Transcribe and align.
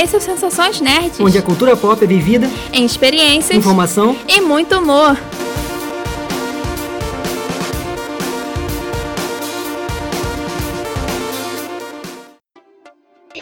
Esse 0.00 0.14
é 0.14 0.18
o 0.18 0.22
Sensações 0.22 0.80
Nerds. 0.80 1.18
Onde 1.18 1.36
a 1.36 1.42
cultura 1.42 1.76
pop 1.76 2.04
é 2.04 2.06
vivida 2.06 2.46
em 2.72 2.84
experiências, 2.84 3.58
informação 3.58 4.16
e 4.28 4.40
muito 4.40 4.78
humor. 4.78 5.18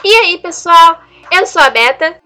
E 0.03 0.15
aí, 0.15 0.39
pessoal? 0.39 0.99
Eu 1.31 1.47
sou 1.47 1.61
a 1.61 1.69
Beta. 1.69 2.17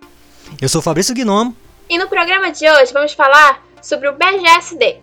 Eu 0.63 0.69
sou 0.69 0.79
o 0.79 0.83
Fabrício 0.83 1.13
Gnomo. 1.13 1.57
E 1.89 1.99
no 1.99 2.07
programa 2.07 2.53
de 2.53 2.71
hoje 2.71 2.93
vamos 2.93 3.13
falar 3.13 3.61
sobre 3.83 4.09
o 4.09 4.13
BGSD. 4.13 5.01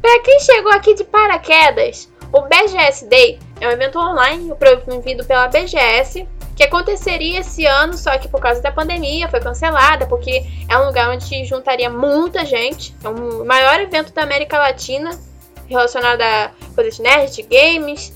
Para 0.00 0.22
quem 0.22 0.38
chegou 0.38 0.70
aqui 0.70 0.94
de 0.94 1.02
paraquedas, 1.02 2.08
o 2.34 2.42
BGS 2.42 3.06
Day 3.06 3.38
é 3.60 3.68
um 3.68 3.70
evento 3.70 3.96
online 3.96 4.52
promovido 4.56 5.24
pela 5.24 5.46
BGS 5.46 6.26
que 6.56 6.64
aconteceria 6.64 7.40
esse 7.40 7.64
ano, 7.64 7.96
só 7.96 8.18
que 8.18 8.28
por 8.28 8.40
causa 8.40 8.60
da 8.60 8.72
pandemia 8.72 9.28
foi 9.28 9.40
cancelada, 9.40 10.04
porque 10.06 10.44
é 10.68 10.76
um 10.76 10.86
lugar 10.86 11.10
onde 11.10 11.44
juntaria 11.44 11.88
muita 11.88 12.44
gente. 12.44 12.92
É 13.04 13.08
o 13.08 13.44
maior 13.44 13.80
evento 13.80 14.12
da 14.12 14.22
América 14.22 14.58
Latina 14.58 15.16
relacionado 15.68 16.20
a 16.22 16.50
coisas 16.74 16.98
nerd, 16.98 17.40
games. 17.42 18.12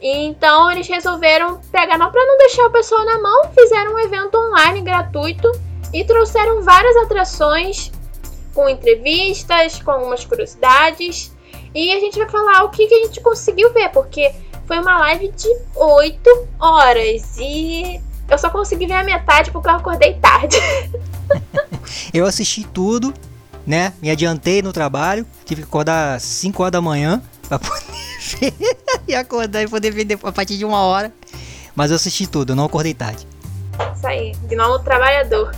Então 0.00 0.68
eles 0.70 0.88
resolveram 0.88 1.60
pegar, 1.70 1.96
não 1.98 2.10
para 2.10 2.26
não 2.26 2.36
deixar 2.38 2.66
o 2.66 2.72
pessoal 2.72 3.04
na 3.04 3.18
mão, 3.20 3.50
fizeram 3.54 3.94
um 3.94 3.98
evento 4.00 4.36
online 4.36 4.82
gratuito 4.82 5.50
e 5.92 6.04
trouxeram 6.04 6.62
várias 6.62 6.96
atrações 6.96 7.92
com 8.52 8.68
entrevistas, 8.68 9.80
com 9.80 9.92
algumas 9.92 10.24
curiosidades. 10.24 11.35
E 11.76 11.92
a 11.92 12.00
gente 12.00 12.18
vai 12.18 12.26
falar 12.26 12.64
o 12.64 12.70
que, 12.70 12.86
que 12.86 12.94
a 12.94 13.04
gente 13.04 13.20
conseguiu 13.20 13.70
ver, 13.70 13.90
porque 13.90 14.34
foi 14.66 14.78
uma 14.78 14.96
live 14.96 15.28
de 15.28 15.46
8 15.74 16.48
horas 16.58 17.36
e 17.38 18.00
eu 18.30 18.38
só 18.38 18.48
consegui 18.48 18.86
ver 18.86 18.94
a 18.94 19.04
metade 19.04 19.50
porque 19.50 19.68
eu 19.68 19.74
acordei 19.74 20.14
tarde. 20.14 20.56
eu 22.14 22.24
assisti 22.24 22.64
tudo, 22.64 23.12
né? 23.66 23.92
Me 24.00 24.10
adiantei 24.10 24.62
no 24.62 24.72
trabalho, 24.72 25.26
tive 25.44 25.60
que 25.60 25.68
acordar 25.68 26.18
5 26.18 26.62
horas 26.62 26.72
da 26.72 26.80
manhã 26.80 27.22
pra 27.46 27.58
poder 27.60 27.84
ver 28.40 28.54
e 29.06 29.14
acordar 29.14 29.62
e 29.62 29.68
poder 29.68 29.90
ver 29.90 30.18
a 30.22 30.32
partir 30.32 30.56
de 30.56 30.64
uma 30.64 30.80
hora. 30.80 31.12
Mas 31.74 31.90
eu 31.90 31.96
assisti 31.96 32.26
tudo, 32.26 32.52
eu 32.52 32.56
não 32.56 32.64
acordei 32.64 32.94
tarde. 32.94 33.28
Isso 33.94 34.06
aí, 34.06 34.32
gnomo 34.44 34.78
trabalhador. 34.78 35.54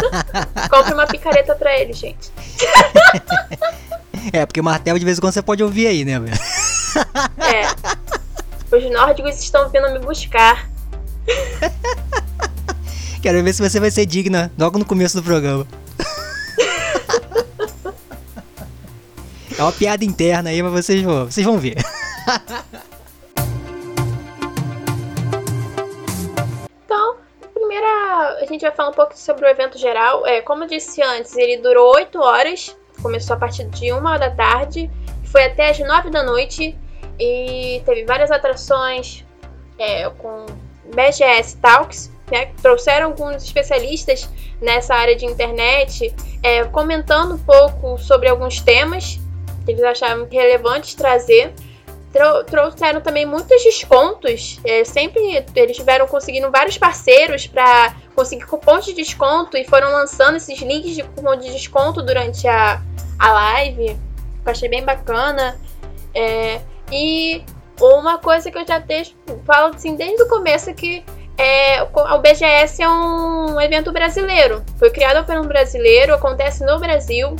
Compre 0.70 0.94
uma 0.94 1.06
picareta 1.06 1.54
pra 1.54 1.78
ele, 1.78 1.92
gente. 1.92 2.32
É, 4.32 4.46
porque 4.46 4.62
martelo 4.62 4.98
de 4.98 5.04
vez 5.04 5.18
em 5.18 5.20
quando 5.20 5.32
você 5.32 5.42
pode 5.42 5.62
ouvir 5.62 5.86
aí, 5.86 6.04
né, 6.04 6.18
velho? 6.18 6.38
É. 7.38 8.76
Os 8.76 8.90
nórdicos 8.92 9.38
estão 9.38 9.68
vindo 9.68 9.90
me 9.92 9.98
buscar. 9.98 10.68
Quero 13.22 13.42
ver 13.42 13.52
se 13.52 13.62
você 13.62 13.78
vai 13.80 13.90
ser 13.90 14.06
digna 14.06 14.50
logo 14.58 14.78
no 14.78 14.84
começo 14.84 15.16
do 15.16 15.22
programa. 15.22 15.66
É 19.58 19.62
uma 19.62 19.72
piada 19.72 20.02
interna 20.06 20.48
aí, 20.48 20.62
mas 20.62 20.72
vocês 20.72 21.02
vão, 21.02 21.26
vocês 21.26 21.44
vão 21.44 21.58
ver. 21.58 21.76
a 28.40 28.46
gente 28.46 28.62
vai 28.62 28.70
falar 28.72 28.88
um 28.88 28.94
pouco 28.94 29.16
sobre 29.16 29.44
o 29.44 29.48
evento 29.48 29.78
geral. 29.78 30.26
É, 30.26 30.40
como 30.40 30.64
eu 30.64 30.68
disse 30.68 31.02
antes, 31.02 31.36
ele 31.36 31.58
durou 31.58 31.94
8 31.94 32.18
horas, 32.18 32.76
começou 33.02 33.36
a 33.36 33.38
partir 33.38 33.64
de 33.66 33.92
1 33.92 34.02
da 34.18 34.30
tarde, 34.30 34.90
foi 35.24 35.44
até 35.44 35.70
as 35.70 35.78
9 35.78 36.10
da 36.10 36.22
noite 36.22 36.76
e 37.18 37.82
teve 37.84 38.04
várias 38.04 38.30
atrações 38.30 39.24
é, 39.78 40.08
com 40.10 40.46
BGS 40.94 41.56
Talks, 41.58 42.10
né, 42.30 42.46
trouxeram 42.62 43.08
alguns 43.08 43.42
especialistas 43.42 44.28
nessa 44.60 44.94
área 44.94 45.16
de 45.16 45.26
internet, 45.26 46.14
é, 46.42 46.64
comentando 46.64 47.34
um 47.34 47.38
pouco 47.38 47.98
sobre 47.98 48.28
alguns 48.28 48.60
temas 48.60 49.18
que 49.64 49.72
eles 49.72 49.82
achavam 49.82 50.26
relevantes 50.30 50.94
trazer 50.94 51.52
trouxeram 52.46 53.00
também 53.00 53.24
muitos 53.24 53.62
descontos. 53.62 54.60
É, 54.64 54.84
sempre 54.84 55.44
eles 55.54 55.76
tiveram 55.76 56.06
conseguindo 56.06 56.50
vários 56.50 56.76
parceiros 56.76 57.46
para 57.46 57.94
conseguir 58.14 58.46
cupons 58.46 58.84
de 58.84 58.92
desconto 58.92 59.56
e 59.56 59.64
foram 59.64 59.92
lançando 59.92 60.36
esses 60.36 60.58
links 60.60 60.94
de 60.94 61.02
cupom 61.02 61.36
de 61.36 61.52
desconto 61.52 62.02
durante 62.02 62.48
a, 62.48 62.82
a 63.18 63.32
live. 63.32 63.90
Eu 64.44 64.50
achei 64.50 64.68
bem 64.68 64.84
bacana. 64.84 65.60
É, 66.14 66.60
e 66.90 67.44
uma 67.80 68.18
coisa 68.18 68.50
que 68.50 68.58
eu 68.58 68.66
já 68.66 68.78
deixo, 68.78 69.14
falo 69.46 69.74
assim 69.74 69.94
desde 69.94 70.22
o 70.22 70.28
começo 70.28 70.74
que 70.74 71.04
é, 71.38 71.82
o 71.82 72.18
BGS 72.18 72.82
é 72.82 72.88
um 72.88 73.58
evento 73.60 73.92
brasileiro. 73.92 74.62
Foi 74.78 74.90
criado 74.90 75.24
por 75.24 75.36
um 75.36 75.46
brasileiro, 75.46 76.12
acontece 76.12 76.64
no 76.66 76.78
Brasil. 76.78 77.34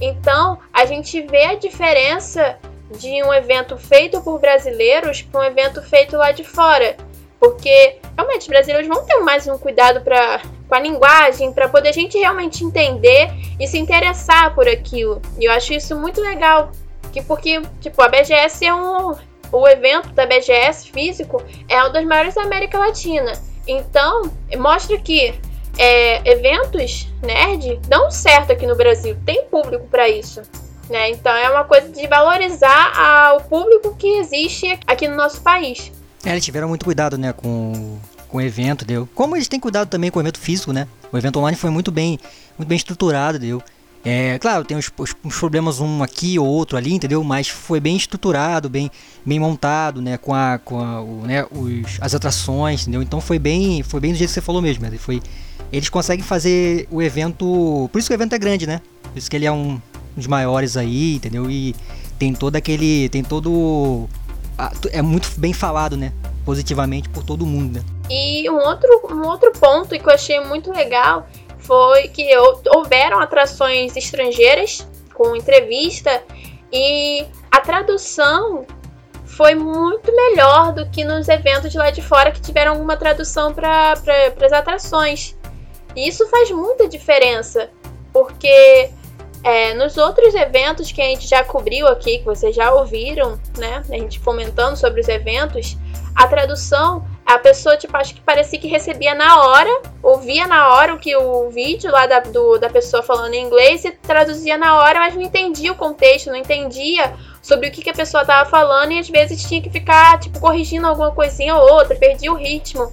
Então 0.00 0.58
a 0.72 0.86
gente 0.86 1.20
vê 1.22 1.44
a 1.44 1.54
diferença 1.54 2.56
de 2.90 3.22
um 3.22 3.32
evento 3.32 3.76
feito 3.76 4.20
por 4.20 4.38
brasileiros 4.38 5.22
para 5.22 5.40
um 5.40 5.44
evento 5.44 5.82
feito 5.82 6.16
lá 6.16 6.32
de 6.32 6.44
fora. 6.44 6.96
Porque 7.38 7.98
realmente 8.16 8.42
os 8.42 8.48
brasileiros 8.48 8.88
vão 8.88 9.04
ter 9.04 9.16
mais 9.18 9.46
um 9.46 9.58
cuidado 9.58 10.00
pra, 10.00 10.40
com 10.68 10.74
a 10.74 10.80
linguagem, 10.80 11.52
para 11.52 11.68
poder 11.68 11.90
a 11.90 11.92
gente 11.92 12.18
realmente 12.18 12.64
entender 12.64 13.30
e 13.60 13.66
se 13.66 13.78
interessar 13.78 14.54
por 14.54 14.68
aquilo. 14.68 15.20
E 15.38 15.44
eu 15.44 15.52
acho 15.52 15.72
isso 15.72 15.94
muito 15.96 16.20
legal. 16.20 16.70
Que 17.12 17.22
porque, 17.22 17.60
tipo, 17.80 18.00
a 18.02 18.08
BGS 18.08 18.64
é 18.64 18.74
um. 18.74 19.14
O 19.52 19.68
evento 19.68 20.08
da 20.08 20.26
BGS 20.26 20.90
físico 20.90 21.40
é 21.68 21.82
um 21.84 21.92
dos 21.92 22.04
maiores 22.04 22.34
da 22.34 22.42
América 22.42 22.78
Latina. 22.78 23.32
Então, 23.66 24.30
mostra 24.58 24.98
que 24.98 25.34
é, 25.78 26.28
eventos 26.28 27.08
nerd 27.22 27.78
dão 27.88 28.10
certo 28.10 28.52
aqui 28.52 28.66
no 28.66 28.74
Brasil. 28.74 29.16
Tem 29.24 29.44
público 29.44 29.86
para 29.88 30.08
isso. 30.08 30.42
Né? 30.88 31.10
Então 31.10 31.32
é 31.32 31.50
uma 31.50 31.64
coisa 31.64 31.88
de 31.88 32.06
valorizar 32.06 33.36
o 33.36 33.42
público 33.44 33.94
que 33.96 34.06
existe 34.18 34.78
aqui 34.86 35.08
no 35.08 35.16
nosso 35.16 35.40
país. 35.40 35.90
É, 36.24 36.30
eles 36.30 36.44
tiveram 36.44 36.68
muito 36.68 36.84
cuidado, 36.84 37.16
né, 37.18 37.32
com, 37.32 37.98
com 38.28 38.38
o 38.38 38.40
evento, 38.40 38.84
deu. 38.84 39.08
Como 39.14 39.36
eles 39.36 39.48
têm 39.48 39.60
cuidado 39.60 39.88
também 39.88 40.10
com 40.10 40.18
o 40.18 40.22
evento 40.22 40.38
físico, 40.38 40.72
né? 40.72 40.88
O 41.12 41.16
evento 41.16 41.38
online 41.38 41.56
foi 41.56 41.70
muito 41.70 41.90
bem, 41.90 42.18
muito 42.58 42.68
bem 42.68 42.76
estruturado, 42.76 43.38
deu. 43.38 43.62
É, 44.04 44.38
claro, 44.38 44.64
tem 44.64 44.76
uns, 44.76 44.92
uns, 45.24 45.36
problemas 45.36 45.80
um 45.80 46.00
aqui 46.00 46.38
ou 46.38 46.46
outro 46.46 46.76
ali, 46.76 46.92
entendeu? 46.92 47.24
Mas 47.24 47.48
foi 47.48 47.80
bem 47.80 47.96
estruturado, 47.96 48.68
bem, 48.68 48.88
bem 49.24 49.40
montado, 49.40 50.00
né? 50.00 50.16
Com, 50.16 50.32
a, 50.32 50.60
com 50.64 50.80
a, 50.80 51.00
o, 51.00 51.22
né? 51.26 51.44
Os, 51.50 51.98
as 52.00 52.14
atrações, 52.14 52.82
entendeu? 52.82 53.02
Então 53.02 53.20
foi 53.20 53.38
bem, 53.38 53.82
foi 53.82 53.98
bem 53.98 54.12
do 54.12 54.18
jeito 54.18 54.28
que 54.30 54.34
você 54.34 54.40
falou 54.40 54.62
mesmo. 54.62 54.86
Foi, 54.98 55.20
eles 55.72 55.88
conseguem 55.88 56.24
fazer 56.24 56.86
o 56.88 57.02
evento, 57.02 57.88
por 57.92 57.98
isso 57.98 58.08
que 58.08 58.14
o 58.14 58.16
evento 58.16 58.34
é 58.34 58.38
grande, 58.38 58.64
né? 58.64 58.80
Por 59.02 59.18
isso 59.18 59.28
que 59.28 59.34
ele 59.34 59.46
é 59.46 59.50
um, 59.50 59.80
dos 60.16 60.26
maiores 60.26 60.76
aí, 60.76 61.16
entendeu? 61.16 61.50
E 61.50 61.74
tem 62.18 62.32
todo 62.34 62.56
aquele. 62.56 63.08
Tem 63.08 63.22
todo. 63.22 64.08
É 64.90 65.02
muito 65.02 65.30
bem 65.38 65.52
falado, 65.52 65.96
né? 65.96 66.12
Positivamente 66.44 67.08
por 67.08 67.22
todo 67.22 67.44
mundo, 67.44 67.78
né? 67.78 67.84
E 68.08 68.48
um 68.48 68.56
outro, 68.56 69.02
um 69.10 69.26
outro 69.26 69.52
ponto 69.52 69.88
que 69.88 70.08
eu 70.08 70.12
achei 70.12 70.40
muito 70.40 70.72
legal 70.72 71.26
foi 71.58 72.08
que 72.08 72.30
houveram 72.74 73.18
atrações 73.18 73.96
estrangeiras 73.96 74.86
com 75.12 75.34
entrevista 75.34 76.22
e 76.72 77.26
a 77.50 77.60
tradução 77.60 78.64
foi 79.24 79.54
muito 79.54 80.14
melhor 80.14 80.72
do 80.72 80.88
que 80.88 81.04
nos 81.04 81.28
eventos 81.28 81.70
de 81.70 81.76
lá 81.76 81.90
de 81.90 82.00
fora 82.00 82.30
que 82.30 82.40
tiveram 82.40 82.72
alguma 82.72 82.96
tradução 82.96 83.52
para 83.52 83.96
pra, 83.96 84.46
as 84.46 84.52
atrações. 84.52 85.36
E 85.94 86.08
isso 86.08 86.26
faz 86.28 86.50
muita 86.50 86.88
diferença, 86.88 87.70
porque 88.12 88.90
é, 89.46 89.72
nos 89.74 89.96
outros 89.96 90.34
eventos 90.34 90.90
que 90.90 91.00
a 91.00 91.04
gente 91.04 91.28
já 91.28 91.44
cobriu 91.44 91.86
aqui, 91.86 92.18
que 92.18 92.24
vocês 92.24 92.52
já 92.52 92.74
ouviram, 92.74 93.38
né? 93.56 93.80
A 93.88 93.94
gente 93.94 94.18
comentando 94.18 94.74
sobre 94.74 95.00
os 95.00 95.08
eventos, 95.08 95.76
a 96.16 96.26
tradução, 96.26 97.06
a 97.24 97.38
pessoa, 97.38 97.76
tipo, 97.76 97.96
acho 97.96 98.12
que 98.12 98.20
parecia 98.20 98.58
que 98.58 98.66
recebia 98.66 99.14
na 99.14 99.40
hora, 99.40 99.82
ouvia 100.02 100.48
na 100.48 100.74
hora 100.74 100.94
o 100.94 100.98
que 100.98 101.14
o 101.14 101.48
vídeo 101.48 101.92
lá 101.92 102.08
da, 102.08 102.18
do, 102.18 102.58
da 102.58 102.68
pessoa 102.68 103.04
falando 103.04 103.34
em 103.34 103.44
inglês 103.44 103.84
e 103.84 103.92
traduzia 103.92 104.58
na 104.58 104.80
hora, 104.80 104.98
mas 104.98 105.14
não 105.14 105.22
entendia 105.22 105.70
o 105.70 105.76
contexto, 105.76 106.26
não 106.26 106.36
entendia 106.36 107.14
sobre 107.40 107.68
o 107.68 107.70
que, 107.70 107.82
que 107.82 107.90
a 107.90 107.94
pessoa 107.94 108.22
estava 108.22 108.50
falando 108.50 108.90
e 108.90 108.98
às 108.98 109.08
vezes 109.08 109.44
tinha 109.44 109.62
que 109.62 109.70
ficar, 109.70 110.18
tipo, 110.18 110.40
corrigindo 110.40 110.88
alguma 110.88 111.12
coisinha 111.12 111.54
ou 111.54 111.72
outra, 111.72 111.94
perdia 111.94 112.32
o 112.32 112.36
ritmo. 112.36 112.92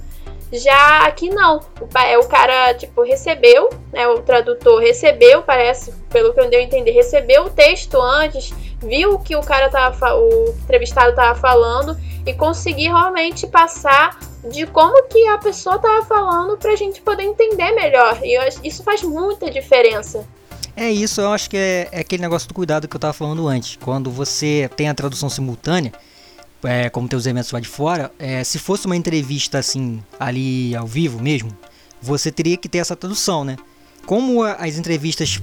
Já 0.53 1.05
aqui 1.07 1.29
não. 1.29 1.59
O, 1.81 1.97
é, 1.97 2.17
o 2.17 2.27
cara, 2.27 2.73
tipo, 2.75 3.01
recebeu, 3.01 3.69
né? 3.91 4.07
O 4.07 4.21
tradutor 4.21 4.79
recebeu, 4.79 5.41
parece, 5.41 5.91
pelo 6.11 6.31
que 6.33 6.39
eu 6.39 6.49
dei 6.49 6.59
a 6.59 6.63
entender, 6.63 6.91
recebeu 6.91 7.45
o 7.45 7.49
texto 7.49 7.99
antes, 7.99 8.53
viu 8.79 9.15
o 9.15 9.19
que 9.19 9.35
o 9.35 9.41
cara 9.41 9.67
tava, 9.69 10.15
o 10.15 10.55
entrevistado 10.63 11.15
tava 11.15 11.39
falando 11.39 11.97
e 12.25 12.33
conseguir 12.33 12.89
realmente 12.89 13.47
passar 13.47 14.19
de 14.47 14.67
como 14.67 15.07
que 15.07 15.27
a 15.27 15.37
pessoa 15.39 15.79
tava 15.79 16.05
falando 16.05 16.57
pra 16.57 16.75
gente 16.75 17.01
poder 17.01 17.23
entender 17.23 17.71
melhor. 17.71 18.19
E 18.23 18.37
eu, 18.37 18.43
isso 18.63 18.83
faz 18.83 19.01
muita 19.01 19.49
diferença. 19.49 20.23
É 20.75 20.89
isso, 20.89 21.21
eu 21.21 21.31
acho 21.31 21.49
que 21.49 21.57
é, 21.57 21.87
é 21.91 21.99
aquele 21.99 22.21
negócio 22.21 22.47
do 22.47 22.53
cuidado 22.53 22.87
que 22.87 22.95
eu 22.95 22.99
tava 22.99 23.13
falando 23.13 23.47
antes. 23.47 23.77
Quando 23.81 24.11
você 24.11 24.69
tem 24.75 24.89
a 24.89 24.93
tradução 24.93 25.29
simultânea, 25.29 25.91
é, 26.63 26.89
como 26.89 27.07
tem 27.07 27.17
os 27.17 27.25
eventos 27.25 27.51
lá 27.51 27.59
de 27.59 27.67
fora, 27.67 28.11
é, 28.17 28.43
se 28.43 28.59
fosse 28.59 28.85
uma 28.85 28.95
entrevista 28.95 29.59
assim, 29.59 30.01
ali 30.19 30.75
ao 30.75 30.87
vivo 30.87 31.21
mesmo, 31.21 31.55
você 32.01 32.31
teria 32.31 32.57
que 32.57 32.67
ter 32.67 32.79
essa 32.79 32.95
tradução, 32.95 33.43
né? 33.43 33.57
Como 34.05 34.43
as 34.43 34.77
entrevistas, 34.77 35.41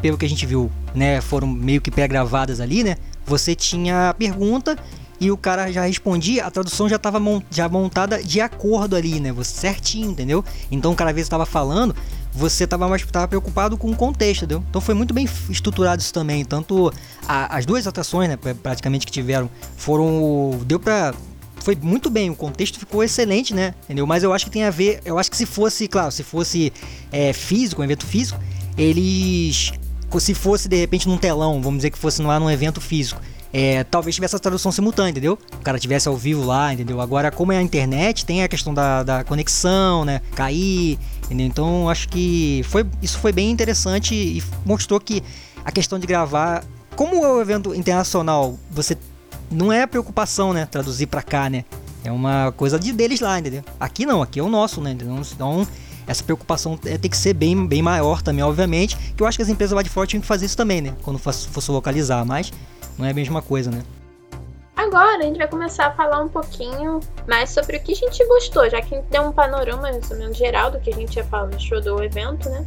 pelo 0.00 0.18
que 0.18 0.26
a 0.26 0.28
gente 0.28 0.44
viu, 0.44 0.70
né, 0.94 1.20
foram 1.20 1.46
meio 1.46 1.80
que 1.80 1.90
pré-gravadas 1.90 2.60
ali, 2.60 2.82
né? 2.82 2.96
Você 3.24 3.54
tinha 3.54 4.10
a 4.10 4.14
pergunta 4.14 4.76
e 5.22 5.30
o 5.30 5.36
cara 5.36 5.70
já 5.70 5.86
respondia, 5.86 6.44
a 6.44 6.50
tradução 6.50 6.88
já 6.88 6.96
estava 6.96 7.20
já 7.48 7.68
montada 7.68 8.20
de 8.20 8.40
acordo 8.40 8.96
ali, 8.96 9.20
né? 9.20 9.30
Você 9.30 9.52
certinho, 9.52 10.10
entendeu? 10.10 10.44
Então 10.68 10.96
às 10.98 11.06
vezes 11.06 11.26
estava 11.26 11.46
falando, 11.46 11.94
você 12.32 12.64
estava 12.64 12.88
mais 12.88 13.04
tava 13.06 13.28
preocupado 13.28 13.76
com 13.76 13.88
o 13.88 13.94
contexto, 13.94 14.42
entendeu? 14.42 14.64
Então 14.68 14.80
foi 14.80 14.96
muito 14.96 15.14
bem 15.14 15.28
estruturado 15.48 16.02
isso 16.02 16.12
também. 16.12 16.44
Tanto 16.44 16.92
a, 17.28 17.56
as 17.56 17.64
duas 17.64 17.86
atrações, 17.86 18.28
né, 18.28 18.36
praticamente 18.36 19.06
que 19.06 19.12
tiveram, 19.12 19.48
foram 19.76 20.58
deu 20.66 20.80
para 20.80 21.14
foi 21.60 21.78
muito 21.80 22.10
bem, 22.10 22.28
o 22.28 22.34
contexto 22.34 22.76
ficou 22.76 23.04
excelente, 23.04 23.54
né? 23.54 23.76
Entendeu? 23.84 24.04
Mas 24.04 24.24
eu 24.24 24.32
acho 24.32 24.46
que 24.46 24.50
tem 24.50 24.64
a 24.64 24.70
ver, 24.70 25.00
eu 25.04 25.20
acho 25.20 25.30
que 25.30 25.36
se 25.36 25.46
fosse, 25.46 25.86
claro, 25.86 26.10
se 26.10 26.24
fosse 26.24 26.72
é, 27.12 27.32
físico, 27.32 27.80
um 27.80 27.84
evento 27.84 28.04
físico, 28.04 28.40
eles 28.76 29.72
se 30.18 30.34
fosse 30.34 30.68
de 30.68 30.76
repente 30.76 31.08
num 31.08 31.16
telão, 31.16 31.62
vamos 31.62 31.78
dizer 31.78 31.90
que 31.90 31.98
fosse 31.98 32.20
lá 32.20 32.38
num 32.38 32.50
evento 32.50 32.80
físico, 32.80 33.20
é, 33.52 33.84
talvez 33.84 34.14
tivesse 34.14 34.34
a 34.34 34.38
tradução 34.38 34.72
simultânea, 34.72 35.10
entendeu? 35.10 35.38
O 35.54 35.58
cara 35.58 35.78
tivesse 35.78 36.08
ao 36.08 36.16
vivo 36.16 36.42
lá, 36.44 36.72
entendeu? 36.72 37.00
Agora, 37.00 37.30
como 37.30 37.52
é 37.52 37.58
a 37.58 37.62
internet, 37.62 38.24
tem 38.24 38.42
a 38.42 38.48
questão 38.48 38.72
da, 38.72 39.02
da 39.02 39.24
conexão, 39.24 40.04
né? 40.04 40.22
Cair, 40.34 40.98
entendeu? 41.24 41.46
Então, 41.46 41.88
acho 41.88 42.08
que 42.08 42.62
foi, 42.68 42.86
isso 43.02 43.18
foi 43.18 43.32
bem 43.32 43.50
interessante 43.50 44.14
e 44.14 44.42
mostrou 44.64 44.98
que 44.98 45.22
a 45.64 45.70
questão 45.70 45.98
de 45.98 46.06
gravar, 46.06 46.64
como 46.96 47.24
é 47.24 47.28
um 47.28 47.40
evento 47.40 47.74
internacional, 47.74 48.58
você 48.70 48.96
não 49.50 49.70
é 49.70 49.86
preocupação, 49.86 50.54
né? 50.54 50.66
Traduzir 50.66 51.06
para 51.06 51.22
cá, 51.22 51.50
né? 51.50 51.64
É 52.04 52.10
uma 52.10 52.52
coisa 52.56 52.78
de 52.78 52.92
deles 52.92 53.20
lá, 53.20 53.38
entendeu? 53.38 53.62
Aqui 53.78 54.06
não, 54.06 54.22
aqui 54.22 54.40
é 54.40 54.42
o 54.42 54.48
nosso, 54.48 54.80
né? 54.80 54.92
Então, 54.92 55.66
essa 56.06 56.24
preocupação 56.24 56.78
é, 56.84 56.98
tem 56.98 57.10
que 57.10 57.16
ser 57.16 57.34
bem, 57.34 57.66
bem 57.66 57.82
maior 57.82 58.22
também, 58.22 58.42
obviamente. 58.42 58.96
Que 59.14 59.22
eu 59.22 59.26
acho 59.26 59.36
que 59.36 59.42
as 59.42 59.48
empresas 59.48 59.74
lá 59.76 59.82
de 59.82 59.90
fora 59.90 60.06
tinham 60.06 60.20
que 60.20 60.26
fazer 60.26 60.46
isso 60.46 60.56
também, 60.56 60.80
né? 60.80 60.94
Quando 61.02 61.18
fosse 61.18 61.70
localizar, 61.70 62.24
mas 62.24 62.50
não 62.98 63.06
é 63.06 63.10
a 63.10 63.14
mesma 63.14 63.42
coisa, 63.42 63.70
né? 63.70 63.82
Agora 64.74 65.18
a 65.18 65.22
gente 65.22 65.38
vai 65.38 65.48
começar 65.48 65.86
a 65.86 65.92
falar 65.92 66.20
um 66.20 66.28
pouquinho 66.28 67.00
mais 67.28 67.50
sobre 67.50 67.76
o 67.76 67.82
que 67.82 67.92
a 67.92 67.96
gente 67.96 68.26
gostou, 68.26 68.68
já 68.68 68.80
que 68.82 68.94
a 68.94 68.98
gente 68.98 69.08
deu 69.10 69.22
um 69.22 69.32
panorama 69.32 69.82
mais 69.82 70.10
ou 70.10 70.16
menos 70.16 70.36
geral 70.36 70.70
do 70.70 70.80
que 70.80 70.90
a 70.90 70.94
gente 70.94 71.18
show 71.58 71.80
do 71.80 72.02
evento, 72.02 72.48
né? 72.48 72.66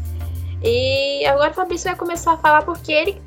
E 0.64 1.26
agora 1.26 1.52
o 1.52 1.54
Fabrício 1.54 1.90
vai 1.90 1.96
começar 1.98 2.34
a 2.34 2.38
falar 2.38 2.64
porque 2.64 2.92
ele, 2.92 3.22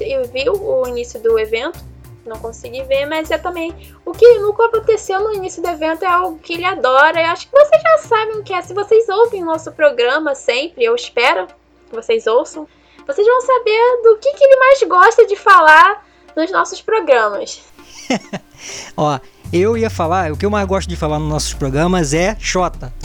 ele 0.00 0.28
viu 0.28 0.52
o 0.52 0.86
início 0.86 1.20
do 1.20 1.38
evento, 1.38 1.82
não 2.26 2.38
consegui 2.38 2.82
ver, 2.82 3.06
mas 3.06 3.30
é 3.30 3.38
também 3.38 3.74
o 4.04 4.12
que 4.12 4.38
nunca 4.38 4.66
aconteceu 4.66 5.20
no 5.20 5.32
início 5.32 5.62
do 5.62 5.68
evento 5.68 6.04
é 6.04 6.08
algo 6.08 6.38
que 6.38 6.54
ele 6.54 6.64
adora. 6.64 7.20
Eu 7.20 7.30
acho 7.30 7.48
que 7.48 7.52
vocês 7.52 7.82
já 7.82 7.98
sabem 7.98 8.36
o 8.36 8.42
que 8.42 8.52
é. 8.52 8.62
Se 8.62 8.74
vocês 8.74 9.08
ouvem 9.08 9.42
o 9.42 9.46
nosso 9.46 9.72
programa 9.72 10.34
sempre, 10.34 10.84
eu 10.84 10.94
espero 10.94 11.46
que 11.88 11.94
vocês 11.94 12.26
ouçam, 12.26 12.66
vocês 13.06 13.26
vão 13.26 13.40
saber 13.40 14.02
do 14.02 14.18
que, 14.18 14.32
que 14.32 14.44
ele 14.44 14.56
mais 14.56 14.82
gosta 14.82 15.26
de 15.26 15.36
falar 15.36 16.04
nos 16.36 16.50
nossos 16.50 16.80
programas. 16.80 17.62
Ó, 18.96 19.18
eu 19.52 19.76
ia 19.76 19.90
falar, 19.90 20.32
o 20.32 20.36
que 20.36 20.44
eu 20.44 20.50
mais 20.50 20.66
gosto 20.66 20.88
de 20.88 20.96
falar 20.96 21.18
nos 21.18 21.28
nossos 21.28 21.54
programas 21.54 22.12
é 22.14 22.36
Xota. 22.38 22.92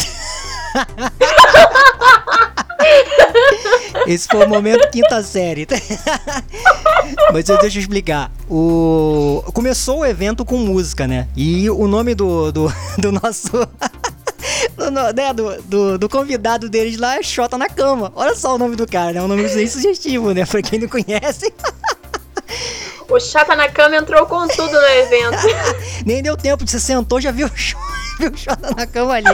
Esse 4.08 4.28
foi 4.28 4.46
o 4.46 4.50
momento 4.50 4.90
quinta 4.90 5.22
série. 5.22 5.68
Mas 7.32 7.46
deixa 7.46 7.78
eu 7.78 7.82
explicar. 7.82 8.32
O... 8.50 9.44
Começou 9.54 10.00
o 10.00 10.06
evento 10.06 10.44
com 10.44 10.58
música, 10.58 11.08
né? 11.08 11.28
E 11.36 11.70
o 11.70 11.88
nome 11.88 12.16
do, 12.16 12.52
do, 12.52 12.74
do 12.98 13.12
nosso. 13.12 13.52
do, 14.76 14.92
né, 15.16 15.34
do, 15.34 15.62
do, 15.64 15.98
do, 16.00 16.10
convidado 16.10 16.70
deles 16.70 16.98
lá 16.98 17.18
é 17.18 17.24
Xota 17.24 17.58
na 17.58 17.68
Cama. 17.68 18.12
Olha 18.16 18.36
só 18.36 18.56
o 18.56 18.58
nome 18.58 18.76
do 18.76 18.88
cara, 18.88 19.14
né? 19.14 19.22
Um 19.22 19.28
nome 19.28 19.48
bem 19.48 19.68
sugestivo, 19.68 20.34
né? 20.34 20.46
Pra 20.46 20.62
quem 20.62 20.80
não 20.80 20.88
conhece. 20.88 21.54
O 23.10 23.20
Chata 23.20 23.56
na 23.56 23.68
cama 23.68 23.96
entrou 23.96 24.26
com 24.28 24.48
tudo 24.48 24.72
no 24.72 24.88
evento. 24.88 25.38
Nem 26.06 26.22
deu 26.22 26.38
tempo, 26.38 26.68
você 26.68 26.80
sentou, 26.80 27.20
já 27.20 27.32
viu 27.32 27.48
o 27.48 28.38
Chata 28.38 28.74
na 28.78 28.86
cama 28.86 29.14
ali. 29.14 29.26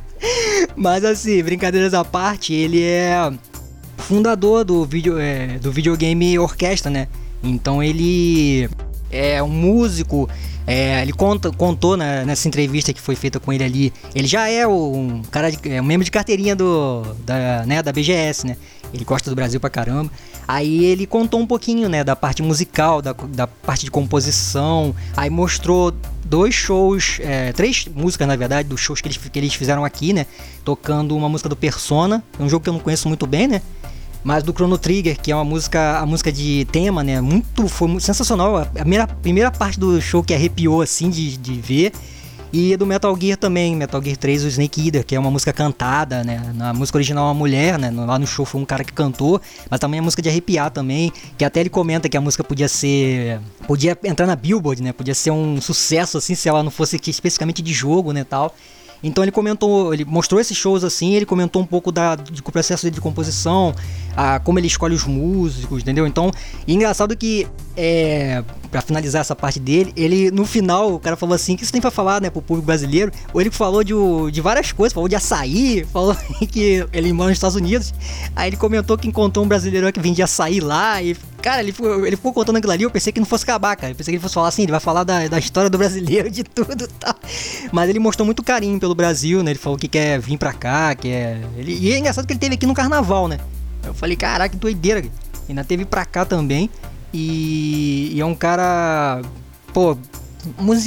Mas 0.74 1.04
assim, 1.04 1.42
brincadeiras 1.42 1.92
à 1.92 2.02
parte, 2.02 2.54
ele 2.54 2.82
é 2.82 3.30
fundador 3.98 4.64
do, 4.64 4.84
video, 4.84 5.18
é, 5.18 5.58
do 5.58 5.70
videogame 5.70 6.38
Orquestra, 6.38 6.90
né? 6.90 7.08
Então 7.42 7.82
ele 7.82 8.68
é 9.10 9.42
um 9.42 9.48
músico. 9.48 10.28
É, 10.66 11.02
ele 11.02 11.12
conta, 11.12 11.50
contou 11.50 11.94
né, 11.94 12.24
nessa 12.24 12.48
entrevista 12.48 12.90
que 12.90 13.00
foi 13.00 13.14
feita 13.14 13.38
com 13.38 13.52
ele 13.52 13.64
ali. 13.64 13.92
Ele 14.14 14.26
já 14.26 14.48
é 14.48 14.66
um 14.66 15.20
cara, 15.30 15.50
de, 15.50 15.58
é 15.70 15.80
um 15.80 15.84
membro 15.84 16.04
de 16.04 16.10
carteirinha 16.10 16.56
do, 16.56 17.02
da, 17.20 17.66
né, 17.66 17.82
da 17.82 17.92
BGS, 17.92 18.46
né? 18.46 18.56
Ele 18.92 19.04
gosta 19.04 19.28
do 19.28 19.36
Brasil 19.36 19.60
pra 19.60 19.68
caramba. 19.68 20.10
Aí 20.46 20.84
ele 20.84 21.06
contou 21.06 21.40
um 21.40 21.46
pouquinho, 21.46 21.88
né, 21.88 22.04
da 22.04 22.14
parte 22.14 22.42
musical, 22.42 23.00
da, 23.00 23.12
da 23.12 23.46
parte 23.46 23.84
de 23.84 23.90
composição. 23.90 24.94
Aí 25.16 25.30
mostrou 25.30 25.92
dois 26.24 26.54
shows, 26.54 27.18
é, 27.20 27.52
três 27.52 27.86
músicas 27.94 28.26
na 28.26 28.36
verdade, 28.36 28.68
dos 28.68 28.80
shows 28.80 29.00
que 29.00 29.08
eles, 29.08 29.16
que 29.16 29.38
eles 29.38 29.54
fizeram 29.54 29.84
aqui, 29.84 30.12
né? 30.12 30.26
Tocando 30.64 31.16
uma 31.16 31.28
música 31.28 31.48
do 31.48 31.56
Persona, 31.56 32.22
um 32.38 32.48
jogo 32.48 32.62
que 32.62 32.68
eu 32.68 32.72
não 32.72 32.80
conheço 32.80 33.08
muito 33.08 33.26
bem, 33.26 33.46
né? 33.46 33.62
Mas 34.22 34.42
do 34.42 34.52
Chrono 34.52 34.78
Trigger, 34.78 35.20
que 35.20 35.30
é 35.30 35.36
uma 35.36 35.44
música, 35.44 35.98
a 35.98 36.06
música 36.06 36.32
de 36.32 36.66
tema, 36.72 37.04
né? 37.04 37.20
Muito, 37.20 37.68
foi 37.68 37.88
muito 37.88 38.02
sensacional. 38.02 38.56
A 38.56 38.64
primeira, 38.64 39.06
primeira 39.06 39.50
parte 39.50 39.78
do 39.78 40.00
show 40.00 40.22
que 40.22 40.32
arrepiou 40.32 40.80
assim 40.80 41.10
de, 41.10 41.36
de 41.36 41.60
ver. 41.60 41.92
E 42.56 42.76
do 42.76 42.86
Metal 42.86 43.12
Gear 43.20 43.36
também, 43.36 43.74
Metal 43.74 44.00
Gear 44.00 44.16
3, 44.16 44.44
o 44.44 44.46
Snake 44.46 44.86
Eater, 44.86 45.04
que 45.04 45.16
é 45.16 45.18
uma 45.18 45.28
música 45.28 45.52
cantada, 45.52 46.22
né? 46.22 46.40
Na 46.54 46.72
música 46.72 46.96
original 46.96 47.24
é 47.24 47.26
uma 47.26 47.34
mulher, 47.34 47.76
né? 47.76 47.90
Lá 47.90 48.16
no 48.16 48.28
show 48.28 48.46
foi 48.46 48.60
um 48.60 48.64
cara 48.64 48.84
que 48.84 48.92
cantou, 48.92 49.40
mas 49.68 49.80
também 49.80 49.98
é 49.98 50.00
música 50.00 50.22
de 50.22 50.28
arrepiar 50.28 50.70
também, 50.70 51.12
que 51.36 51.44
até 51.44 51.58
ele 51.58 51.68
comenta 51.68 52.08
que 52.08 52.16
a 52.16 52.20
música 52.20 52.44
podia 52.44 52.68
ser... 52.68 53.40
Podia 53.66 53.98
entrar 54.04 54.28
na 54.28 54.36
Billboard, 54.36 54.84
né? 54.84 54.92
Podia 54.92 55.16
ser 55.16 55.32
um 55.32 55.60
sucesso, 55.60 56.16
assim, 56.16 56.36
se 56.36 56.48
ela 56.48 56.62
não 56.62 56.70
fosse 56.70 56.94
especificamente 57.04 57.60
de 57.60 57.72
jogo, 57.72 58.12
né, 58.12 58.22
tal. 58.22 58.54
Então 59.04 59.22
ele 59.22 59.30
comentou, 59.30 59.92
ele 59.92 60.04
mostrou 60.04 60.40
esses 60.40 60.56
shows 60.56 60.82
assim, 60.82 61.14
ele 61.14 61.26
comentou 61.26 61.60
um 61.60 61.66
pouco 61.66 61.92
da, 61.92 62.14
do 62.14 62.42
processo 62.42 62.90
de 62.90 63.00
composição, 63.00 63.74
a, 64.16 64.40
como 64.40 64.58
ele 64.58 64.66
escolhe 64.66 64.94
os 64.94 65.04
músicos, 65.04 65.82
entendeu? 65.82 66.06
Então, 66.06 66.30
engraçado 66.66 67.14
que, 67.14 67.46
é, 67.76 68.42
para 68.70 68.80
finalizar 68.80 69.20
essa 69.20 69.36
parte 69.36 69.60
dele, 69.60 69.92
ele 69.94 70.30
no 70.30 70.46
final, 70.46 70.94
o 70.94 70.98
cara 70.98 71.16
falou 71.16 71.34
assim: 71.34 71.54
que 71.54 71.62
isso 71.62 71.72
tem 71.72 71.82
pra 71.82 71.90
falar, 71.90 72.20
né, 72.20 72.30
pro 72.30 72.40
público 72.40 72.66
brasileiro? 72.66 73.12
Ou 73.34 73.40
ele 73.40 73.50
falou 73.50 73.84
de, 73.84 73.92
de 74.32 74.40
várias 74.40 74.72
coisas, 74.72 74.94
falou 74.94 75.08
de 75.08 75.16
açaí, 75.16 75.84
falou 75.92 76.16
que 76.50 76.86
ele 76.92 77.12
mora 77.12 77.28
nos 77.28 77.36
Estados 77.36 77.56
Unidos. 77.56 77.92
Aí 78.34 78.48
ele 78.48 78.56
comentou 78.56 78.96
que 78.96 79.06
encontrou 79.06 79.44
um 79.44 79.48
brasileiro 79.48 79.92
que 79.92 80.00
vendia 80.00 80.24
açaí 80.24 80.60
lá 80.60 81.02
e 81.02 81.14
Cara, 81.44 81.60
ele 81.60 81.72
ficou, 81.72 82.06
ele 82.06 82.16
ficou 82.16 82.32
contando 82.32 82.56
aquilo 82.56 82.72
ali, 82.72 82.84
eu 82.84 82.90
pensei 82.90 83.12
que 83.12 83.20
não 83.20 83.26
fosse 83.26 83.44
acabar, 83.44 83.76
cara. 83.76 83.92
Eu 83.92 83.94
pensei 83.94 84.12
que 84.12 84.16
ele 84.16 84.22
fosse 84.22 84.32
falar 84.32 84.48
assim, 84.48 84.62
ele 84.62 84.70
vai 84.70 84.80
falar 84.80 85.04
da, 85.04 85.28
da 85.28 85.38
história 85.38 85.68
do 85.68 85.76
brasileiro, 85.76 86.30
de 86.30 86.42
tudo 86.42 86.84
e 86.84 86.88
tal. 86.98 87.14
Mas 87.70 87.90
ele 87.90 87.98
mostrou 87.98 88.24
muito 88.24 88.42
carinho 88.42 88.80
pelo 88.80 88.93
Brasil, 88.94 89.42
né? 89.42 89.50
Ele 89.52 89.58
falou 89.58 89.78
que 89.78 89.88
quer 89.88 90.18
vir 90.18 90.38
pra 90.38 90.52
cá, 90.52 90.94
que 90.94 91.08
é. 91.08 91.40
Ele, 91.56 91.78
e 91.78 91.92
é 91.92 91.98
engraçado 91.98 92.26
que 92.26 92.32
ele 92.32 92.40
teve 92.40 92.54
aqui 92.54 92.66
no 92.66 92.74
carnaval, 92.74 93.28
né? 93.28 93.38
Eu 93.84 93.94
falei, 93.94 94.16
caraca, 94.16 94.50
que 94.50 94.56
doideira. 94.56 95.04
Ainda 95.48 95.64
teve 95.64 95.84
pra 95.84 96.04
cá 96.04 96.24
também. 96.24 96.70
E, 97.12 98.10
e 98.14 98.20
é 98.20 98.24
um 98.24 98.34
cara. 98.34 99.22
Pô, 99.72 99.96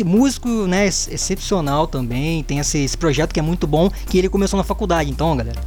músico, 0.06 0.50
né, 0.68 0.86
excepcional 0.88 1.88
também. 1.88 2.44
Tem 2.44 2.60
esse, 2.60 2.80
esse 2.80 2.98
projeto 2.98 3.34
que 3.34 3.40
é 3.40 3.44
muito 3.44 3.68
bom, 3.68 3.90
que 4.10 4.18
ele 4.18 4.30
começou 4.30 4.58
na 4.58 4.64
faculdade, 4.64 5.10
então, 5.10 5.36
galera 5.36 5.62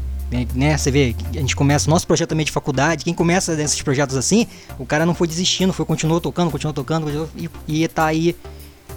né? 0.55 0.79
Você 0.79 0.91
vê, 0.91 1.15
a 1.31 1.41
gente 1.41 1.57
começa 1.57 1.91
nosso 1.91 2.07
projeto 2.07 2.31
também 2.31 2.47
de 2.47 2.53
faculdade, 2.53 3.05
quem 3.05 3.13
começa 3.13 3.57
desses 3.57 3.83
projetos 3.83 4.17
assim, 4.17 4.47
o 4.79 4.87
cara 4.87 5.05
não 5.05 5.15
foi 5.15 5.27
desistindo, 5.27 5.73
foi 5.73 5.85
continuou 5.85 6.21
tocando, 6.21 6.51
continuou 6.51 6.73
tocando, 6.73 7.05
continuou, 7.05 7.29
e, 7.37 7.83
e 7.83 7.89
tá 7.89 8.07
aí 8.07 8.37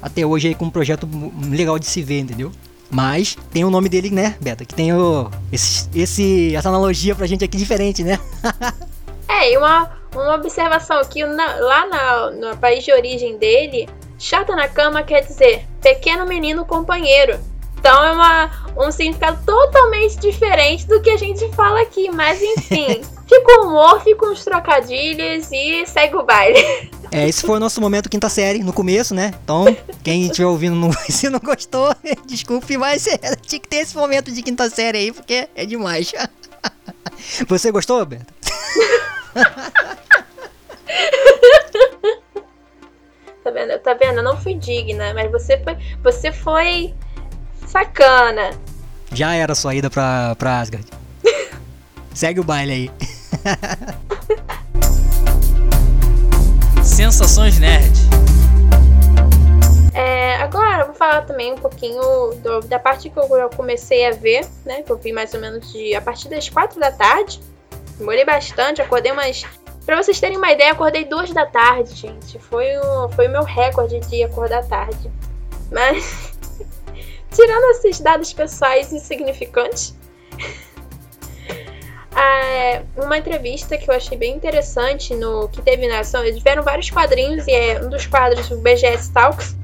até 0.02 0.26
hoje 0.26 0.50
aí 0.50 0.56
com 0.56 0.66
um 0.66 0.70
projeto 0.70 1.10
legal 1.50 1.80
de 1.80 1.88
se 1.88 2.04
ver, 2.04 2.20
entendeu? 2.20 2.52
Mas 2.94 3.36
tem 3.52 3.66
o 3.66 3.72
nome 3.72 3.90
dele, 3.90 4.12
né, 4.12 4.38
Beta? 4.40 4.64
Que 4.64 4.76
tem 4.76 4.94
o, 4.94 5.30
esse, 5.52 5.90
esse, 5.96 6.56
essa 6.56 6.70
analogia 6.70 7.16
pra 7.16 7.26
gente 7.26 7.44
aqui 7.44 7.58
diferente, 7.58 8.04
né? 8.04 8.20
é, 9.28 9.52
e 9.52 9.58
uma, 9.58 9.90
uma 10.14 10.36
observação 10.36 11.00
aqui, 11.00 11.26
na, 11.26 11.56
lá 11.56 11.88
na, 11.88 12.32
no 12.32 12.58
país 12.58 12.84
de 12.84 12.94
origem 12.94 13.36
dele, 13.40 13.90
chata 14.20 14.56
na 14.56 14.68
cama 14.68 15.02
quer 15.02 15.22
dizer 15.22 15.66
pequeno 15.82 16.28
menino 16.28 16.64
companheiro. 16.66 17.40
Então 17.80 18.04
é 18.04 18.12
uma, 18.12 18.52
um 18.78 18.92
significado 18.92 19.44
totalmente 19.44 20.18
diferente 20.18 20.88
do 20.88 21.02
que 21.02 21.10
a 21.10 21.18
gente 21.18 21.52
fala 21.54 21.82
aqui. 21.82 22.12
Mas 22.12 22.42
enfim, 22.42 23.02
fica 23.27 23.62
o 23.62 23.68
humor, 23.68 24.01
fica 24.03 24.25
uns 24.25 24.44
trocadilhos 24.44 25.51
e 25.51 25.86
segue 25.86 26.15
o 26.15 26.24
baile. 26.24 26.60
É, 27.15 27.30
esse 27.30 27.46
foi 27.46 27.58
o 27.58 27.60
nosso 27.60 27.80
momento 27.80 28.10
quinta 28.10 28.27
série, 28.27 28.63
no 28.63 28.74
começo, 28.74 29.13
né? 29.13 29.36
Então, 29.44 29.65
quem 30.03 30.25
estiver 30.25 30.48
ouvindo 30.48 30.75
não, 30.75 30.92
se 31.08 31.30
não 31.30 31.38
gostou, 31.38 31.96
desculpe, 32.25 32.75
mas 32.75 33.06
é, 33.06 33.36
tinha 33.36 33.60
que 33.60 33.68
ter 33.68 33.75
esse 33.75 33.96
momento 33.96 34.32
de 34.32 34.42
quinta 34.42 34.68
série 34.68 34.98
aí, 34.98 35.12
porque 35.12 35.48
é 35.53 35.63
demais. 35.63 36.12
Você 37.48 37.72
gostou, 37.72 38.00
Roberto? 38.00 38.34
tá 43.44 43.51
vendo? 43.51 43.80
Tá 43.80 43.94
vendo? 43.94 44.18
Eu 44.18 44.24
não 44.24 44.36
fui 44.36 44.56
digna, 44.56 45.13
mas 45.13 45.32
você 45.32 45.60
foi. 45.60 45.77
Você 46.01 46.32
foi 46.32 46.96
sacana. 47.68 48.51
Já 49.12 49.36
era 49.36 49.51
a 49.53 49.56
sua 49.56 49.75
ida 49.75 49.88
pra, 49.89 50.36
pra 50.36 50.62
Asgard. 50.62 51.03
Segue 52.13 52.39
o 52.39 52.43
baile 52.43 52.74
aí. 52.74 52.91
Sensações 56.84 57.60
Nerd. 57.60 57.91
É, 59.93 60.36
agora 60.36 60.82
eu 60.82 60.86
vou 60.88 60.96
falar 60.96 61.22
também 61.24 61.53
um 61.53 61.58
pouquinho 61.58 62.01
do- 62.41 62.62
da 62.62 62.79
parte 62.79 63.10
que 63.10 63.17
eu, 63.17 63.24
eu 63.38 63.50
comecei 63.50 64.05
a 64.08 64.12
ver, 64.12 64.46
né? 64.65 64.82
Que 64.84 64.91
eu 64.91 64.98
vi 64.98 65.12
mais 65.13 65.34
ou 65.34 65.39
menos 65.39 65.72
de 65.72 65.96
a 65.96 66.01
partir 66.01 66.29
das 66.29 66.50
quatro 66.50 66.79
da 66.79 66.91
tarde. 66.91 67.39
Demorei 67.98 68.25
bastante, 68.25 68.82
acordei 68.82 69.12
umas. 69.12 69.43
Pra 69.86 70.01
vocês 70.01 70.20
terem 70.20 70.38
uma 70.38 70.51
ideia, 70.51 70.72
acordei 70.72 71.05
duas 71.05 71.32
da 71.32 71.46
tarde, 71.46 71.93
gente. 71.96 72.39
Foi 72.39 72.65
o, 72.77 73.10
foi 73.10 73.27
o 73.27 73.32
meu 73.32 73.43
recorde 73.43 74.00
de 74.01 74.24
acordar 74.24 74.63
tarde. 74.65 75.12
Mas. 75.72 76.32
Tirando 77.32 77.63
esses 77.77 78.00
dados 78.00 78.32
pessoais 78.34 78.91
insignificantes. 78.93 79.96
É, 82.15 82.84
uma 82.98 83.17
entrevista 83.17 83.77
que 83.77 83.89
eu 83.89 83.96
achei 83.96 84.17
bem 84.17 84.36
interessante 84.36 85.13
no 85.15 85.48
que 85.50 85.62
teve 85.62 85.88
na 85.88 86.00
ação. 86.00 86.24
Eles 86.24 86.38
tiveram 86.38 86.63
vários 86.63 86.89
quadrinhos 86.89 87.48
e 87.48 87.51
é 87.51 87.82
um 87.82 87.89
dos 87.89 88.05
quadros 88.05 88.50
do 88.50 88.58
BGS 88.58 89.12
Talks 89.12 89.55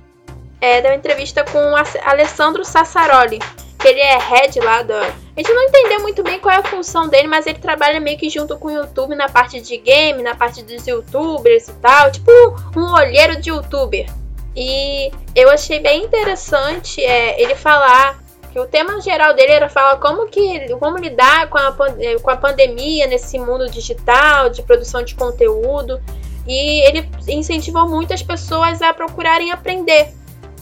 é, 0.62 0.82
uma 0.82 0.96
entrevista 0.96 1.44
com 1.44 1.60
Alessandro 2.04 2.66
Sassaroli, 2.66 3.40
que 3.80 3.88
ele 3.88 4.00
é 4.00 4.18
head 4.18 4.60
lá 4.60 4.82
da. 4.82 5.02
A 5.04 5.42
gente 5.42 5.54
não 5.54 5.64
entendeu 5.64 6.02
muito 6.02 6.22
bem 6.22 6.40
qual 6.40 6.54
é 6.54 6.58
a 6.58 6.64
função 6.64 7.08
dele, 7.08 7.28
mas 7.28 7.48
ele 7.48 7.60
trabalha 7.60 8.00
meio 8.00 8.18
que 8.18 8.30
junto 8.30 8.58
com 8.58 8.68
o 8.68 8.72
YouTube 8.72 9.16
na 9.16 9.30
parte 9.30 9.62
de 9.62 9.78
game, 9.78 10.22
na 10.22 10.36
parte 10.36 10.62
dos 10.64 10.86
youtubers 10.86 11.70
e 11.70 11.74
tal, 11.74 12.12
tipo 12.12 12.32
um 12.76 12.94
olheiro 12.94 13.40
de 13.40 13.50
youtuber. 13.50 14.06
E 14.56 15.12
eu 15.34 15.50
achei 15.50 15.80
bem 15.80 16.04
interessante 16.04 17.02
é, 17.02 17.42
ele 17.42 17.56
falar 17.56 18.20
que 18.52 18.60
o 18.60 18.66
tema 18.66 19.00
geral 19.02 19.34
dele 19.34 19.52
era 19.52 19.70
falar 19.70 19.98
como 19.98 20.28
que 20.28 20.68
como 20.76 20.98
lidar 20.98 21.50
com 21.50 21.58
a, 21.58 21.76
eh, 22.00 22.18
com 22.20 22.30
a 22.30 22.38
pandemia 22.38 23.08
nesse 23.08 23.38
mundo 23.38 23.70
digital, 23.70 24.50
de 24.50 24.62
produção 24.64 25.04
de 25.04 25.16
conteúdo. 25.16 26.02
E 26.48 26.82
ele 26.88 27.10
incentivou 27.28 27.88
muitas 27.88 28.24
pessoas 28.24 28.82
a 28.82 28.94
procurarem 28.94 29.52
aprender. 29.52 30.12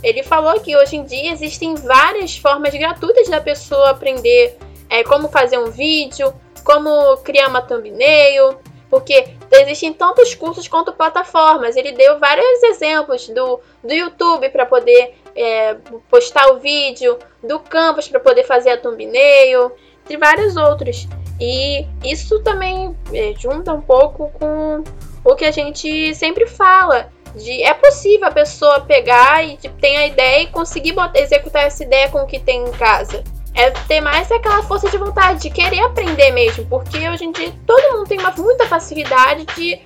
Ele 0.03 0.21
falou 0.21 0.59
que 0.59 0.75
hoje 0.75 0.97
em 0.97 1.03
dia 1.03 1.31
existem 1.31 1.75
várias 1.75 2.37
formas 2.37 2.73
gratuitas 2.73 3.29
da 3.29 3.41
pessoa 3.41 3.91
aprender 3.91 4.57
é, 4.89 5.03
como 5.03 5.29
fazer 5.29 5.57
um 5.57 5.71
vídeo, 5.71 6.33
como 6.63 7.17
criar 7.17 7.47
uma 7.47 7.61
thumbnail, 7.61 8.57
porque 8.89 9.29
existem 9.51 9.93
tantos 9.93 10.35
cursos 10.35 10.67
quanto 10.67 10.93
plataformas. 10.93 11.75
Ele 11.75 11.91
deu 11.91 12.19
vários 12.19 12.63
exemplos 12.63 13.27
do, 13.29 13.59
do 13.83 13.93
YouTube 13.93 14.49
para 14.49 14.65
poder 14.65 15.15
é, 15.37 15.77
postar 16.09 16.47
o 16.51 16.59
vídeo, 16.59 17.17
do 17.43 17.59
Canvas 17.59 18.07
para 18.07 18.19
poder 18.19 18.43
fazer 18.43 18.71
a 18.71 18.77
thumbnail, 18.77 19.71
e 20.09 20.17
vários 20.17 20.55
outros. 20.55 21.07
E 21.39 21.85
isso 22.03 22.41
também 22.41 22.95
é, 23.13 23.33
junta 23.37 23.73
um 23.73 23.81
pouco 23.81 24.31
com 24.31 24.83
o 25.23 25.35
que 25.35 25.45
a 25.45 25.51
gente 25.51 26.13
sempre 26.15 26.47
fala. 26.47 27.09
De, 27.35 27.61
é 27.61 27.73
possível 27.73 28.27
a 28.27 28.31
pessoa 28.31 28.81
pegar 28.81 29.43
e 29.45 29.57
tipo, 29.57 29.79
ter 29.79 29.95
a 29.95 30.07
ideia 30.07 30.43
e 30.43 30.47
conseguir 30.47 30.93
botar, 30.93 31.19
executar 31.19 31.63
essa 31.63 31.83
ideia 31.83 32.09
com 32.09 32.19
o 32.19 32.25
que 32.25 32.39
tem 32.39 32.63
em 32.63 32.71
casa. 32.71 33.23
É 33.53 33.69
ter 33.71 34.01
mais 34.01 34.31
aquela 34.31 34.63
força 34.63 34.89
de 34.89 34.97
vontade, 34.97 35.41
de 35.41 35.49
querer 35.49 35.81
aprender 35.81 36.31
mesmo, 36.31 36.65
porque 36.67 37.09
hoje 37.09 37.25
em 37.25 37.31
dia 37.31 37.51
todo 37.65 37.97
mundo 37.97 38.07
tem 38.07 38.19
uma, 38.19 38.31
muita 38.31 38.67
facilidade 38.67 39.45
de 39.55 39.81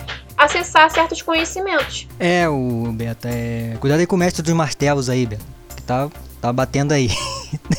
acessar 0.45 0.89
certos 0.89 1.21
conhecimentos. 1.21 2.07
É, 2.19 2.49
o 2.49 2.91
Beto, 2.93 3.27
é. 3.27 3.77
Cuidado 3.79 3.99
aí 3.99 4.07
com 4.07 4.15
o 4.15 4.19
mestre 4.19 4.41
dos 4.41 4.53
martelos 4.53 5.09
aí, 5.09 5.25
Beto. 5.25 5.45
Que 5.75 5.83
tá, 5.83 6.09
tá 6.41 6.51
batendo 6.51 6.93
aí. 6.93 7.09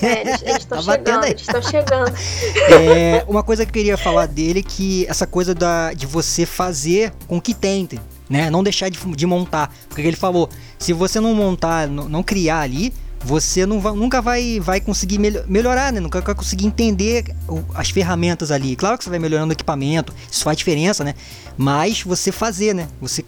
É, 0.01 0.21
eles 0.21 0.59
estão 0.59 0.79
Tá 0.83 0.93
chegando, 0.93 1.25
eles 1.25 1.41
estão 1.41 1.63
chegando. 1.63 2.13
É, 2.71 3.25
uma 3.29 3.43
coisa 3.43 3.65
que 3.65 3.71
eu 3.71 3.75
queria 3.75 3.97
falar 3.97 4.27
dele 4.27 4.61
é 4.61 4.63
que 4.63 5.07
essa 5.09 5.27
coisa 5.27 5.55
da, 5.55 5.93
de 5.93 6.07
você 6.07 6.47
fazer 6.47 7.13
com 7.27 7.39
o 7.39 7.41
que 7.41 7.53
tem, 7.55 7.89
né? 8.29 8.51
Não 8.51 8.63
deixar 8.63 8.89
de, 8.89 8.99
de 8.99 9.27
montar. 9.27 9.73
Porque 9.89 10.03
ele 10.03 10.17
falou, 10.17 10.49
se 10.79 10.93
você 10.93 11.21
não 11.21 11.35
montar, 11.35 11.89
não, 11.89 12.09
não 12.09 12.23
criar 12.23 12.61
ali, 12.61 12.93
você 13.25 13.65
não 13.65 13.81
vai- 13.81 13.95
nunca 13.95 14.21
vai, 14.21 14.59
vai 14.61 14.81
conseguir 14.81 15.19
melho- 15.19 15.45
melhorar, 15.49 15.93
né? 15.93 16.01
Nunca 16.01 16.21
vai 16.21 16.35
conseguir 16.35 16.67
entender 16.67 17.25
as 17.75 17.91
ferramentas 17.91 18.51
ali. 18.51 18.75
Claro 18.77 18.99
que 18.99 19.05
você 19.05 19.11
vai 19.11 19.19
melhorando 19.19 19.51
o 19.51 19.53
equipamento, 19.53 20.13
isso 20.31 20.43
faz 20.43 20.57
diferença, 20.57 21.05
né? 21.05 21.15
Mas 21.57 22.03
você 22.03 22.33
fazer, 22.33 22.75
né? 22.75 22.89
Você, 23.01 23.25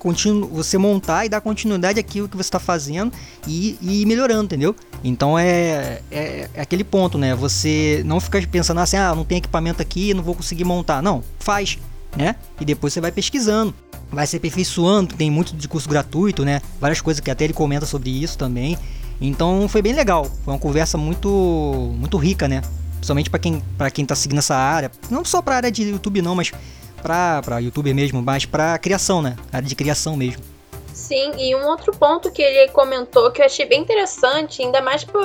você 0.50 0.78
montar 0.78 1.26
e 1.26 1.28
dar 1.28 1.40
continuidade 1.40 2.00
àquilo 2.00 2.28
que 2.28 2.36
você 2.36 2.48
está 2.48 2.58
fazendo 2.58 3.12
e, 3.46 3.78
e 3.80 4.06
melhorando, 4.06 4.44
entendeu? 4.44 4.74
Então 5.02 5.38
é, 5.38 6.00
é, 6.10 6.48
é 6.54 6.60
aquele 6.60 6.84
ponto, 6.84 7.16
né? 7.18 7.34
Você 7.34 8.02
não 8.04 8.18
fica 8.20 8.40
pensando 8.46 8.80
assim, 8.80 8.96
ah, 8.96 9.14
não 9.14 9.24
tem 9.24 9.38
equipamento 9.38 9.80
aqui, 9.80 10.14
não 10.14 10.22
vou 10.22 10.34
conseguir 10.34 10.64
montar. 10.64 11.02
Não, 11.02 11.22
faz, 11.38 11.78
né? 12.16 12.36
E 12.60 12.64
depois 12.64 12.92
você 12.92 13.00
vai 13.00 13.12
pesquisando, 13.12 13.74
vai 14.10 14.26
se 14.26 14.36
aperfeiçoando. 14.36 15.14
Tem 15.14 15.30
muito 15.30 15.54
de 15.54 15.68
curso 15.68 15.88
gratuito, 15.88 16.44
né? 16.44 16.62
Várias 16.80 17.00
coisas 17.00 17.20
que 17.20 17.30
até 17.30 17.44
ele 17.44 17.52
comenta 17.52 17.86
sobre 17.86 18.10
isso 18.10 18.38
também. 18.38 18.78
Então 19.20 19.68
foi 19.68 19.82
bem 19.82 19.92
legal. 19.92 20.24
Foi 20.44 20.54
uma 20.54 20.60
conversa 20.60 20.98
muito, 20.98 21.28
muito 21.28 22.16
rica, 22.16 22.48
né? 22.48 22.62
Principalmente 22.94 23.30
para 23.30 23.38
quem, 23.38 23.62
pra 23.76 23.90
quem 23.90 24.06
tá 24.06 24.14
seguindo 24.14 24.38
essa 24.38 24.54
área. 24.54 24.90
Não 25.10 25.24
só 25.24 25.42
pra 25.42 25.56
área 25.56 25.70
de 25.70 25.82
YouTube, 25.82 26.22
não, 26.22 26.34
mas 26.34 26.52
pra, 27.02 27.42
pra 27.42 27.58
youtuber 27.58 27.94
mesmo, 27.94 28.22
mas 28.22 28.46
pra 28.46 28.78
criação, 28.78 29.20
né? 29.20 29.36
Área 29.52 29.68
de 29.68 29.74
criação 29.74 30.16
mesmo. 30.16 30.42
Sim, 30.92 31.32
e 31.36 31.54
um 31.54 31.66
outro 31.66 31.92
ponto 31.92 32.30
que 32.30 32.40
ele 32.40 32.70
comentou 32.70 33.30
que 33.30 33.42
eu 33.42 33.46
achei 33.46 33.66
bem 33.66 33.82
interessante, 33.82 34.62
ainda 34.62 34.80
mais 34.80 35.04
por, 35.04 35.22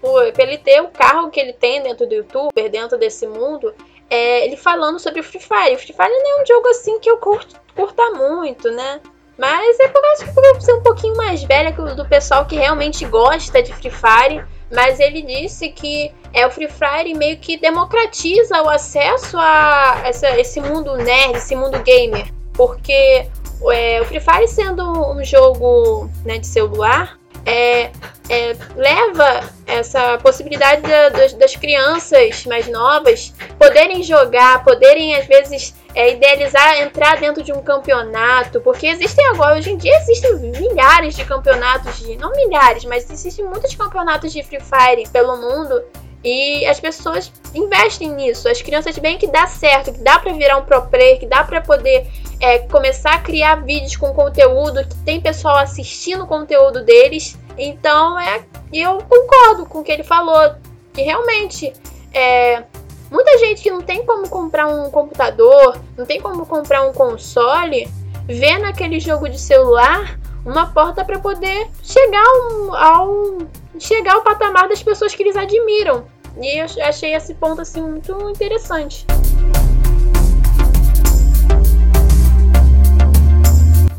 por, 0.00 0.32
por 0.32 0.40
ele 0.40 0.58
ter 0.58 0.80
o 0.82 0.88
carro 0.88 1.30
que 1.30 1.40
ele 1.40 1.52
tem 1.52 1.82
dentro 1.82 2.06
do 2.06 2.14
youtuber, 2.14 2.70
dentro 2.70 2.98
desse 2.98 3.26
mundo, 3.26 3.74
é 4.08 4.44
ele 4.44 4.56
falando 4.56 5.00
sobre 5.00 5.20
o 5.20 5.24
Free 5.24 5.40
Fire. 5.40 5.74
O 5.74 5.78
Free 5.78 5.94
Fire 5.94 6.08
não 6.08 6.38
é 6.38 6.42
um 6.42 6.46
jogo 6.46 6.68
assim 6.68 7.00
que 7.00 7.10
eu 7.10 7.16
curto, 7.16 7.56
curta 7.74 8.10
muito, 8.10 8.70
né? 8.70 9.00
Mas 9.38 9.78
é 9.80 9.88
por 9.88 10.00
causa 10.00 10.24
que 10.24 10.38
eu 10.38 10.60
ser 10.60 10.72
um 10.74 10.82
pouquinho 10.82 11.16
mais 11.16 11.42
velha 11.44 11.72
do 11.72 12.06
pessoal 12.06 12.46
que 12.46 12.56
realmente 12.56 13.04
gosta 13.04 13.62
de 13.62 13.72
Free 13.74 13.90
Fire. 13.90 14.44
Mas 14.72 14.98
ele 14.98 15.22
disse 15.22 15.68
que 15.68 16.12
é 16.32 16.46
o 16.46 16.50
Free 16.50 16.68
Fire 16.68 17.14
meio 17.14 17.36
que 17.38 17.56
democratiza 17.56 18.62
o 18.62 18.68
acesso 18.68 19.38
a 19.38 20.00
essa- 20.04 20.38
esse 20.40 20.60
mundo 20.60 20.96
nerd, 20.96 21.36
esse 21.36 21.54
mundo 21.54 21.78
gamer. 21.82 22.26
Porque 22.54 23.26
é, 23.72 24.00
o 24.00 24.04
Free 24.06 24.20
Fire 24.20 24.48
sendo 24.48 24.82
um 25.12 25.22
jogo 25.24 26.10
né, 26.24 26.38
de 26.38 26.46
celular, 26.46 27.18
é, 27.44 27.90
é, 28.28 28.56
leva 28.74 29.44
essa 29.66 30.18
possibilidade 30.18 30.82
da- 30.82 31.08
das, 31.10 31.32
das 31.34 31.54
crianças 31.56 32.44
mais 32.46 32.66
novas 32.68 33.32
poderem 33.66 34.02
jogar, 34.02 34.62
poderem 34.62 35.16
às 35.16 35.26
vezes 35.26 35.74
é, 35.94 36.12
idealizar 36.12 36.80
entrar 36.80 37.18
dentro 37.18 37.42
de 37.42 37.52
um 37.52 37.62
campeonato, 37.62 38.60
porque 38.60 38.86
existem 38.86 39.26
agora, 39.26 39.58
hoje 39.58 39.72
em 39.72 39.76
dia 39.76 39.96
existem 39.96 40.36
milhares 40.36 41.16
de 41.16 41.24
campeonatos 41.24 41.98
de, 41.98 42.16
não 42.16 42.30
milhares, 42.32 42.84
mas 42.84 43.10
existem 43.10 43.44
muitos 43.44 43.74
campeonatos 43.74 44.32
de 44.32 44.42
Free 44.42 44.60
Fire 44.60 45.08
pelo 45.10 45.36
mundo 45.36 45.82
e 46.22 46.64
as 46.66 46.78
pessoas 46.78 47.32
investem 47.54 48.10
nisso. 48.10 48.48
As 48.48 48.62
crianças 48.62 48.96
veem 48.98 49.18
que 49.18 49.26
dá 49.26 49.46
certo, 49.46 49.92
que 49.92 50.00
dá 50.00 50.18
pra 50.18 50.32
virar 50.32 50.58
um 50.58 50.64
pro 50.64 50.82
player, 50.82 51.18
que 51.18 51.26
dá 51.26 51.42
pra 51.42 51.60
poder 51.60 52.06
é, 52.40 52.58
começar 52.58 53.14
a 53.14 53.18
criar 53.18 53.56
vídeos 53.56 53.96
com 53.96 54.12
conteúdo, 54.12 54.86
que 54.86 54.96
tem 55.04 55.20
pessoal 55.20 55.56
assistindo 55.56 56.24
o 56.24 56.26
conteúdo 56.26 56.84
deles. 56.84 57.38
Então, 57.58 58.18
é, 58.18 58.44
eu 58.72 58.98
concordo 58.98 59.66
com 59.66 59.78
o 59.80 59.84
que 59.84 59.92
ele 59.92 60.02
falou, 60.02 60.54
que 60.92 61.02
realmente 61.02 61.72
é, 62.12 62.64
muita 63.10 63.38
gente 63.38 63.62
que 63.62 63.70
não 63.70 63.82
tem 63.82 64.04
como 64.04 64.28
comprar 64.28 64.66
um 64.66 64.90
computador, 64.90 65.78
não 65.96 66.04
tem 66.04 66.20
como 66.20 66.46
comprar 66.46 66.82
um 66.82 66.92
console, 66.92 67.88
vê 68.26 68.58
naquele 68.58 68.98
jogo 68.98 69.28
de 69.28 69.38
celular 69.38 70.18
uma 70.44 70.66
porta 70.66 71.04
para 71.04 71.18
poder 71.18 71.68
chegar 71.82 72.24
ao, 72.24 72.74
ao 72.74 73.38
chegar 73.78 74.14
ao 74.14 74.22
patamar 74.22 74.68
das 74.68 74.82
pessoas 74.82 75.14
que 75.14 75.22
eles 75.22 75.36
admiram. 75.36 76.04
E 76.40 76.60
eu 76.60 76.66
achei 76.84 77.14
esse 77.14 77.34
ponto 77.34 77.62
assim 77.62 77.80
muito 77.80 78.12
interessante. 78.30 79.06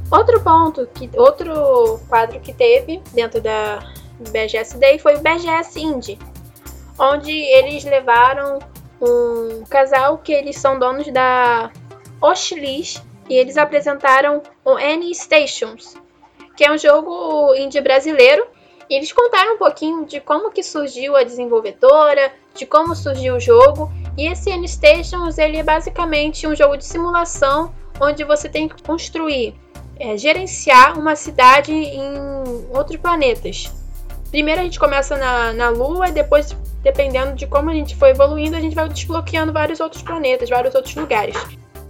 Outro 0.10 0.40
ponto, 0.40 0.88
que, 0.94 1.10
outro 1.18 2.00
quadro 2.08 2.40
que 2.40 2.54
teve 2.54 3.02
dentro 3.14 3.42
da 3.42 3.80
BGS 4.32 4.78
Day 4.78 4.98
foi 4.98 5.16
o 5.16 5.20
BGS 5.20 5.80
Indie, 5.80 6.18
onde 6.98 7.32
eles 7.32 7.84
levaram 7.84 8.60
um 9.02 9.64
casal 9.70 10.18
que 10.18 10.32
eles 10.32 10.58
são 10.58 10.78
donos 10.80 11.12
da 11.12 11.72
Oshlis 12.22 13.02
e 13.30 13.36
eles 13.36 13.58
apresentaram 13.58 14.42
o 14.64 14.72
Any 14.72 15.14
Stations, 15.14 15.96
que 16.56 16.64
é 16.64 16.72
um 16.72 16.78
jogo 16.78 17.54
indie 17.56 17.82
brasileiro. 17.82 18.48
E 18.90 18.96
eles 18.96 19.12
contaram 19.12 19.56
um 19.56 19.58
pouquinho 19.58 20.06
de 20.06 20.22
como 20.22 20.50
que 20.50 20.64
surgiu 20.64 21.18
a 21.18 21.24
desenvolvedora, 21.24 22.32
de 22.56 22.66
como 22.66 22.96
surgiu 22.96 23.36
o 23.36 23.40
jogo. 23.40 23.92
E 24.18 24.28
esse 24.28 24.50
Any 24.50 24.68
Stations 24.68 25.38
ele 25.38 25.58
é 25.58 25.64
basicamente 25.64 26.48
um 26.48 26.56
jogo 26.56 26.78
de 26.78 26.86
simulação 26.86 27.74
onde 28.00 28.24
você 28.24 28.48
tem 28.48 28.70
que 28.70 28.82
construir 28.82 29.56
é, 30.00 30.16
gerenciar 30.18 30.98
uma 30.98 31.16
cidade 31.16 31.74
em 31.74 32.14
outros 32.74 32.98
planetas. 32.98 33.72
Primeiro 34.30 34.62
a 34.62 34.64
gente 34.64 34.80
começa 34.80 35.18
na, 35.18 35.54
na 35.54 35.70
Lua 35.70 36.10
e 36.10 36.12
depois, 36.12 36.56
dependendo 36.88 37.34
de 37.34 37.46
como 37.46 37.70
a 37.70 37.74
gente 37.74 37.98
for 37.98 38.08
evoluindo, 38.08 38.56
a 38.56 38.62
gente 38.62 38.76
vai 38.76 38.88
desbloqueando 38.88 39.52
vários 39.52 39.82
outros 39.82 40.02
planetas, 40.02 40.50
vários 40.50 40.74
outros 40.74 40.96
lugares. 40.96 41.36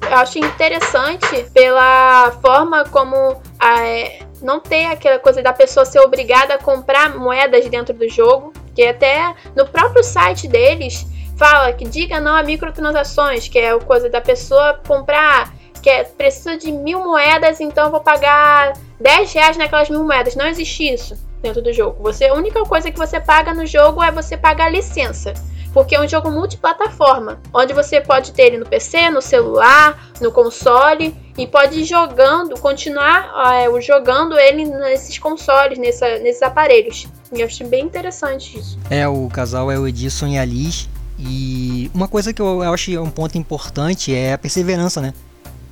Eu 0.01 0.17
acho 0.17 0.39
interessante 0.39 1.43
pela 1.53 2.31
forma 2.41 2.83
como 2.85 3.39
a, 3.59 3.85
é, 3.85 4.19
não 4.41 4.59
ter 4.59 4.85
aquela 4.85 5.19
coisa 5.19 5.43
da 5.43 5.53
pessoa 5.53 5.85
ser 5.85 5.99
obrigada 5.99 6.55
a 6.55 6.57
comprar 6.57 7.15
moedas 7.15 7.67
dentro 7.67 7.93
do 7.93 8.09
jogo, 8.09 8.53
que 8.73 8.83
até 8.83 9.35
no 9.55 9.67
próprio 9.67 10.03
site 10.03 10.47
deles 10.47 11.05
fala 11.37 11.71
que 11.73 11.85
diga 11.85 12.19
não 12.19 12.35
a 12.35 12.41
microtransações, 12.41 13.47
que 13.47 13.59
é 13.59 13.71
a 13.71 13.79
coisa 13.79 14.09
da 14.09 14.19
pessoa 14.19 14.81
comprar, 14.87 15.53
que 15.83 15.91
é, 15.91 16.05
precisa 16.05 16.57
de 16.57 16.71
mil 16.71 17.03
moedas, 17.03 17.59
então 17.59 17.91
vou 17.91 17.99
pagar 17.99 18.73
10 18.99 19.31
reais 19.31 19.57
naquelas 19.57 19.91
mil 19.91 20.03
moedas. 20.03 20.35
Não 20.35 20.47
existe 20.47 20.91
isso 20.91 21.26
dentro 21.47 21.61
do 21.61 21.73
jogo. 21.73 22.01
Você, 22.03 22.25
a 22.25 22.33
única 22.33 22.63
coisa 22.63 22.91
que 22.91 22.97
você 22.97 23.19
paga 23.19 23.53
no 23.53 23.65
jogo 23.65 24.03
é 24.03 24.11
você 24.11 24.37
pagar 24.37 24.65
a 24.65 24.69
licença 24.69 25.33
porque 25.77 25.95
é 25.95 26.01
um 26.01 26.07
jogo 26.07 26.31
multiplataforma, 26.31 27.39
onde 27.53 27.71
você 27.71 28.01
pode 28.01 28.31
ter 28.31 28.47
ele 28.47 28.57
no 28.57 28.65
PC, 28.65 29.11
no 29.11 29.21
celular, 29.21 30.09
no 30.19 30.31
console 30.31 31.15
e 31.37 31.45
pode 31.45 31.81
ir 31.81 31.85
jogando, 31.85 32.59
continuar 32.59 33.31
é, 33.53 33.81
jogando 33.81 34.39
ele 34.39 34.65
nesses 34.65 35.19
consoles, 35.19 35.77
nessa, 35.77 36.17
nesses 36.17 36.41
aparelhos. 36.41 37.07
E 37.31 37.41
eu 37.41 37.45
achei 37.45 37.67
bem 37.67 37.85
interessante 37.85 38.57
isso. 38.57 38.79
É, 38.89 39.07
o 39.07 39.27
casal 39.27 39.69
é 39.69 39.77
o 39.77 39.87
Edison 39.87 40.25
e 40.25 40.39
a 40.39 40.45
Liz. 40.45 40.89
E 41.19 41.91
uma 41.93 42.07
coisa 42.07 42.33
que 42.33 42.41
eu 42.41 42.63
acho 42.63 42.99
um 42.99 43.11
ponto 43.11 43.37
importante 43.37 44.15
é 44.15 44.33
a 44.33 44.37
perseverança, 44.39 44.99
né? 44.99 45.13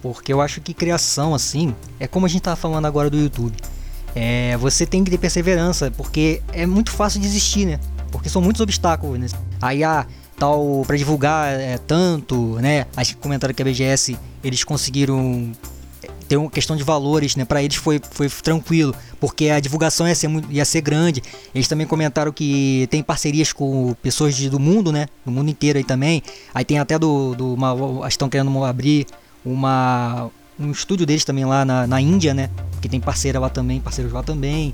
Porque 0.03 0.31
eu 0.31 0.39
acho 0.39 0.61
que 0.61 0.71
criação, 0.71 1.33
assim, 1.33 1.73
é 1.99 2.05
como 2.05 2.27
a 2.27 2.29
gente 2.29 2.43
tá 2.43 2.55
falando 2.55 2.85
agora 2.85 3.09
do 3.09 3.17
YouTube. 3.17 3.55
É, 4.15 4.55
você 4.57 4.85
tem 4.85 5.03
que 5.03 5.11
ter 5.11 5.17
perseverança, 5.17 5.91
porque 5.91 6.41
é 6.53 6.65
muito 6.65 6.91
fácil 6.91 7.19
desistir, 7.19 7.65
né? 7.65 7.79
porque 8.15 8.29
são 8.29 8.41
muitos 8.41 8.61
obstáculos. 8.61 9.19
Né? 9.19 9.27
Aí 9.61 9.83
ah, 9.83 10.05
tal 10.37 10.83
para 10.87 10.95
divulgar 10.95 11.53
é, 11.53 11.77
tanto, 11.77 12.55
né? 12.61 12.85
Acho 12.95 13.15
que 13.15 13.21
comentaram 13.21 13.53
que 13.53 13.61
a 13.61 13.65
BGS 13.65 14.17
eles 14.43 14.63
conseguiram 14.63 15.51
é, 16.01 16.07
ter 16.27 16.37
uma 16.37 16.49
questão 16.49 16.75
de 16.75 16.83
valores, 16.83 17.35
né? 17.35 17.43
Para 17.43 17.61
eles 17.61 17.75
foi, 17.75 17.99
foi 18.11 18.29
tranquilo, 18.29 18.95
porque 19.19 19.49
a 19.49 19.59
divulgação 19.59 20.07
ia 20.07 20.15
ser, 20.15 20.29
ia 20.49 20.65
ser 20.65 20.81
grande. 20.81 21.21
Eles 21.53 21.67
também 21.67 21.85
comentaram 21.85 22.31
que 22.31 22.87
tem 22.89 23.03
parcerias 23.03 23.51
com 23.51 23.93
pessoas 24.01 24.35
de, 24.35 24.49
do 24.49 24.59
mundo, 24.59 24.91
né? 24.91 25.07
Do 25.25 25.31
mundo 25.31 25.49
inteiro 25.49 25.77
aí 25.77 25.83
também. 25.83 26.23
Aí 26.53 26.63
tem 26.63 26.79
até 26.79 26.97
do, 26.97 27.35
do 27.35 27.53
uma, 27.53 28.07
estão 28.07 28.29
querendo 28.29 28.63
abrir 28.63 29.05
uma 29.43 30.31
um 30.59 30.71
estúdio 30.71 31.05
deles 31.05 31.25
também 31.25 31.45
lá 31.45 31.65
na, 31.65 31.87
na 31.87 32.01
Índia, 32.01 32.33
né? 32.33 32.49
Que 32.81 32.89
tem 32.89 32.99
parceira 32.99 33.39
lá 33.39 33.49
também, 33.49 33.79
parceiros 33.79 34.13
lá 34.13 34.23
também. 34.23 34.73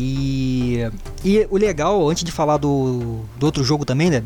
E, 0.00 0.78
e 1.24 1.46
o 1.50 1.56
legal, 1.56 2.08
antes 2.08 2.22
de 2.22 2.30
falar 2.30 2.56
do, 2.56 3.24
do 3.36 3.46
outro 3.46 3.64
jogo 3.64 3.84
também, 3.84 4.08
né, 4.10 4.22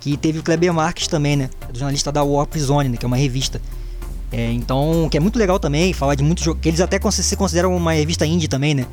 que 0.00 0.16
teve 0.16 0.40
o 0.40 0.42
Kleber 0.42 0.74
Marques 0.74 1.06
também, 1.06 1.36
né, 1.36 1.50
jornalista 1.72 2.10
da 2.10 2.24
Warp 2.24 2.56
Zone, 2.56 2.88
né, 2.88 2.96
que 2.96 3.04
é 3.04 3.06
uma 3.06 3.16
revista. 3.16 3.62
É, 4.32 4.50
então, 4.50 5.06
que 5.08 5.16
é 5.16 5.20
muito 5.20 5.38
legal 5.38 5.60
também, 5.60 5.92
falar 5.92 6.16
de 6.16 6.24
muitos 6.24 6.42
jogos, 6.42 6.60
que 6.60 6.68
eles 6.68 6.80
até 6.80 6.98
se 7.12 7.36
consideram 7.36 7.76
uma 7.76 7.92
revista 7.92 8.26
indie 8.26 8.48
também, 8.48 8.74
né. 8.74 8.86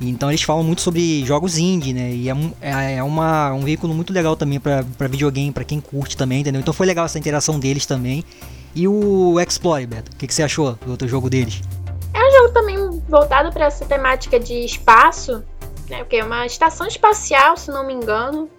Então 0.00 0.30
eles 0.30 0.42
falam 0.42 0.62
muito 0.62 0.80
sobre 0.80 1.24
jogos 1.24 1.58
indie, 1.58 1.92
né? 1.92 2.14
E 2.14 2.28
é, 2.28 2.36
é, 2.60 2.94
é 2.96 3.02
uma, 3.02 3.52
um 3.52 3.60
veículo 3.60 3.94
muito 3.94 4.12
legal 4.12 4.36
também 4.36 4.60
para 4.60 5.08
videogame, 5.08 5.50
para 5.50 5.64
quem 5.64 5.80
curte 5.80 6.16
também, 6.16 6.40
entendeu? 6.40 6.60
Então 6.60 6.74
foi 6.74 6.86
legal 6.86 7.04
essa 7.04 7.18
interação 7.18 7.58
deles 7.58 7.86
também. 7.86 8.24
E 8.74 8.88
o 8.88 9.38
Explore, 9.40 9.86
Beto, 9.86 10.10
o 10.12 10.16
que, 10.16 10.26
que 10.26 10.34
você 10.34 10.42
achou 10.42 10.72
do 10.72 10.90
outro 10.90 11.06
jogo 11.06 11.30
deles? 11.30 11.62
É 12.12 12.18
um 12.18 12.32
jogo 12.32 12.52
também 12.52 12.76
voltado 13.08 13.52
para 13.52 13.66
essa 13.66 13.84
temática 13.84 14.38
de 14.38 14.64
espaço, 14.64 15.44
né? 15.88 15.98
Porque 15.98 16.16
é 16.16 16.24
uma 16.24 16.44
estação 16.44 16.86
espacial, 16.86 17.56
se 17.56 17.70
não 17.70 17.86
me 17.86 17.92
engano. 17.92 18.50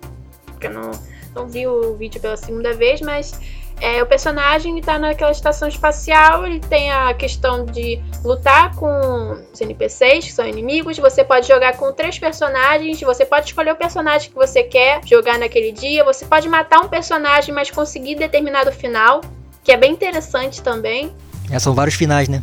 Porque 0.46 0.68
eu 0.68 0.74
não, 0.74 0.92
não 1.36 1.48
vi 1.48 1.68
o 1.68 1.96
vídeo 1.96 2.22
pela 2.22 2.38
segunda 2.38 2.74
vez, 2.74 3.02
mas 3.02 3.38
é, 3.82 4.02
o 4.02 4.06
personagem 4.06 4.80
está 4.80 4.98
naquela 4.98 5.32
estação 5.32 5.68
espacial, 5.68 6.46
ele 6.46 6.62
tem 6.62 6.92
a 6.92 7.14
questão 7.14 7.66
de 7.66 8.02
lutar 8.24 8.74
com 8.76 9.38
os 9.52 9.60
NPCs, 9.60 10.26
que 10.26 10.32
são 10.32 10.48
inimigos. 10.48 10.98
Você 10.98 11.26
pode 11.26 11.48
jogar 11.48 11.76
com 11.76 11.92
três 11.92 12.18
personagens, 12.18 13.02
você 13.02 13.26
pode 13.26 13.48
escolher 13.48 13.74
o 13.74 13.76
personagem 13.76 14.30
que 14.30 14.36
você 14.36 14.64
quer 14.64 15.02
jogar 15.06 15.38
naquele 15.38 15.74
dia. 15.74 16.06
Você 16.06 16.26
pode 16.26 16.48
matar 16.48 16.80
um 16.80 16.88
personagem, 16.88 17.54
mas 17.54 17.70
conseguir 17.70 18.16
determinado 18.16 18.72
final, 18.72 19.20
que 19.66 19.72
é 19.72 19.78
bem 19.78 19.92
interessante 19.92 20.62
também. 20.62 21.12
É, 21.52 21.58
são 21.60 21.74
vários 21.74 21.96
finais, 21.96 22.30
né? 22.30 22.42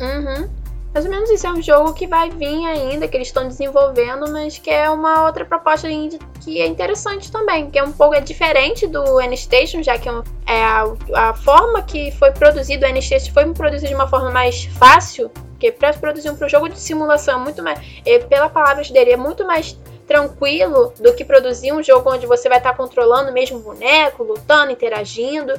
Uhum. 0.00 0.50
Mais 0.92 1.04
ou 1.04 1.10
menos 1.10 1.30
isso 1.30 1.46
é 1.46 1.52
um 1.52 1.62
jogo 1.62 1.92
que 1.92 2.06
vai 2.06 2.28
vir 2.30 2.66
ainda, 2.66 3.06
que 3.06 3.16
eles 3.16 3.28
estão 3.28 3.46
desenvolvendo, 3.46 4.30
mas 4.32 4.58
que 4.58 4.68
é 4.68 4.90
uma 4.90 5.24
outra 5.24 5.44
proposta 5.44 5.86
que 6.40 6.60
é 6.60 6.66
interessante 6.66 7.30
também, 7.30 7.70
que 7.70 7.78
é 7.78 7.84
um 7.84 7.92
pouco 7.92 8.14
é 8.14 8.20
diferente 8.20 8.86
do 8.86 9.20
N-Station, 9.20 9.82
já 9.82 9.96
que 9.96 10.08
é, 10.08 10.12
é 10.46 10.64
a, 10.64 10.84
a 11.14 11.34
forma 11.34 11.82
que 11.82 12.10
foi 12.12 12.32
produzido 12.32 12.84
o 12.84 12.88
N-Station 12.88 13.32
foi 13.32 13.52
produzido 13.52 13.88
de 13.88 13.94
uma 13.94 14.08
forma 14.08 14.30
mais 14.30 14.64
fácil, 14.64 15.30
porque 15.50 15.70
para 15.70 15.92
produzir 15.92 16.30
um 16.30 16.48
jogo 16.48 16.68
de 16.68 16.80
simulação 16.80 17.40
é 17.40 17.44
muito 17.44 17.62
mais, 17.62 17.78
é, 18.04 18.18
pela 18.18 18.48
palavras 18.48 18.90
dele, 18.90 19.12
é 19.12 19.16
muito 19.16 19.46
mais 19.46 19.78
tranquilo 20.08 20.94
do 20.98 21.14
que 21.14 21.24
produzir 21.24 21.70
um 21.72 21.82
jogo 21.82 22.10
onde 22.10 22.26
você 22.26 22.48
vai 22.48 22.58
estar 22.58 22.70
tá 22.70 22.76
controlando 22.76 23.30
o 23.30 23.34
mesmo 23.34 23.60
boneco, 23.60 24.24
lutando, 24.24 24.72
interagindo. 24.72 25.52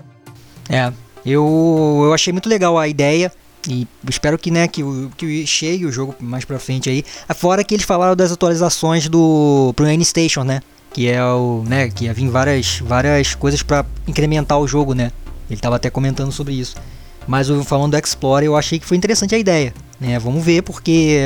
É, 0.69 0.93
eu, 1.25 2.01
eu 2.05 2.13
achei 2.13 2.31
muito 2.31 2.47
legal 2.47 2.77
a 2.77 2.87
ideia. 2.87 3.31
E 3.67 3.85
espero 4.09 4.37
que, 4.37 4.49
né, 4.49 4.67
que, 4.67 4.81
que 5.17 5.45
chegue 5.45 5.85
o 5.85 5.91
jogo 5.91 6.15
mais 6.19 6.45
pra 6.45 6.57
frente 6.57 6.89
aí. 6.89 7.03
Fora 7.35 7.63
que 7.63 7.73
eles 7.75 7.85
falaram 7.85 8.15
das 8.15 8.31
atualizações 8.31 9.09
do 9.09 9.73
pro 9.75 9.85
N-Station, 9.85 10.43
né? 10.43 10.61
Que 10.93 11.09
é 11.09 11.23
o, 11.23 11.63
né, 11.67 11.89
que 11.89 12.05
ia 12.05 12.13
vir 12.13 12.29
várias, 12.29 12.79
várias 12.79 13.35
coisas 13.35 13.61
para 13.61 13.85
incrementar 14.07 14.57
o 14.59 14.67
jogo, 14.67 14.93
né? 14.93 15.11
Ele 15.49 15.59
tava 15.59 15.75
até 15.75 15.89
comentando 15.89 16.31
sobre 16.31 16.53
isso. 16.53 16.75
Mas 17.27 17.47
falando 17.65 17.91
do 17.91 17.97
Explorer, 17.97 18.47
eu 18.47 18.55
achei 18.55 18.79
que 18.79 18.85
foi 18.85 18.97
interessante 18.97 19.35
a 19.35 19.37
ideia, 19.37 19.73
né? 19.99 20.17
Vamos 20.17 20.43
ver 20.43 20.63
porque 20.63 21.19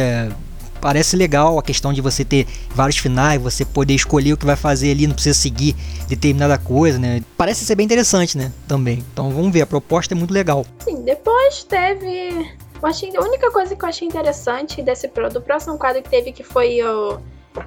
parece 0.84 1.16
legal 1.16 1.58
a 1.58 1.64
questão 1.64 1.94
de 1.94 2.02
você 2.02 2.26
ter 2.26 2.46
vários 2.76 2.98
finais, 2.98 3.42
você 3.42 3.64
poder 3.64 3.94
escolher 3.94 4.34
o 4.34 4.38
que 4.38 4.46
vai 4.46 4.58
fazer 4.58 4.92
ali, 4.92 5.08
não 5.08 5.14
precisa 5.14 5.34
seguir 5.40 5.78
determinada 6.10 6.58
coisa, 6.58 7.00
né? 7.00 7.24
Parece 7.38 7.64
ser 7.64 7.76
bem 7.76 7.86
interessante, 7.86 8.38
né? 8.38 8.52
Também. 8.68 9.02
Então 9.14 9.32
vamos 9.32 9.54
ver, 9.54 9.62
a 9.62 9.66
proposta 9.66 10.14
é 10.14 10.18
muito 10.18 10.34
legal. 10.34 10.66
Sim, 10.84 11.02
depois 11.04 11.64
teve. 11.64 12.52
Eu 12.82 12.86
achei, 12.90 13.16
a 13.16 13.22
única 13.22 13.50
coisa 13.50 13.74
que 13.74 13.86
eu 13.86 13.88
achei 13.88 14.06
interessante 14.06 14.82
desse 14.82 15.08
do 15.08 15.42
próximo 15.42 15.78
quadro 15.78 16.04
que 16.04 16.10
teve 16.10 16.34
que 16.34 16.44
foi 16.44 16.84
o 16.84 17.18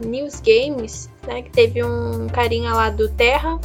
News 0.04 0.42
Games, 0.44 1.08
né? 1.26 1.40
Que 1.40 1.50
teve 1.50 1.82
um 1.82 2.26
carinha 2.28 2.74
lá 2.74 2.90
do 2.90 3.08
Terra 3.08 3.58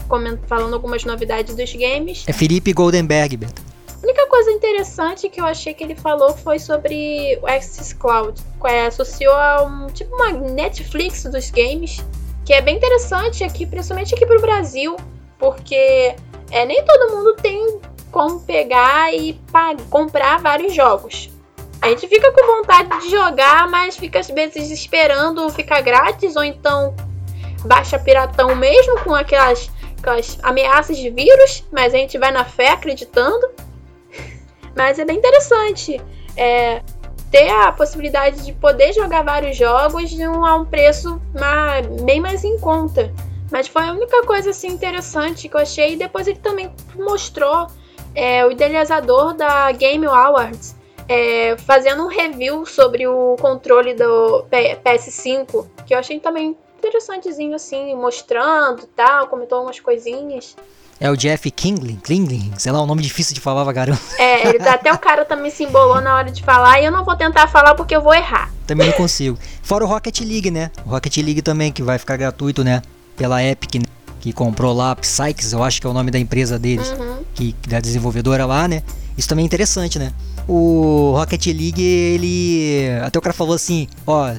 falando 0.47 0.75
algumas 0.75 1.03
novidades 1.03 1.53
dos 1.53 1.73
games. 1.73 2.23
É 2.25 2.31
Felipe 2.31 2.71
Goldenberg, 2.71 3.35
Beto. 3.35 3.70
A 4.01 4.03
única 4.03 4.27
coisa 4.27 4.51
interessante 4.51 5.29
que 5.29 5.39
eu 5.39 5.45
achei 5.45 5.75
que 5.75 5.83
ele 5.83 5.93
falou 5.93 6.35
foi 6.35 6.57
sobre 6.57 7.37
o 7.39 7.47
Access 7.47 7.93
Cloud. 7.95 8.41
É, 8.65 8.87
associou 8.87 9.33
a 9.33 9.61
um 9.63 9.87
tipo 9.87 10.15
uma 10.15 10.31
Netflix 10.31 11.23
dos 11.25 11.51
games, 11.51 12.03
que 12.43 12.51
é 12.51 12.61
bem 12.61 12.77
interessante 12.77 13.43
aqui, 13.43 13.65
principalmente 13.65 14.15
aqui 14.15 14.25
pro 14.25 14.41
Brasil, 14.41 14.97
porque 15.37 16.15
é, 16.49 16.65
nem 16.65 16.83
todo 16.83 17.15
mundo 17.15 17.35
tem 17.35 17.79
como 18.11 18.39
pegar 18.41 19.13
e 19.13 19.39
comprar 19.89 20.39
vários 20.39 20.73
jogos. 20.73 21.29
A 21.79 21.89
gente 21.89 22.07
fica 22.07 22.31
com 22.31 22.45
vontade 22.57 23.01
de 23.01 23.09
jogar, 23.09 23.69
mas 23.69 23.97
fica 23.97 24.19
às 24.19 24.27
vezes 24.27 24.71
esperando 24.71 25.47
ficar 25.51 25.81
grátis, 25.81 26.35
ou 26.35 26.43
então 26.43 26.95
baixa 27.65 27.99
piratão 27.99 28.55
mesmo 28.55 28.99
com 29.03 29.13
aquelas, 29.13 29.69
aquelas 29.99 30.39
ameaças 30.41 30.97
de 30.97 31.09
vírus, 31.11 31.63
mas 31.71 31.93
a 31.93 31.97
gente 31.97 32.17
vai 32.17 32.31
na 32.31 32.45
fé 32.45 32.69
acreditando. 32.69 33.47
Mas 34.75 34.99
é 34.99 35.05
bem 35.05 35.17
interessante 35.17 36.01
é, 36.35 36.81
ter 37.29 37.49
a 37.49 37.71
possibilidade 37.71 38.45
de 38.45 38.53
poder 38.53 38.93
jogar 38.93 39.23
vários 39.23 39.55
jogos 39.57 40.11
a 40.19 40.55
um 40.55 40.65
preço 40.65 41.21
mais, 41.33 41.85
bem 42.03 42.19
mais 42.19 42.43
em 42.43 42.59
conta. 42.59 43.13
Mas 43.51 43.67
foi 43.67 43.83
a 43.83 43.91
única 43.91 44.23
coisa 44.23 44.51
assim 44.51 44.69
interessante 44.69 45.49
que 45.49 45.55
eu 45.55 45.61
achei. 45.61 45.93
E 45.93 45.95
depois 45.97 46.27
ele 46.27 46.39
também 46.39 46.73
mostrou 46.95 47.67
é, 48.15 48.45
o 48.45 48.51
idealizador 48.51 49.33
da 49.33 49.71
Game 49.71 50.05
Awards 50.05 50.75
é, 51.11 51.57
fazendo 51.57 52.03
um 52.03 52.07
review 52.07 52.65
sobre 52.65 53.05
o 53.05 53.35
controle 53.41 53.93
do 53.93 54.45
PS5, 54.49 55.67
que 55.85 55.93
eu 55.93 55.99
achei 55.99 56.19
também 56.21 56.57
interessantezinho 56.77 57.53
assim, 57.53 57.93
mostrando 57.95 58.87
tal, 58.87 59.27
comentou 59.27 59.61
umas 59.61 59.79
coisinhas. 59.79 60.55
É 61.03 61.09
o 61.09 61.17
Jeff 61.17 61.49
Kingling, 61.49 61.95
Kingling, 61.95 62.53
sei 62.59 62.71
lá, 62.71 62.79
um 62.79 62.85
nome 62.85 63.01
difícil 63.01 63.33
de 63.33 63.41
falar, 63.41 63.73
caramba. 63.73 63.99
É, 64.19 64.47
ele, 64.47 64.69
até 64.69 64.93
o 64.93 64.99
cara 64.99 65.25
também 65.25 65.49
se 65.49 65.63
embolou 65.63 65.99
na 65.99 66.15
hora 66.15 66.29
de 66.29 66.43
falar 66.43 66.79
e 66.79 66.85
eu 66.85 66.91
não 66.91 67.03
vou 67.03 67.15
tentar 67.15 67.47
falar 67.47 67.73
porque 67.73 67.95
eu 67.95 68.03
vou 68.03 68.13
errar. 68.13 68.51
Também 68.67 68.85
não 68.85 68.93
consigo. 68.93 69.35
Fora 69.63 69.83
o 69.83 69.87
Rocket 69.87 70.19
League, 70.19 70.51
né? 70.51 70.69
O 70.85 70.89
Rocket 70.91 71.17
League 71.17 71.41
também, 71.41 71.71
que 71.71 71.81
vai 71.81 71.97
ficar 71.97 72.17
gratuito, 72.17 72.63
né? 72.63 72.83
Pela 73.17 73.43
Epic, 73.43 73.75
né? 73.75 73.85
Que 74.21 74.31
comprou 74.31 74.71
lá 74.73 74.91
a 74.91 74.97
eu 75.51 75.63
acho 75.63 75.81
que 75.81 75.87
é 75.87 75.89
o 75.89 75.93
nome 75.93 76.11
da 76.11 76.19
empresa 76.19 76.57
deles, 76.59 76.87
Uhum. 76.91 77.17
que 77.35 77.55
da 77.67 77.79
desenvolvedora 77.79 78.45
lá, 78.45 78.67
né? 78.67 78.83
Isso 79.17 79.27
também 79.27 79.43
é 79.43 79.47
interessante, 79.47 79.99
né? 79.99 80.13
O 80.47 81.13
Rocket 81.17 81.45
League, 81.47 81.81
ele. 81.83 82.87
Até 83.03 83.19
o 83.19 83.21
cara 83.21 83.33
falou 83.33 83.53
assim: 83.53 83.87
ó, 84.07 84.31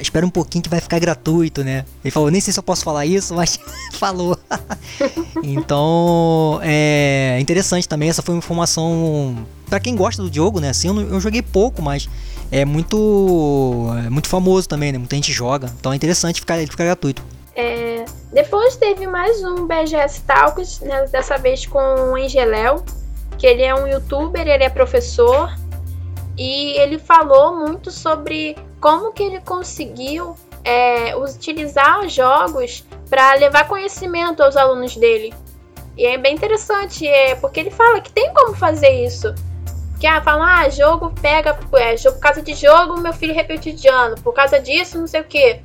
espera 0.00 0.24
um 0.24 0.30
pouquinho 0.30 0.62
que 0.62 0.70
vai 0.70 0.80
ficar 0.80 0.98
gratuito, 0.98 1.64
né? 1.64 1.84
Ele 2.04 2.10
falou: 2.10 2.30
nem 2.30 2.40
sei 2.40 2.52
se 2.52 2.58
eu 2.58 2.62
posso 2.62 2.84
falar 2.84 3.04
isso, 3.06 3.34
mas 3.34 3.58
falou. 3.92 4.38
então, 5.42 6.60
é 6.62 7.38
interessante 7.40 7.88
também. 7.88 8.08
Essa 8.08 8.22
foi 8.22 8.34
uma 8.34 8.38
informação 8.38 9.36
pra 9.68 9.80
quem 9.80 9.94
gosta 9.96 10.22
do 10.22 10.32
jogo, 10.34 10.60
né? 10.60 10.70
Assim, 10.70 10.88
eu, 10.88 10.94
não- 10.94 11.02
eu 11.02 11.20
joguei 11.20 11.42
pouco, 11.42 11.82
mas 11.82 12.08
é 12.50 12.64
muito. 12.64 13.88
É 14.06 14.10
muito 14.10 14.28
famoso 14.28 14.68
também, 14.68 14.92
né? 14.92 14.98
Muita 14.98 15.16
gente 15.16 15.32
joga. 15.32 15.72
Então 15.78 15.92
é 15.92 15.96
interessante 15.96 16.40
ficar, 16.40 16.58
ele 16.58 16.70
ficar 16.70 16.84
gratuito. 16.84 17.22
É, 17.54 18.04
depois 18.32 18.76
teve 18.76 19.06
mais 19.06 19.42
um 19.42 19.66
BGS 19.66 20.22
Talks, 20.22 20.80
né, 20.80 21.06
dessa 21.06 21.36
vez 21.36 21.66
com 21.66 21.78
o 21.78 22.14
Angeléu, 22.14 22.84
que 23.38 23.46
ele 23.46 23.62
é 23.62 23.74
um 23.74 23.86
youtuber, 23.86 24.46
ele 24.46 24.64
é 24.64 24.70
professor, 24.70 25.52
e 26.36 26.78
ele 26.78 26.98
falou 26.98 27.56
muito 27.56 27.90
sobre 27.90 28.56
como 28.80 29.12
que 29.12 29.22
ele 29.22 29.40
conseguiu 29.40 30.34
é, 30.64 31.16
utilizar 31.16 32.00
os 32.00 32.12
jogos 32.12 32.84
para 33.08 33.34
levar 33.34 33.66
conhecimento 33.66 34.42
aos 34.42 34.56
alunos 34.56 34.96
dele. 34.96 35.34
E 35.96 36.06
é 36.06 36.16
bem 36.16 36.34
interessante, 36.34 37.06
é, 37.06 37.34
porque 37.34 37.60
ele 37.60 37.70
fala 37.70 38.00
que 38.00 38.12
tem 38.12 38.32
como 38.32 38.54
fazer 38.54 39.04
isso. 39.04 39.34
Que 39.98 40.06
ah, 40.06 40.22
falam, 40.22 40.42
ah, 40.42 40.68
jogo 40.70 41.12
pega, 41.20 41.58
é, 41.74 41.96
por 41.96 42.20
causa 42.20 42.40
de 42.40 42.54
jogo, 42.54 42.98
meu 43.00 43.12
filho 43.12 43.34
repetiu 43.34 43.74
de 43.74 43.88
ano, 43.88 44.14
por 44.22 44.32
causa 44.32 44.58
disso, 44.58 44.98
não 44.98 45.06
sei 45.06 45.20
o 45.20 45.24
que 45.24 45.60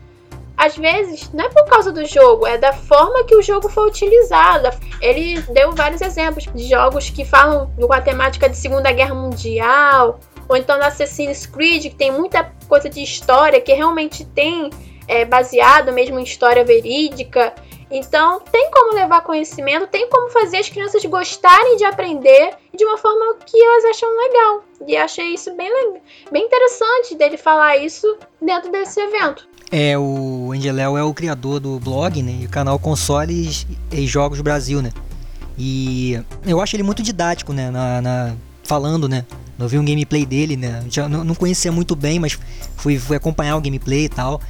às 0.57 0.77
vezes 0.77 1.31
não 1.33 1.45
é 1.45 1.49
por 1.49 1.65
causa 1.65 1.91
do 1.91 2.05
jogo, 2.05 2.47
é 2.47 2.57
da 2.57 2.73
forma 2.73 3.23
que 3.23 3.35
o 3.35 3.41
jogo 3.41 3.69
foi 3.69 3.87
utilizado. 3.87 4.69
Ele 5.01 5.41
deu 5.41 5.71
vários 5.73 6.01
exemplos 6.01 6.45
de 6.53 6.67
jogos 6.67 7.09
que 7.09 7.25
falam 7.25 7.71
com 7.75 7.91
a 7.91 8.01
temática 8.01 8.49
de 8.49 8.57
Segunda 8.57 8.91
Guerra 8.91 9.15
Mundial, 9.15 10.19
ou 10.47 10.55
então 10.55 10.77
no 10.77 10.83
Assassin's 10.83 11.45
Creed, 11.45 11.83
que 11.83 11.95
tem 11.95 12.11
muita 12.11 12.51
coisa 12.67 12.89
de 12.89 13.01
história 13.01 13.59
que 13.59 13.73
realmente 13.73 14.25
tem 14.25 14.69
é, 15.07 15.25
baseado 15.25 15.91
mesmo 15.91 16.19
em 16.19 16.23
história 16.23 16.63
verídica. 16.63 17.53
Então 17.89 18.39
tem 18.39 18.71
como 18.71 18.95
levar 18.95 19.21
conhecimento, 19.21 19.87
tem 19.87 20.09
como 20.09 20.29
fazer 20.29 20.57
as 20.57 20.69
crianças 20.69 21.05
gostarem 21.05 21.77
de 21.77 21.85
aprender 21.85 22.55
de 22.73 22.83
uma 22.83 22.97
forma 22.97 23.35
que 23.45 23.61
elas 23.61 23.85
acham 23.85 24.17
legal. 24.17 24.63
E 24.87 24.97
achei 24.97 25.27
isso 25.27 25.53
bem, 25.53 26.01
bem 26.31 26.45
interessante 26.45 27.15
dele 27.15 27.37
falar 27.37 27.77
isso 27.77 28.17
dentro 28.41 28.71
desse 28.71 28.99
evento. 28.99 29.47
É, 29.71 29.97
o 29.97 30.51
Angeléu 30.53 30.97
é 30.97 31.03
o 31.03 31.13
criador 31.13 31.59
do 31.59 31.79
blog, 31.79 32.21
né? 32.21 32.37
E 32.41 32.45
o 32.45 32.49
canal 32.49 32.77
Consoles 32.79 33.65
e 33.91 34.05
Jogos 34.07 34.39
Brasil, 34.41 34.81
né? 34.81 34.91
E 35.57 36.19
eu 36.45 36.61
acho 36.61 36.75
ele 36.75 36.83
muito 36.83 37.01
didático, 37.01 37.51
né? 37.53 37.71
Na, 37.71 38.01
na- 38.01 38.33
falando, 38.63 39.07
né? 39.07 39.25
Eu 39.57 39.67
vi 39.67 39.79
um 39.79 39.85
gameplay 39.85 40.25
dele, 40.25 40.55
né? 40.57 40.83
Já 40.89 41.07
não, 41.07 41.23
não 41.23 41.35
conhecia 41.35 41.71
muito 41.71 41.95
bem, 41.95 42.19
mas 42.19 42.37
fui, 42.75 42.99
fui 42.99 43.15
acompanhar 43.15 43.55
o 43.55 43.61
gameplay 43.61 44.05
e 44.05 44.09
tal. 44.09 44.41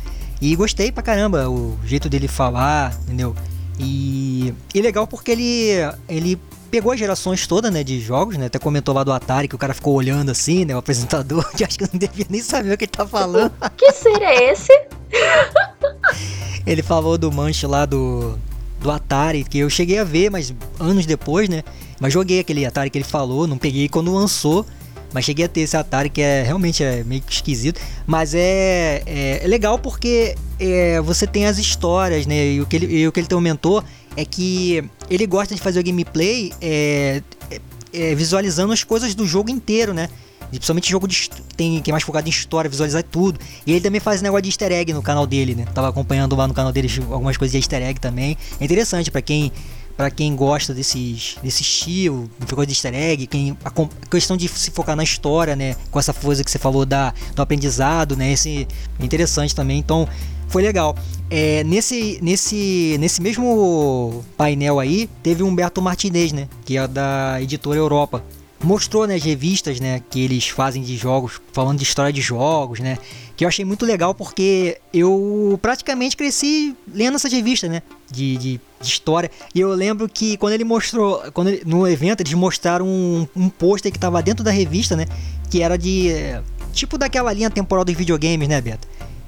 E 0.42 0.56
gostei 0.56 0.92
pra 0.92 1.02
caramba 1.04 1.48
o 1.50 1.78
jeito 1.86 2.10
dele 2.10 2.28
falar, 2.28 2.94
entendeu? 3.04 3.36
E, 3.80 4.54
e 4.74 4.82
legal 4.82 5.06
porque 5.08 5.32
ele, 5.32 5.70
ele 6.10 6.40
pegou 6.72 6.92
as 6.92 7.00
gerações 7.00 7.46
todas, 7.46 7.72
né, 7.72 7.84
de 7.84 8.00
jogos, 8.02 8.36
né? 8.38 8.48
Até 8.48 8.58
comentou 8.60 8.94
lá 8.96 9.04
do 9.04 9.12
Atari 9.14 9.48
que 9.48 9.56
o 9.56 9.60
cara 9.60 9.74
ficou 9.74 9.94
olhando 9.94 10.32
assim, 10.32 10.66
né? 10.66 10.76
O 10.76 10.80
apresentador, 10.80 11.48
que 11.56 11.64
acho 11.64 11.78
que 11.78 11.84
não 11.92 12.00
devia 12.00 12.26
nem 12.30 12.42
saber 12.42 12.74
o 12.74 12.78
que 12.78 12.86
ele 12.86 12.92
tá 12.92 13.06
falando. 13.06 13.52
Que 13.78 13.92
ser 13.92 14.22
é 14.22 14.52
esse? 14.52 14.74
Ele 16.66 16.82
falou 16.82 17.18
do 17.18 17.32
manche 17.32 17.68
lá 17.68 17.86
do, 17.86 18.38
do 18.80 18.90
Atari, 18.90 19.44
que 19.44 19.60
eu 19.60 19.70
cheguei 19.70 20.00
a 20.00 20.04
ver, 20.04 20.32
mas 20.32 20.54
anos 20.80 21.06
depois, 21.06 21.48
né? 21.48 21.64
Mas 22.00 22.12
joguei 22.12 22.40
aquele 22.40 22.66
Atari 22.66 22.90
que 22.90 22.98
ele 22.98 23.06
falou, 23.06 23.48
não 23.48 23.58
peguei 23.58 23.88
quando 23.88 24.14
lançou. 24.14 24.66
Mas 25.14 25.24
cheguei 25.24 25.46
a 25.46 25.48
ter 25.48 25.62
esse 25.62 25.78
Atari 25.78 26.10
que 26.10 26.22
é 26.22 26.44
realmente 26.44 26.84
é 26.84 27.02
meio 27.04 27.24
esquisito. 27.30 27.80
Mas 28.06 28.34
é, 28.34 29.02
é, 29.06 29.42
é 29.44 29.48
legal 29.48 29.80
porque 29.80 30.36
é, 30.60 31.00
você 31.00 31.26
tem 31.26 31.46
as 31.46 31.58
histórias, 31.58 32.26
né? 32.26 32.54
E 32.54 32.62
o 32.62 32.66
que 32.66 32.76
ele, 32.76 32.98
e 32.98 33.08
o 33.08 33.12
que 33.14 33.22
ele 33.22 33.28
comentou 33.28 33.82
é 34.18 34.26
que 34.26 34.84
ele 35.10 35.26
gosta 35.26 35.56
de 35.56 35.62
fazer 35.62 35.80
o 35.80 35.84
gameplay 35.84 36.52
é, 36.60 37.22
é, 37.50 37.62
é, 37.94 38.16
visualizando 38.16 38.74
as 38.74 38.84
coisas 38.84 39.16
do 39.16 39.26
jogo 39.26 39.50
inteiro, 39.50 39.94
né? 39.94 40.10
Principalmente 40.58 40.90
jogo 40.90 41.08
de, 41.08 41.16
his- 41.16 41.30
tem, 41.56 41.82
que 41.82 41.90
é 41.90 41.94
mais 41.94 42.04
focado 42.04 42.28
em 42.28 42.30
história, 42.30 42.70
visualizar 42.70 43.04
tudo. 43.04 43.40
E 43.66 43.72
ele 43.72 43.82
também 43.82 44.00
faz 44.02 44.22
negócio 44.22 44.44
de 44.44 44.50
easter 44.50 44.72
egg 44.72 44.94
no 44.94 45.02
canal 45.02 45.26
dele, 45.28 45.56
né? 45.56 45.66
Tava 45.74 45.90
acompanhando 45.90 46.36
lá 46.36 46.48
no 46.48 46.54
canal 46.54 46.72
dele 46.72 46.90
algumas 47.12 47.38
coisas 47.38 47.52
de 47.52 47.58
easter 47.58 47.82
egg 47.82 48.00
também. 48.00 48.38
É 48.60 48.66
interessante 48.66 49.10
pra 49.12 49.22
quem 49.22 49.52
para 49.98 50.12
quem 50.12 50.36
gosta 50.36 50.74
desses, 50.74 51.38
desse 51.42 51.62
estilo, 51.62 52.30
coisa 52.54 52.68
de 52.68 52.74
easter 52.74 52.94
egg, 52.94 53.28
quem, 53.28 53.58
a, 53.64 53.70
a 53.70 54.10
questão 54.10 54.36
de 54.36 54.46
se 54.50 54.70
focar 54.70 54.94
na 54.94 55.04
história, 55.06 55.56
né? 55.56 55.76
Com 55.90 55.98
essa 55.98 56.14
coisa 56.14 56.44
que 56.44 56.52
você 56.52 56.60
falou 56.60 56.86
da, 56.86 57.14
do 57.34 57.42
aprendizado, 57.42 58.18
né? 58.18 58.34
Esse 58.34 58.68
é 59.00 59.06
interessante 59.06 59.56
também. 59.56 59.80
Então, 59.80 60.06
foi 60.50 60.62
legal. 60.64 60.98
É, 61.30 61.64
nesse, 61.64 62.20
nesse, 62.22 62.98
nesse 63.00 63.22
mesmo 63.22 64.24
painel 64.36 64.82
aí, 64.82 65.10
teve 65.24 65.44
Humberto 65.44 65.82
Martinez, 65.82 66.34
né? 66.34 66.50
Que 66.66 66.78
é 66.78 66.86
da 66.88 67.42
editora 67.42 67.78
Europa. 67.80 68.22
Mostrou 68.66 69.06
né, 69.06 69.16
as 69.16 69.24
revistas 69.24 69.80
né, 69.80 70.02
que 70.10 70.20
eles 70.24 70.48
fazem 70.48 70.82
de 70.82 70.98
jogos, 70.98 71.40
falando 71.54 71.78
de 71.78 71.84
história 71.84 72.12
de 72.12 72.20
jogos, 72.20 72.80
né? 72.80 72.98
Que 73.38 73.46
eu 73.46 73.48
achei 73.48 73.64
muito 73.64 73.86
legal 73.86 74.16
porque 74.16 74.80
eu 74.94 75.60
praticamente 75.62 76.18
cresci 76.18 76.76
lendo 76.92 77.16
essas 77.16 77.32
revistas, 77.32 77.70
né? 77.70 77.82
De, 78.10 78.38
de, 78.38 78.60
de 78.82 78.88
história. 78.88 79.30
E 79.54 79.60
eu 79.60 79.70
lembro 79.74 80.10
que 80.10 80.36
quando 80.38 80.54
ele 80.54 80.64
mostrou, 80.64 81.22
quando 81.34 81.50
ele- 81.50 81.62
no 81.66 81.88
evento, 81.88 82.22
eles 82.22 82.34
mostraram 82.34 82.88
um, 82.88 83.28
um 83.36 83.50
pôster 83.50 83.92
que 83.92 84.00
tava 84.00 84.22
dentro 84.24 84.44
da 84.44 84.52
revista, 84.52 84.96
né? 84.96 85.06
Que 85.50 85.62
era 85.62 85.78
de. 85.78 86.10
eh, 86.10 86.42
Tipo 86.74 86.98
daquela 86.98 87.32
linha 87.32 87.50
temporal 87.50 87.86
dos 87.86 87.96
videogames, 87.96 88.48
né, 88.50 88.60
Beto? 88.60 88.86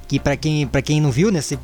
Que 0.07 0.19
pra 0.19 0.35
quem, 0.35 0.67
quem 0.83 0.99
não 0.99 1.11
viu, 1.11 1.31
né? 1.31 1.39
Se 1.41 1.57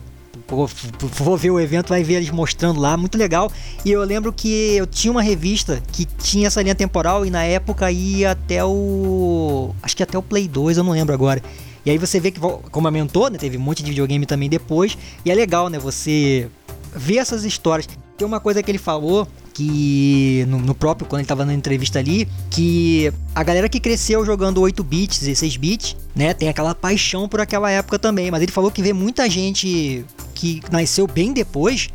for, 0.67 1.37
ver 1.37 1.51
o 1.51 1.59
evento, 1.59 1.89
vai 1.89 2.03
ver 2.03 2.15
eles 2.15 2.29
mostrando 2.29 2.79
lá, 2.79 2.95
muito 2.95 3.17
legal. 3.17 3.51
E 3.83 3.91
eu 3.91 4.03
lembro 4.03 4.31
que 4.31 4.75
eu 4.75 4.87
tinha 4.87 5.11
uma 5.11 5.21
revista 5.21 5.81
que 5.91 6.05
tinha 6.05 6.47
essa 6.47 6.61
linha 6.61 6.75
temporal 6.75 7.25
e 7.25 7.29
na 7.29 7.43
época 7.43 7.91
ia 7.91 8.31
até 8.31 8.63
o. 8.63 9.73
Acho 9.81 9.95
que 9.95 10.03
até 10.03 10.17
o 10.17 10.21
Play 10.21 10.47
2, 10.47 10.77
eu 10.77 10.83
não 10.83 10.91
lembro 10.91 11.13
agora. 11.13 11.41
E 11.85 11.91
aí 11.91 11.97
você 11.97 12.19
vê 12.19 12.31
que, 12.31 12.39
como 12.39 12.87
aumentou, 12.87 13.29
né? 13.29 13.37
Teve 13.37 13.57
um 13.57 13.61
monte 13.61 13.83
de 13.83 13.89
videogame 13.89 14.25
também 14.25 14.49
depois. 14.49 14.97
E 15.25 15.31
é 15.31 15.35
legal, 15.35 15.69
né? 15.69 15.77
Você 15.79 16.49
ver 16.95 17.17
essas 17.17 17.43
histórias. 17.43 17.87
Tem 18.17 18.25
uma 18.25 18.39
coisa 18.39 18.61
que 18.61 18.71
ele 18.71 18.77
falou 18.77 19.27
que 19.53 20.45
no, 20.47 20.57
no 20.59 20.73
próprio 20.73 21.07
quando 21.07 21.19
ele 21.19 21.27
tava 21.27 21.45
na 21.45 21.53
entrevista 21.53 21.99
ali, 21.99 22.27
que 22.49 23.13
a 23.35 23.43
galera 23.43 23.69
que 23.69 23.79
cresceu 23.79 24.25
jogando 24.25 24.59
8 24.59 24.83
bits, 24.83 25.19
16 25.19 25.57
bits, 25.57 25.95
né, 26.15 26.33
tem 26.33 26.49
aquela 26.49 26.73
paixão 26.73 27.29
por 27.29 27.39
aquela 27.39 27.69
época 27.69 27.99
também, 27.99 28.31
mas 28.31 28.41
ele 28.41 28.51
falou 28.51 28.71
que 28.71 28.81
vê 28.81 28.93
muita 28.93 29.29
gente 29.29 30.03
que 30.43 30.61
nasceu 30.69 31.07
bem 31.07 31.31
depois, 31.31 31.87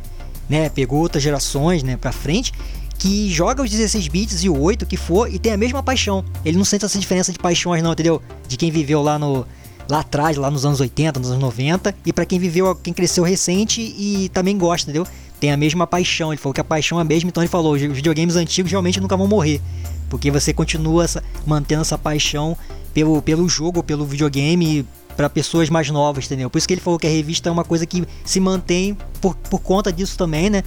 né, 0.49 0.69
pegou 0.69 0.99
outras 0.99 1.21
gerações, 1.21 1.83
né, 1.83 1.95
para 1.95 2.11
frente, 2.11 2.51
que 2.97 3.29
joga 3.29 3.61
os 3.61 3.69
16 3.69 4.07
bits 4.07 4.43
e 4.43 4.49
o 4.49 4.59
8 4.59 4.87
que 4.87 4.97
for 4.97 5.31
e 5.31 5.37
tem 5.37 5.53
a 5.53 5.57
mesma 5.57 5.83
paixão. 5.83 6.25
Ele 6.43 6.57
não 6.57 6.65
sente 6.65 6.83
essa 6.83 6.97
diferença 6.97 7.31
de 7.31 7.37
paixões 7.37 7.83
não, 7.83 7.91
entendeu? 7.93 8.19
De 8.47 8.57
quem 8.57 8.71
viveu 8.71 9.03
lá 9.03 9.19
no 9.19 9.45
lá 9.87 9.99
atrás, 9.99 10.35
lá 10.37 10.49
nos 10.51 10.65
anos 10.65 10.79
80, 10.79 11.19
nos 11.19 11.29
anos 11.29 11.41
90, 11.41 11.95
e 12.05 12.11
para 12.11 12.25
quem 12.25 12.37
viveu, 12.39 12.75
quem 12.75 12.91
cresceu 12.93 13.23
recente 13.23 13.81
e 13.81 14.29
também 14.29 14.57
gosta, 14.57 14.89
entendeu? 14.89 15.07
Tem 15.39 15.51
a 15.51 15.57
mesma 15.57 15.87
paixão. 15.87 16.31
Ele 16.31 16.37
falou 16.41 16.53
que 16.53 16.61
a 16.61 16.63
paixão 16.63 16.97
é 16.99 17.01
a 17.01 17.05
mesma, 17.05 17.29
então 17.29 17.41
ele 17.41 17.49
falou, 17.49 17.73
os 17.73 17.81
videogames 17.81 18.35
antigos 18.35 18.71
realmente 18.71 18.99
nunca 18.99 19.15
vão 19.17 19.27
morrer, 19.27 19.61
porque 20.09 20.29
você 20.31 20.53
continua 20.53 21.03
essa- 21.05 21.23
mantendo 21.45 21.81
essa 21.81 21.97
paixão 21.97 22.55
pelo, 22.93 23.21
pelo 23.21 23.47
jogo, 23.47 23.81
pelo 23.83 24.05
videogame 24.05 24.85
para 25.19 25.29
pessoas 25.29 25.69
mais 25.69 25.89
novas, 25.89 26.25
entendeu? 26.27 26.49
Por 26.49 26.57
isso 26.59 26.65
que 26.65 26.73
ele 26.73 26.79
falou 26.79 26.97
que 26.97 27.05
a 27.05 27.09
revista 27.09 27.49
é 27.49 27.51
uma 27.51 27.65
coisa 27.65 27.85
que 27.85 28.05
se 28.23 28.39
mantém 28.39 28.97
por, 29.19 29.35
por 29.35 29.59
conta 29.59 29.91
disso 29.91 30.17
também, 30.17 30.49
né? 30.49 30.63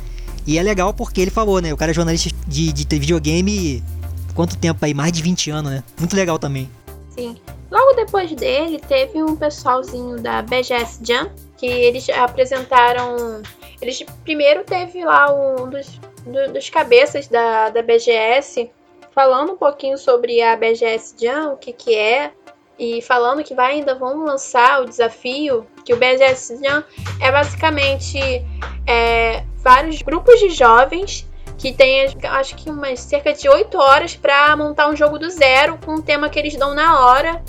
E 0.47 0.59
é 0.59 0.63
legal 0.63 0.93
porque 0.93 1.23
ele 1.23 1.31
falou, 1.31 1.59
né? 1.59 1.73
O 1.73 1.77
cara 1.77 1.91
é 1.91 1.95
jornalista 1.95 2.29
de, 2.47 2.71
de 2.71 2.99
videogame 2.99 3.83
quanto 4.35 4.55
tempo 4.59 4.85
aí? 4.85 4.93
Mais 4.93 5.11
de 5.11 5.23
20 5.23 5.51
anos, 5.51 5.73
né? 5.73 5.83
Muito 5.99 6.15
legal 6.15 6.39
também. 6.39 6.69
Sim. 7.17 7.35
Logo 7.71 7.95
depois 7.95 8.31
dele, 8.35 8.79
teve 8.87 9.23
um 9.23 9.35
pessoalzinho 9.35 10.21
da 10.21 10.43
BGS 10.43 10.99
Jam, 11.03 11.31
que 11.57 11.65
eles 11.65 12.07
apresentaram. 12.11 13.41
Eles 13.81 14.05
primeiro 14.23 14.65
teve 14.65 15.03
lá 15.03 15.33
um 15.33 15.71
dos, 15.71 15.99
do- 16.27 16.53
dos 16.53 16.69
cabeças 16.69 17.27
da, 17.27 17.71
da 17.71 17.81
BGS 17.81 18.71
falando 19.15 19.53
um 19.53 19.57
pouquinho 19.57 19.97
sobre 19.97 20.43
a 20.43 20.55
BGS 20.57 21.15
Jam, 21.19 21.55
o 21.55 21.57
que, 21.57 21.73
que 21.73 21.95
é, 21.95 22.33
e 22.83 23.01
falando 23.01 23.45
que 23.45 23.55
vai 23.55 23.75
ainda 23.75 23.95
vão 23.95 24.25
lançar 24.25 24.83
o 24.83 24.85
desafio, 24.85 25.65
que 25.85 25.95
o 25.95 25.97
BGS 25.97 26.59
Jam 26.61 26.83
é 27.21 27.31
basicamente 27.31 28.19
é, 28.85 29.45
vários 29.59 30.03
grupos 30.03 30.41
de 30.41 30.51
jovens 30.51 31.25
que 31.57 31.73
tem 31.73 32.09
acho 32.25 32.57
que 32.57 32.69
umas 32.69 32.99
cerca 32.99 33.33
de 33.33 33.49
8 33.49 33.79
horas 33.79 34.17
para 34.17 34.57
montar 34.57 34.89
um 34.89 34.97
jogo 34.97 35.17
do 35.17 35.31
zero 35.31 35.79
com 35.85 35.95
um 35.95 36.03
tema 36.03 36.29
que 36.29 36.37
eles 36.37 36.57
dão 36.57 36.75
na 36.75 37.07
hora. 37.07 37.41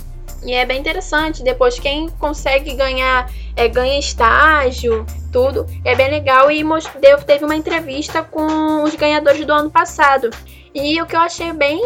E 0.46 0.54
é 0.54 0.66
bem 0.66 0.80
interessante. 0.80 1.42
Depois, 1.42 1.80
quem 1.80 2.10
consegue 2.20 2.76
ganhar, 2.76 3.28
é, 3.56 3.68
ganha 3.68 3.98
estágio, 3.98 5.04
tudo. 5.32 5.66
É 5.84 5.96
bem 5.96 6.12
legal 6.12 6.52
e 6.52 6.64
deu, 7.00 7.18
teve 7.24 7.46
uma 7.46 7.56
entrevista 7.56 8.22
com 8.22 8.84
os 8.84 8.94
ganhadores 8.94 9.44
do 9.46 9.54
ano 9.54 9.72
passado. 9.72 10.30
E 10.76 11.02
o 11.02 11.08
que 11.08 11.16
eu 11.16 11.22
achei 11.22 11.52
bem, 11.54 11.80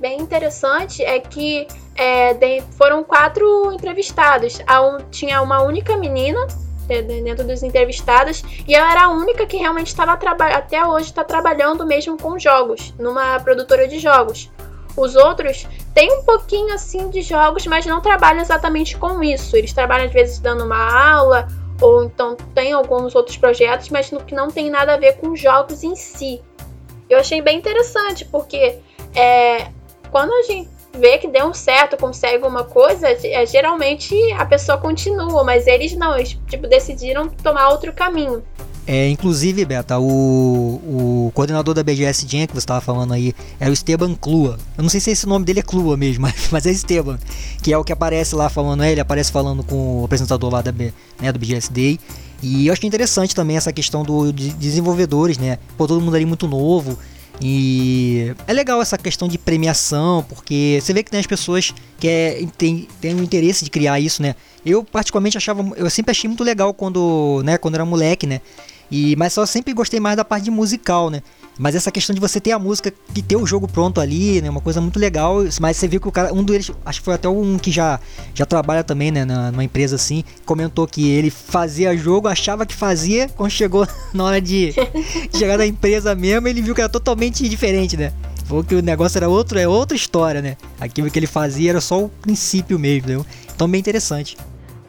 bem 0.00 0.20
interessante 0.20 1.04
é 1.04 1.20
que 1.20 1.68
é, 1.94 2.34
de, 2.34 2.62
foram 2.76 3.04
quatro 3.04 3.72
entrevistados. 3.72 4.58
Um, 4.60 5.10
tinha 5.10 5.40
uma 5.40 5.62
única 5.62 5.96
menina 5.96 6.46
dentro 6.86 7.46
dos 7.46 7.62
entrevistados 7.62 8.42
e 8.66 8.74
ela 8.74 8.90
era 8.90 9.04
a 9.04 9.10
única 9.10 9.46
que 9.46 9.56
realmente 9.56 9.86
estava 9.86 10.12
até 10.12 10.84
hoje 10.86 11.06
está 11.06 11.24
trabalhando 11.24 11.86
mesmo 11.86 12.18
com 12.18 12.38
jogos 12.38 12.92
numa 12.98 13.40
produtora 13.40 13.88
de 13.88 13.98
jogos. 13.98 14.50
Os 14.96 15.16
outros 15.16 15.66
têm 15.92 16.12
um 16.12 16.22
pouquinho 16.22 16.74
assim 16.74 17.08
de 17.08 17.22
jogos 17.22 17.66
mas 17.66 17.86
não 17.86 18.00
trabalham 18.00 18.42
exatamente 18.42 18.96
com 18.96 19.22
isso. 19.22 19.56
Eles 19.56 19.72
trabalham 19.72 20.06
às 20.06 20.12
vezes 20.12 20.38
dando 20.38 20.64
uma 20.64 21.12
aula 21.12 21.48
ou 21.80 22.04
então 22.04 22.36
tem 22.54 22.72
alguns 22.72 23.14
outros 23.14 23.36
projetos 23.36 23.88
mas 23.88 24.10
no 24.10 24.22
que 24.22 24.34
não 24.34 24.48
tem 24.48 24.70
nada 24.70 24.94
a 24.94 24.98
ver 24.98 25.16
com 25.16 25.34
jogos 25.34 25.82
em 25.82 25.96
si. 25.96 26.42
Eu 27.08 27.18
achei 27.18 27.40
bem 27.40 27.58
interessante 27.58 28.24
porque 28.26 28.78
é, 29.14 29.68
quando 30.10 30.32
a 30.32 30.42
gente 30.42 30.73
vê 30.98 31.18
que 31.18 31.28
deu 31.28 31.52
certo, 31.52 31.96
consegue 31.96 32.46
uma 32.46 32.64
coisa, 32.64 33.08
é, 33.08 33.46
geralmente 33.46 34.14
a 34.32 34.44
pessoa 34.46 34.78
continua, 34.78 35.44
mas 35.44 35.66
eles 35.66 35.94
não, 35.94 36.16
eles 36.16 36.38
tipo, 36.46 36.66
decidiram 36.66 37.28
tomar 37.28 37.68
outro 37.68 37.92
caminho. 37.92 38.42
É, 38.86 39.08
inclusive, 39.08 39.64
Beta, 39.64 39.98
o, 39.98 40.04
o 40.06 41.32
coordenador 41.34 41.72
da 41.72 41.82
BGS 41.82 42.26
Jam 42.28 42.46
que 42.46 42.52
você 42.52 42.58
estava 42.58 42.82
falando 42.82 43.14
aí 43.14 43.34
é 43.58 43.68
o 43.68 43.72
Esteban 43.72 44.14
Clua. 44.14 44.58
Eu 44.76 44.82
não 44.82 44.90
sei 44.90 45.00
se 45.00 45.10
esse 45.10 45.26
nome 45.26 45.44
dele 45.44 45.60
é 45.60 45.62
Clua 45.62 45.96
mesmo, 45.96 46.28
mas, 46.52 46.66
é 46.66 46.70
Esteban, 46.70 47.18
que 47.62 47.72
é 47.72 47.78
o 47.78 47.84
que 47.84 47.92
aparece 47.92 48.34
lá 48.34 48.50
falando, 48.50 48.80
né? 48.80 48.92
ele 48.92 49.00
aparece 49.00 49.32
falando 49.32 49.62
com 49.64 50.02
o 50.02 50.04
apresentador 50.04 50.52
lá 50.52 50.60
da, 50.60 50.70
né, 50.70 51.32
do 51.32 51.38
BGS 51.38 51.72
Day. 51.72 51.98
E 52.42 52.66
eu 52.66 52.74
achei 52.74 52.86
interessante 52.86 53.34
também 53.34 53.56
essa 53.56 53.72
questão 53.72 54.02
do, 54.02 54.30
de 54.30 54.50
desenvolvedores, 54.50 55.38
né? 55.38 55.58
Pô, 55.78 55.86
todo 55.86 55.98
mundo 55.98 56.14
ali 56.14 56.26
muito 56.26 56.46
novo. 56.46 56.98
E 57.46 58.34
é 58.46 58.54
legal 58.54 58.80
essa 58.80 58.96
questão 58.96 59.28
de 59.28 59.36
premiação, 59.36 60.24
porque 60.26 60.78
você 60.80 60.94
vê 60.94 61.02
que 61.02 61.10
tem 61.10 61.20
as 61.20 61.26
pessoas 61.26 61.74
que 62.00 62.08
é, 62.08 62.42
tem, 62.56 62.88
tem 63.02 63.14
um 63.14 63.22
interesse 63.22 63.62
de 63.62 63.70
criar 63.70 64.00
isso, 64.00 64.22
né? 64.22 64.34
Eu 64.64 64.82
particularmente 64.82 65.36
achava, 65.36 65.62
eu 65.76 65.90
sempre 65.90 66.12
achei 66.12 66.26
muito 66.26 66.42
legal 66.42 66.72
quando, 66.72 67.42
né, 67.44 67.58
quando 67.58 67.74
era 67.74 67.84
moleque, 67.84 68.26
né? 68.26 68.40
E 68.90 69.14
mas 69.16 69.34
só 69.34 69.44
sempre 69.44 69.74
gostei 69.74 70.00
mais 70.00 70.16
da 70.16 70.24
parte 70.24 70.44
de 70.44 70.50
musical, 70.50 71.10
né? 71.10 71.22
Mas 71.58 71.74
essa 71.74 71.90
questão 71.90 72.14
de 72.14 72.20
você 72.20 72.40
ter 72.40 72.52
a 72.52 72.58
música 72.58 72.92
e 73.14 73.22
ter 73.22 73.36
o 73.36 73.46
jogo 73.46 73.68
pronto 73.68 74.00
ali, 74.00 74.42
né? 74.42 74.50
Uma 74.50 74.60
coisa 74.60 74.80
muito 74.80 74.98
legal. 74.98 75.38
Mas 75.60 75.76
você 75.76 75.86
viu 75.86 76.00
que 76.00 76.08
o 76.08 76.12
cara, 76.12 76.32
um 76.32 76.42
deles, 76.42 76.70
acho 76.84 77.00
que 77.00 77.04
foi 77.04 77.14
até 77.14 77.28
um 77.28 77.58
que 77.58 77.70
já, 77.70 78.00
já 78.34 78.44
trabalha 78.44 78.82
também, 78.82 79.10
né? 79.10 79.24
Na, 79.24 79.50
numa 79.52 79.64
empresa 79.64 79.96
assim, 79.96 80.24
comentou 80.44 80.86
que 80.86 81.08
ele 81.08 81.30
fazia 81.30 81.96
jogo, 81.96 82.26
achava 82.26 82.66
que 82.66 82.74
fazia, 82.74 83.28
quando 83.28 83.50
chegou 83.50 83.86
na 84.12 84.24
hora 84.24 84.40
de 84.40 84.74
chegar 85.36 85.58
na 85.58 85.66
empresa 85.66 86.14
mesmo, 86.14 86.48
ele 86.48 86.60
viu 86.60 86.74
que 86.74 86.80
era 86.80 86.90
totalmente 86.90 87.48
diferente, 87.48 87.96
né? 87.96 88.12
Falou 88.44 88.62
que 88.62 88.74
o 88.74 88.82
negócio 88.82 89.16
era 89.16 89.28
outro, 89.28 89.58
é 89.58 89.66
outra 89.66 89.96
história, 89.96 90.42
né? 90.42 90.56
Aquilo 90.78 91.10
que 91.10 91.18
ele 91.18 91.26
fazia 91.26 91.70
era 91.70 91.80
só 91.80 92.02
o 92.02 92.08
princípio 92.08 92.78
mesmo? 92.78 93.24
Então 93.54 93.68
bem 93.68 93.78
interessante. 93.78 94.36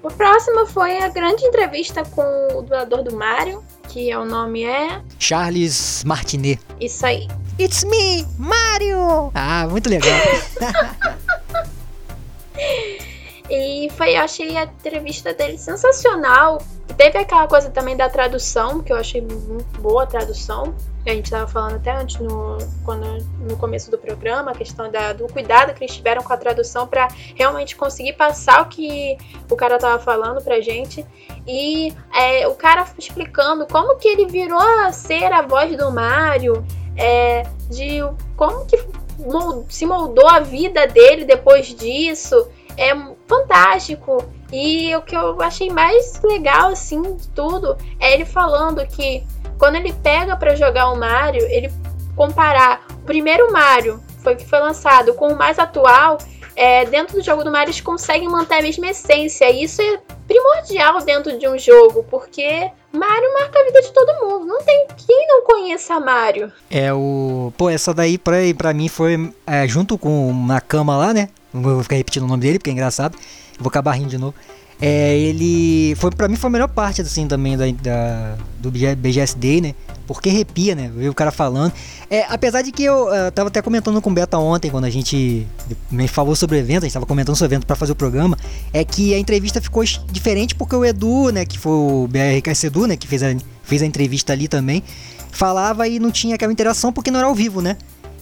O 0.03 0.09
próximo 0.09 0.67
foi 0.67 0.99
a 0.99 1.07
grande 1.09 1.43
entrevista 1.45 2.03
com 2.03 2.21
o 2.53 2.61
dublador 2.61 3.01
do 3.01 3.15
Mario, 3.15 3.63
que 3.87 4.11
é 4.11 4.17
o 4.17 4.25
nome 4.25 4.63
é 4.63 5.01
Charles 5.19 6.03
Martinet. 6.05 6.59
Isso 6.79 7.05
aí. 7.05 7.27
It's 7.59 7.83
me, 7.83 8.25
Mario. 8.37 9.31
Ah, 9.33 9.67
muito 9.69 9.89
legal. 9.89 10.17
e 13.49 13.89
foi, 13.91 14.17
eu 14.17 14.21
achei 14.21 14.57
a 14.57 14.63
entrevista 14.63 15.33
dele 15.33 15.57
sensacional. 15.57 16.61
Teve 16.97 17.17
aquela 17.17 17.47
coisa 17.47 17.69
também 17.69 17.95
da 17.95 18.09
tradução, 18.09 18.81
que 18.81 18.91
eu 18.91 18.97
achei 18.97 19.21
muito 19.21 19.81
boa 19.81 20.03
a 20.03 20.07
tradução 20.07 20.73
a 21.11 21.13
gente 21.13 21.25
estava 21.25 21.47
falando 21.47 21.75
até 21.75 21.91
antes 21.91 22.19
no, 22.19 22.57
quando, 22.83 23.05
no 23.39 23.55
começo 23.57 23.91
do 23.91 23.97
programa, 23.97 24.51
a 24.51 24.55
questão 24.55 24.89
da, 24.91 25.13
do 25.13 25.27
cuidado 25.27 25.73
que 25.73 25.83
eles 25.83 25.95
tiveram 25.95 26.23
com 26.23 26.33
a 26.33 26.37
tradução 26.37 26.87
para 26.87 27.07
realmente 27.35 27.75
conseguir 27.75 28.13
passar 28.13 28.63
o 28.63 28.65
que 28.65 29.15
o 29.49 29.55
cara 29.55 29.75
estava 29.75 30.01
falando 30.01 30.41
pra 30.41 30.59
gente. 30.61 31.05
E 31.45 31.93
é, 32.13 32.47
o 32.47 32.55
cara 32.55 32.85
explicando 32.97 33.67
como 33.67 33.97
que 33.97 34.07
ele 34.07 34.25
virou 34.25 34.59
a 34.59 34.91
ser 34.91 35.31
a 35.31 35.43
voz 35.43 35.77
do 35.77 35.91
Mario, 35.91 36.65
é, 36.97 37.43
de 37.69 37.99
como 38.35 38.65
que 38.65 38.83
mold, 39.19 39.71
se 39.73 39.85
moldou 39.85 40.27
a 40.27 40.39
vida 40.39 40.87
dele 40.87 41.23
depois 41.23 41.67
disso. 41.67 42.47
É 42.77 42.93
fantástico. 43.27 44.23
E 44.51 44.95
o 44.95 45.01
que 45.01 45.15
eu 45.15 45.41
achei 45.41 45.69
mais 45.69 46.21
legal, 46.23 46.69
assim, 46.69 47.01
de 47.01 47.27
tudo, 47.29 47.77
é 47.99 48.13
ele 48.13 48.25
falando 48.25 48.85
que 48.87 49.23
quando 49.57 49.75
ele 49.75 49.93
pega 49.93 50.35
para 50.35 50.55
jogar 50.55 50.91
o 50.91 50.97
Mario, 50.97 51.45
ele 51.49 51.71
comparar 52.15 52.85
o 52.91 53.05
primeiro 53.05 53.51
Mario, 53.51 54.01
foi 54.19 54.35
que 54.35 54.45
foi 54.45 54.59
lançado, 54.59 55.13
com 55.13 55.29
o 55.29 55.37
mais 55.37 55.59
atual, 55.59 56.17
é, 56.55 56.85
dentro 56.85 57.17
do 57.17 57.23
jogo 57.23 57.43
do 57.43 57.51
Mario 57.51 57.67
eles 57.67 57.81
conseguem 57.81 58.29
manter 58.29 58.55
a 58.55 58.61
mesma 58.61 58.87
essência. 58.87 59.49
E 59.49 59.63
isso 59.63 59.81
é 59.81 59.99
primordial 60.27 61.01
dentro 61.01 61.37
de 61.37 61.47
um 61.47 61.57
jogo, 61.57 62.05
porque 62.09 62.71
Mario 62.91 63.33
marca 63.33 63.59
a 63.59 63.63
vida 63.63 63.81
de 63.81 63.91
todo 63.91 64.25
mundo. 64.25 64.45
Não 64.45 64.61
tem 64.61 64.87
quem 65.05 65.27
não 65.27 65.43
conheça 65.43 65.99
Mario. 65.99 66.51
É 66.69 66.93
o. 66.93 67.51
Pô, 67.57 67.69
essa 67.69 67.93
daí 67.93 68.17
pra, 68.17 68.37
pra 68.57 68.73
mim 68.73 68.87
foi 68.87 69.31
é, 69.45 69.67
junto 69.67 69.97
com 69.97 70.33
na 70.47 70.61
cama 70.61 70.97
lá, 70.97 71.13
né? 71.13 71.29
Não 71.55 71.61
vou 71.61 71.81
ficar 71.81 71.95
repetindo 71.95 72.23
o 72.23 72.27
nome 72.27 72.41
dele 72.41 72.59
porque 72.59 72.69
é 72.69 72.73
engraçado. 72.73 73.17
Vou 73.57 73.69
acabar 73.69 73.93
rindo 73.93 74.09
de 74.09 74.17
novo. 74.17 74.35
É, 74.81 75.17
ele 75.17 75.95
foi 75.95 76.11
para 76.11 76.27
mim 76.27 76.35
foi 76.35 76.49
a 76.49 76.51
melhor 76.51 76.67
parte 76.67 77.01
assim 77.01 77.27
também 77.27 77.57
da, 77.57 77.65
da 77.81 78.35
do 78.59 78.69
BGSD, 78.69 79.61
né? 79.61 79.75
Porque 80.05 80.29
arrepia, 80.29 80.75
né? 80.75 80.91
Ver 80.93 81.07
o 81.07 81.13
cara 81.13 81.31
falando. 81.31 81.71
É, 82.09 82.25
apesar 82.27 82.61
de 82.61 82.73
que 82.73 82.83
eu 82.83 83.07
uh, 83.07 83.31
tava 83.33 83.47
até 83.47 83.61
comentando 83.61 84.01
com 84.01 84.09
o 84.09 84.13
Beta 84.13 84.37
ontem, 84.37 84.69
quando 84.69 84.83
a 84.83 84.89
gente 84.89 85.47
me 85.89 86.07
falou 86.09 86.35
sobre 86.35 86.57
o 86.57 86.59
evento, 86.59 86.83
a 86.83 86.85
gente 86.85 86.93
tava 86.93 87.05
comentando 87.05 87.35
sobre 87.35 87.53
o 87.53 87.55
evento 87.55 87.65
para 87.65 87.75
fazer 87.75 87.93
o 87.93 87.95
programa, 87.95 88.37
é 88.73 88.83
que 88.83 89.13
a 89.13 89.17
entrevista 89.17 89.61
ficou 89.61 89.83
diferente 90.11 90.53
porque 90.53 90.75
o 90.75 90.83
Edu, 90.83 91.31
né, 91.31 91.45
que 91.45 91.57
foi 91.57 91.71
o 91.71 92.07
BRKS 92.07 92.65
Edu, 92.65 92.85
né, 92.85 92.97
que 92.97 93.07
fez 93.07 93.23
a, 93.23 93.35
fez 93.63 93.81
a 93.81 93.85
entrevista 93.85 94.33
ali 94.33 94.47
também, 94.47 94.83
falava 95.31 95.87
e 95.87 95.99
não 95.99 96.11
tinha 96.11 96.35
aquela 96.35 96.51
interação 96.51 96.91
porque 96.91 97.09
não 97.09 97.19
era 97.19 97.27
ao 97.27 97.33
vivo, 97.33 97.61
né? 97.61 97.77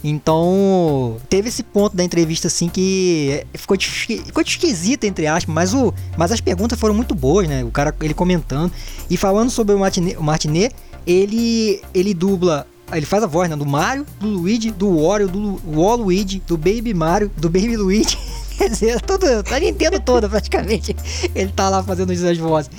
Então, 0.06 1.16
teve 1.30 1.48
esse 1.48 1.62
ponto 1.62 1.96
da 1.96 2.04
entrevista 2.04 2.48
assim 2.48 2.68
que 2.68 3.42
ficou, 3.54 3.74
ficou 3.80 4.42
esquisito, 4.42 5.04
entre 5.04 5.26
aspas, 5.26 5.54
mas, 5.54 5.72
o, 5.72 5.94
mas 6.14 6.30
as 6.30 6.42
perguntas 6.42 6.78
foram 6.78 6.94
muito 6.94 7.14
boas, 7.14 7.48
né? 7.48 7.64
O 7.64 7.70
cara 7.70 7.94
ele 8.02 8.12
comentando. 8.12 8.70
E 9.08 9.16
falando 9.16 9.48
sobre 9.48 9.74
o 9.74 9.78
Martinet, 9.78 10.18
o 10.18 10.22
Martinet 10.22 10.74
ele, 11.06 11.80
ele 11.94 12.12
dubla 12.12 12.66
ele 12.92 13.06
faz 13.06 13.22
a 13.22 13.26
voz 13.26 13.48
né, 13.48 13.56
do 13.56 13.64
Mario, 13.64 14.06
do 14.20 14.28
Luigi, 14.28 14.70
do 14.70 15.02
Wario, 15.02 15.26
do 15.26 15.60
Waluigi, 15.66 16.42
do 16.46 16.56
Baby 16.56 16.92
Mario, 16.94 17.30
do 17.36 17.48
Baby 17.48 17.76
Luigi. 17.76 18.18
Quer 18.56 18.70
dizer, 18.70 19.00
tudo, 19.00 19.26
a 19.26 19.58
Nintendo 19.58 19.98
toda 19.98 20.28
praticamente. 20.28 20.94
Ele 21.34 21.50
tá 21.50 21.68
lá 21.68 21.82
fazendo 21.82 22.12
as 22.12 22.38
vozes. 22.38 22.70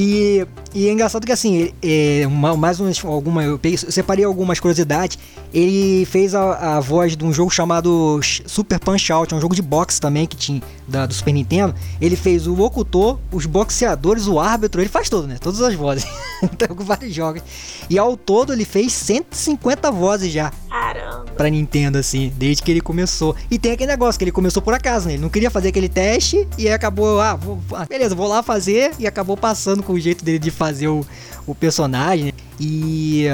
E, 0.00 0.46
e 0.72 0.86
é 0.86 0.92
engraçado 0.92 1.26
que 1.26 1.32
assim, 1.32 1.72
é, 1.82 2.24
mais 2.56 2.78
umas, 2.78 3.04
alguma, 3.04 3.42
eu, 3.42 3.58
separei 3.76 4.24
algumas 4.24 4.60
curiosidades. 4.60 5.18
Ele 5.52 6.06
fez 6.06 6.36
a, 6.36 6.76
a, 6.76 6.80
voz 6.80 7.16
de 7.16 7.24
um 7.24 7.32
jogo 7.32 7.50
chamado 7.50 8.20
Super 8.22 8.78
Punch 8.78 9.10
Out, 9.12 9.34
é 9.34 9.36
um 9.36 9.40
jogo 9.40 9.56
de 9.56 9.62
boxe 9.62 10.00
também 10.00 10.24
que 10.24 10.36
tinha 10.36 10.62
da, 10.86 11.04
do 11.04 11.12
Super 11.12 11.32
Nintendo. 11.32 11.74
Ele 12.00 12.14
fez 12.14 12.46
o 12.46 12.54
locutor, 12.54 13.18
os 13.32 13.44
boxeadores, 13.44 14.28
o 14.28 14.38
árbitro, 14.38 14.80
ele 14.80 14.88
faz 14.88 15.08
tudo, 15.08 15.26
né? 15.26 15.36
Todas 15.40 15.60
as 15.60 15.74
vozes. 15.74 16.06
então, 16.44 16.76
com 16.76 16.84
vários 16.84 17.12
jogos. 17.12 17.42
E 17.90 17.98
ao 17.98 18.16
todo 18.16 18.52
ele 18.52 18.64
fez 18.64 18.92
150 18.92 19.90
vozes 19.90 20.32
já. 20.32 20.52
Caramba. 20.68 21.24
Pra 21.36 21.48
Nintendo, 21.48 21.98
assim, 21.98 22.32
desde 22.36 22.62
que 22.62 22.70
ele 22.70 22.80
começou. 22.80 23.34
E 23.50 23.58
tem 23.58 23.72
aquele 23.72 23.90
negócio 23.90 24.16
que 24.16 24.24
ele 24.24 24.32
começou 24.32 24.62
por 24.62 24.74
acaso, 24.74 25.08
né? 25.08 25.14
Ele 25.14 25.22
não 25.22 25.28
queria 25.28 25.50
fazer 25.50 25.68
aquele 25.68 25.88
teste 25.88 26.46
e 26.56 26.68
acabou, 26.68 27.20
ah, 27.20 27.34
vou, 27.34 27.58
ah, 27.72 27.84
beleza, 27.84 28.14
vou 28.14 28.28
lá 28.28 28.44
fazer 28.44 28.92
e 28.98 29.06
acabou 29.06 29.36
passando 29.36 29.82
com 29.88 29.94
o 29.94 30.00
jeito 30.00 30.22
dele 30.22 30.38
de 30.38 30.50
fazer 30.50 30.88
o, 30.88 31.04
o 31.46 31.54
personagem. 31.54 32.26
Né? 32.26 32.32
E, 32.60 33.24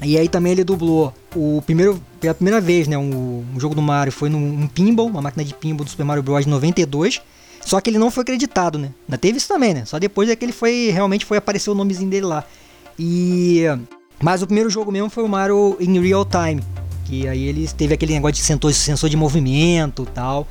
e 0.00 0.16
aí 0.16 0.28
também 0.28 0.52
ele 0.52 0.62
dublou 0.62 1.12
o 1.34 1.60
primeiro, 1.66 2.00
pela 2.20 2.32
primeira 2.32 2.60
vez, 2.60 2.86
né? 2.86 2.96
Um, 2.96 3.44
um 3.54 3.60
jogo 3.60 3.74
do 3.74 3.82
Mario 3.82 4.12
foi 4.12 4.28
num 4.28 4.62
um 4.62 4.68
pinball, 4.68 5.08
uma 5.08 5.20
máquina 5.20 5.44
de 5.44 5.52
pinball 5.52 5.84
do 5.84 5.90
Super 5.90 6.04
Mario 6.04 6.22
Bros. 6.22 6.46
92. 6.46 7.20
Só 7.60 7.80
que 7.80 7.90
ele 7.90 7.98
não 7.98 8.10
foi 8.10 8.22
acreditado, 8.22 8.78
né? 8.78 8.90
Ainda 9.08 9.18
teve 9.18 9.38
isso 9.38 9.48
também, 9.48 9.74
né? 9.74 9.84
Só 9.84 9.98
depois 9.98 10.30
é 10.30 10.36
que 10.36 10.44
ele 10.44 10.52
foi, 10.52 10.90
realmente 10.92 11.26
foi 11.26 11.36
aparecer 11.36 11.68
o 11.68 11.74
nomezinho 11.74 12.08
dele 12.08 12.26
lá. 12.26 12.44
E... 12.96 13.64
Mas 14.22 14.40
o 14.40 14.46
primeiro 14.46 14.70
jogo 14.70 14.90
mesmo 14.90 15.10
foi 15.10 15.24
o 15.24 15.28
Mario 15.28 15.76
in 15.80 16.00
Real 16.00 16.24
Time. 16.24 16.62
Que 17.04 17.26
aí 17.26 17.44
ele 17.44 17.68
teve 17.68 17.94
aquele 17.94 18.14
negócio 18.14 18.34
de 18.34 18.40
sensor, 18.40 18.72
sensor 18.72 19.10
de 19.10 19.16
movimento 19.16 20.06
tal. 20.06 20.46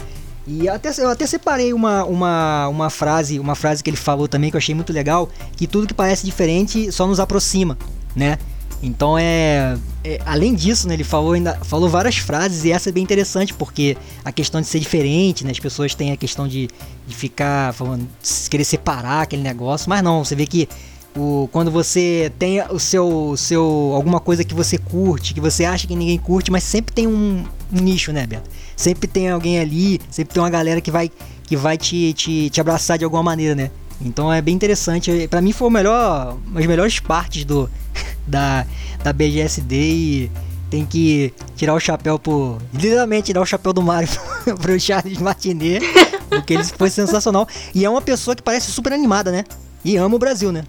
E 0.47 0.69
até, 0.69 0.89
eu 0.97 1.09
até 1.09 1.27
separei 1.27 1.73
uma, 1.73 2.05
uma, 2.05 2.67
uma 2.69 2.89
frase, 2.89 3.37
uma 3.37 3.53
frase 3.53 3.83
que 3.83 3.89
ele 3.89 3.97
falou 3.97 4.29
também 4.29 4.49
que 4.49 4.55
eu 4.55 4.59
achei 4.59 4.73
muito 4.73 4.93
legal, 4.93 5.29
que 5.57 5.67
tudo 5.67 5.85
que 5.85 5.93
parece 5.93 6.25
diferente 6.25 6.89
só 6.91 7.05
nos 7.05 7.19
aproxima, 7.19 7.77
né? 8.15 8.37
Então 8.81 9.17
é, 9.17 9.75
é, 10.03 10.19
além 10.25 10.53
disso, 10.53 10.87
né, 10.87 10.93
ele 10.93 11.03
falou 11.03 11.33
ainda 11.33 11.55
falou 11.63 11.89
várias 11.89 12.17
frases 12.17 12.63
e 12.63 12.71
essa 12.71 12.89
é 12.89 12.91
bem 12.91 13.03
interessante 13.03 13.53
porque 13.53 13.97
a 14.23 14.31
questão 14.31 14.61
de 14.61 14.67
ser 14.67 14.79
diferente, 14.79 15.43
né, 15.43 15.51
as 15.51 15.59
pessoas 15.59 15.95
têm 15.95 16.11
a 16.11 16.17
questão 16.17 16.47
de, 16.47 16.69
de 17.07 17.15
ficar 17.15 17.73
falando, 17.73 18.07
querer 18.49 18.63
separar 18.63 19.23
aquele 19.23 19.41
negócio, 19.41 19.89
mas 19.89 20.03
não, 20.03 20.23
você 20.23 20.35
vê 20.35 20.45
que 20.45 20.69
O, 21.17 21.49
quando 21.51 21.71
você 21.71 22.31
tem 22.37 22.61
o 22.69 22.79
seu, 22.79 23.33
seu 23.35 23.91
alguma 23.95 24.19
coisa 24.19 24.43
que 24.43 24.53
você 24.53 24.77
curte, 24.77 25.33
que 25.33 25.41
você 25.41 25.65
acha 25.65 25.87
que 25.87 25.95
ninguém 25.95 26.19
curte, 26.19 26.51
mas 26.51 26.63
sempre 26.63 26.93
tem 26.93 27.07
um, 27.07 27.43
um 27.73 27.81
nicho, 27.81 28.13
né, 28.13 28.27
Beto? 28.27 28.49
Sempre 28.75 29.07
tem 29.07 29.29
alguém 29.29 29.59
ali, 29.59 29.99
sempre 30.11 30.35
tem 30.35 30.43
uma 30.43 30.49
galera 30.49 30.79
que 30.79 30.91
vai 30.91 31.11
que 31.43 31.55
vai 31.55 31.77
te, 31.77 32.13
te, 32.13 32.49
te 32.49 32.61
abraçar 32.61 32.97
de 32.97 33.05
alguma 33.05 33.23
maneira, 33.23 33.55
né? 33.55 33.71
Então 33.99 34.31
é 34.31 34.41
bem 34.41 34.53
interessante. 34.53 35.27
Para 35.27 35.41
mim 35.41 35.51
foi 35.51 35.67
o 35.67 35.71
melhor, 35.71 36.37
das 36.53 36.65
melhores 36.65 36.99
partes 36.99 37.45
do 37.45 37.69
da, 38.27 38.65
da 39.03 39.11
BGSD 39.11 39.75
e 39.75 40.31
tem 40.69 40.85
que 40.85 41.33
tirar 41.55 41.73
o 41.73 41.79
chapéu 41.79 42.19
pro. 42.19 42.57
Literalmente 42.73 43.27
tirar 43.27 43.41
o 43.41 43.45
chapéu 43.45 43.73
do 43.73 43.81
Mario 43.81 44.09
pro 44.61 44.79
Charles 44.79 45.17
Martinet. 45.17 45.83
Porque 46.29 46.53
ele 46.53 46.63
foi 46.63 46.89
sensacional. 46.89 47.47
E 47.73 47.85
é 47.85 47.89
uma 47.89 48.01
pessoa 48.01 48.35
que 48.35 48.43
parece 48.43 48.71
super 48.71 48.93
animada, 48.93 49.31
né? 49.31 49.45
E 49.83 49.95
ama 49.95 50.15
o 50.15 50.19
Brasil, 50.19 50.51
né? 50.51 50.63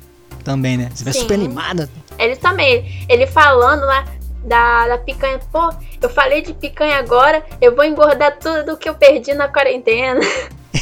Também, 0.49 0.79
né? 0.79 0.89
Você 0.95 1.05
vê 1.05 1.13
super 1.13 1.35
animada. 1.35 1.91
Ele 2.19 2.35
também. 2.37 3.05
Ele 3.07 3.27
falando 3.27 3.85
lá 3.85 4.07
da, 4.43 4.89
da 4.89 4.97
picanha. 4.97 5.39
Pô, 5.53 5.71
eu 6.01 6.09
falei 6.09 6.41
de 6.41 6.55
picanha 6.55 6.97
agora, 6.97 7.45
eu 7.61 7.77
vou 7.77 7.85
engordar 7.85 8.39
tudo 8.39 8.79
que 8.79 8.89
eu 8.89 8.95
perdi 8.95 9.35
na 9.35 9.47
quarentena. 9.47 10.21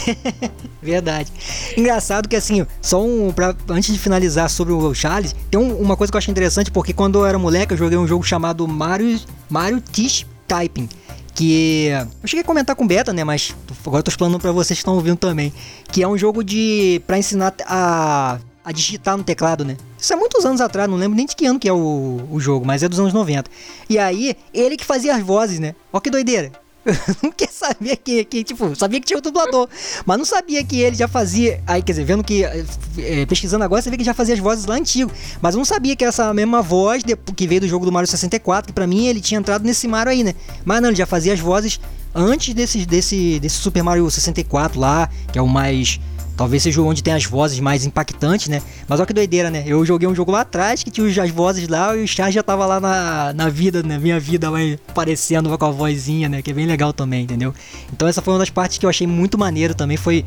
Verdade. 0.81 1.33
Engraçado 1.77 2.29
que 2.29 2.37
assim, 2.37 2.65
só 2.81 3.03
um. 3.03 3.33
Pra, 3.33 3.57
antes 3.69 3.93
de 3.93 3.99
finalizar 3.99 4.49
sobre 4.49 4.73
o 4.73 4.95
Charles, 4.95 5.35
tem 5.51 5.59
um, 5.59 5.77
uma 5.79 5.97
coisa 5.97 6.13
que 6.13 6.17
eu 6.17 6.19
achei 6.19 6.31
interessante, 6.31 6.71
porque 6.71 6.93
quando 6.93 7.19
eu 7.19 7.27
era 7.27 7.37
moleque, 7.37 7.75
eu 7.75 7.79
joguei 7.79 7.99
um 7.99 8.07
jogo 8.07 8.23
chamado 8.23 8.69
Mario, 8.69 9.19
Mario 9.51 9.81
Tish 9.81 10.25
Typing. 10.47 10.89
Que 11.35 11.89
eu 12.23 12.29
cheguei 12.29 12.43
a 12.43 12.47
comentar 12.47 12.77
com 12.77 12.87
beta, 12.87 13.13
né? 13.13 13.25
Mas 13.25 13.55
agora 13.85 13.99
eu 13.99 14.05
tô 14.05 14.11
explanando 14.11 14.39
pra 14.39 14.53
vocês 14.53 14.79
que 14.79 14.83
estão 14.83 14.95
ouvindo 14.95 15.17
também. 15.17 15.53
Que 15.91 16.05
é 16.05 16.09
um 16.09 16.17
jogo 16.17 16.45
de. 16.45 17.03
pra 17.05 17.19
ensinar 17.19 17.53
a, 17.67 18.39
a 18.67 18.73
digitar 18.73 19.17
no 19.17 19.23
teclado, 19.23 19.65
né? 19.65 19.77
Isso 19.97 20.13
é 20.13 20.17
muitos 20.17 20.45
anos 20.45 20.61
atrás, 20.61 20.91
não 20.91 20.97
lembro 20.97 21.17
nem 21.17 21.25
de 21.25 21.37
que 21.37 21.47
ano 21.47 21.57
que 21.57 21.69
é 21.69 21.73
o, 21.73 22.21
o 22.29 22.41
jogo, 22.41 22.67
mas 22.67 22.83
é 22.83 22.89
dos 22.89 22.99
anos 22.99 23.13
90. 23.13 23.49
E 23.89 23.97
aí, 23.97 24.37
ele 24.53 24.77
que 24.77 24.85
fazia 24.85 25.15
as 25.15 25.23
vozes, 25.23 25.61
né? 25.61 25.77
Ó 25.93 26.01
que 26.01 26.11
doideira. 26.11 26.51
não 27.23 27.31
quer 27.31 27.49
saber 27.49 27.97
que, 27.97 28.25
que, 28.25 28.43
tipo, 28.43 28.75
sabia 28.75 29.01
que 29.01 29.07
tinha 29.07 29.19
o 29.19 29.23
dublador, 29.23 29.69
mas 30.05 30.19
não 30.19 30.25
sabia 30.25 30.65
que 30.65 30.81
ele 30.81 30.97
já 30.97 31.07
fazia. 31.07 31.63
Aí, 31.65 31.81
quer 31.81 31.93
dizer, 31.93 32.05
vendo 32.05 32.25
que. 32.25 32.43
É, 32.43 33.25
pesquisando 33.27 33.63
agora, 33.63 33.81
você 33.81 33.89
vê 33.89 33.97
que 33.97 34.03
já 34.03 34.15
fazia 34.15 34.35
as 34.35 34.41
vozes 34.41 34.67
lá 34.67 34.75
antigo. 34.75 35.13
Mas 35.41 35.55
eu 35.55 35.59
não 35.59 35.65
sabia 35.65 35.95
que 35.95 36.05
essa 36.05 36.35
mesma 36.35 36.61
voz 36.61 37.05
que 37.37 37.47
veio 37.47 37.61
do 37.61 37.69
jogo 37.69 37.85
do 37.85 37.93
Mario 37.93 38.09
64, 38.09 38.67
que 38.67 38.73
pra 38.73 38.87
mim 38.87 39.07
ele 39.07 39.21
tinha 39.21 39.39
entrado 39.39 39.65
nesse 39.65 39.87
Mario 39.87 40.11
aí, 40.11 40.25
né? 40.25 40.35
Mas 40.65 40.83
não, 40.83 40.89
ele 40.89 40.97
já 40.97 41.07
fazia 41.07 41.33
as 41.33 41.39
vozes 41.39 41.81
antes 42.13 42.53
desse, 42.53 42.85
desse, 42.85 43.39
desse 43.39 43.57
Super 43.59 43.85
Mario 43.85 44.11
64 44.11 44.81
lá, 44.81 45.09
que 45.33 45.39
é 45.39 45.43
o 45.43 45.47
mais 45.47 46.01
Talvez 46.37 46.63
seja 46.63 46.83
onde 46.83 47.03
tem 47.03 47.15
as 47.15 47.25
vozes 47.25 47.59
mais 47.61 47.87
impactantes, 47.87 48.49
né? 48.49 48.61
Mas 48.87 49.01
olha 49.01 49.07
que 49.07 49.15
doideira, 49.15 49.51
né? 49.51 49.65
Eu 49.67 49.85
joguei 49.87 50.07
um 50.07 50.15
jogo 50.15 50.31
lá 50.31 50.43
atrás 50.43 50.83
que 50.83 50.91
tinha 50.91 51.07
as 51.23 51.31
vozes 51.31 51.67
lá 51.67 51.97
e 51.97 52.05
o 52.05 52.09
Char 52.09 52.31
já 52.31 52.43
tava 52.43 52.67
lá 52.67 52.79
na, 52.79 53.33
na 53.33 53.49
vida, 53.49 53.83
na 53.83 53.91
né? 53.91 53.99
minha 53.99 54.21
vida, 54.21 54.51
lá 54.51 54.59
aparecendo 54.87 55.57
com 55.57 55.65
a 55.65 55.71
vozinha, 55.71 56.29
né? 56.29 56.43
Que 56.43 56.51
é 56.51 56.55
bem 56.55 56.67
legal 56.67 56.93
também, 56.93 57.23
entendeu? 57.23 57.55
Então 57.91 58.07
essa 58.07 58.21
foi 58.21 58.35
uma 58.35 58.41
das 58.41 58.51
partes 58.51 58.77
que 58.77 58.85
eu 58.85 58.91
achei 58.91 59.07
muito 59.07 59.39
maneiro 59.39 59.75
também. 59.75 59.97
Foi, 59.97 60.27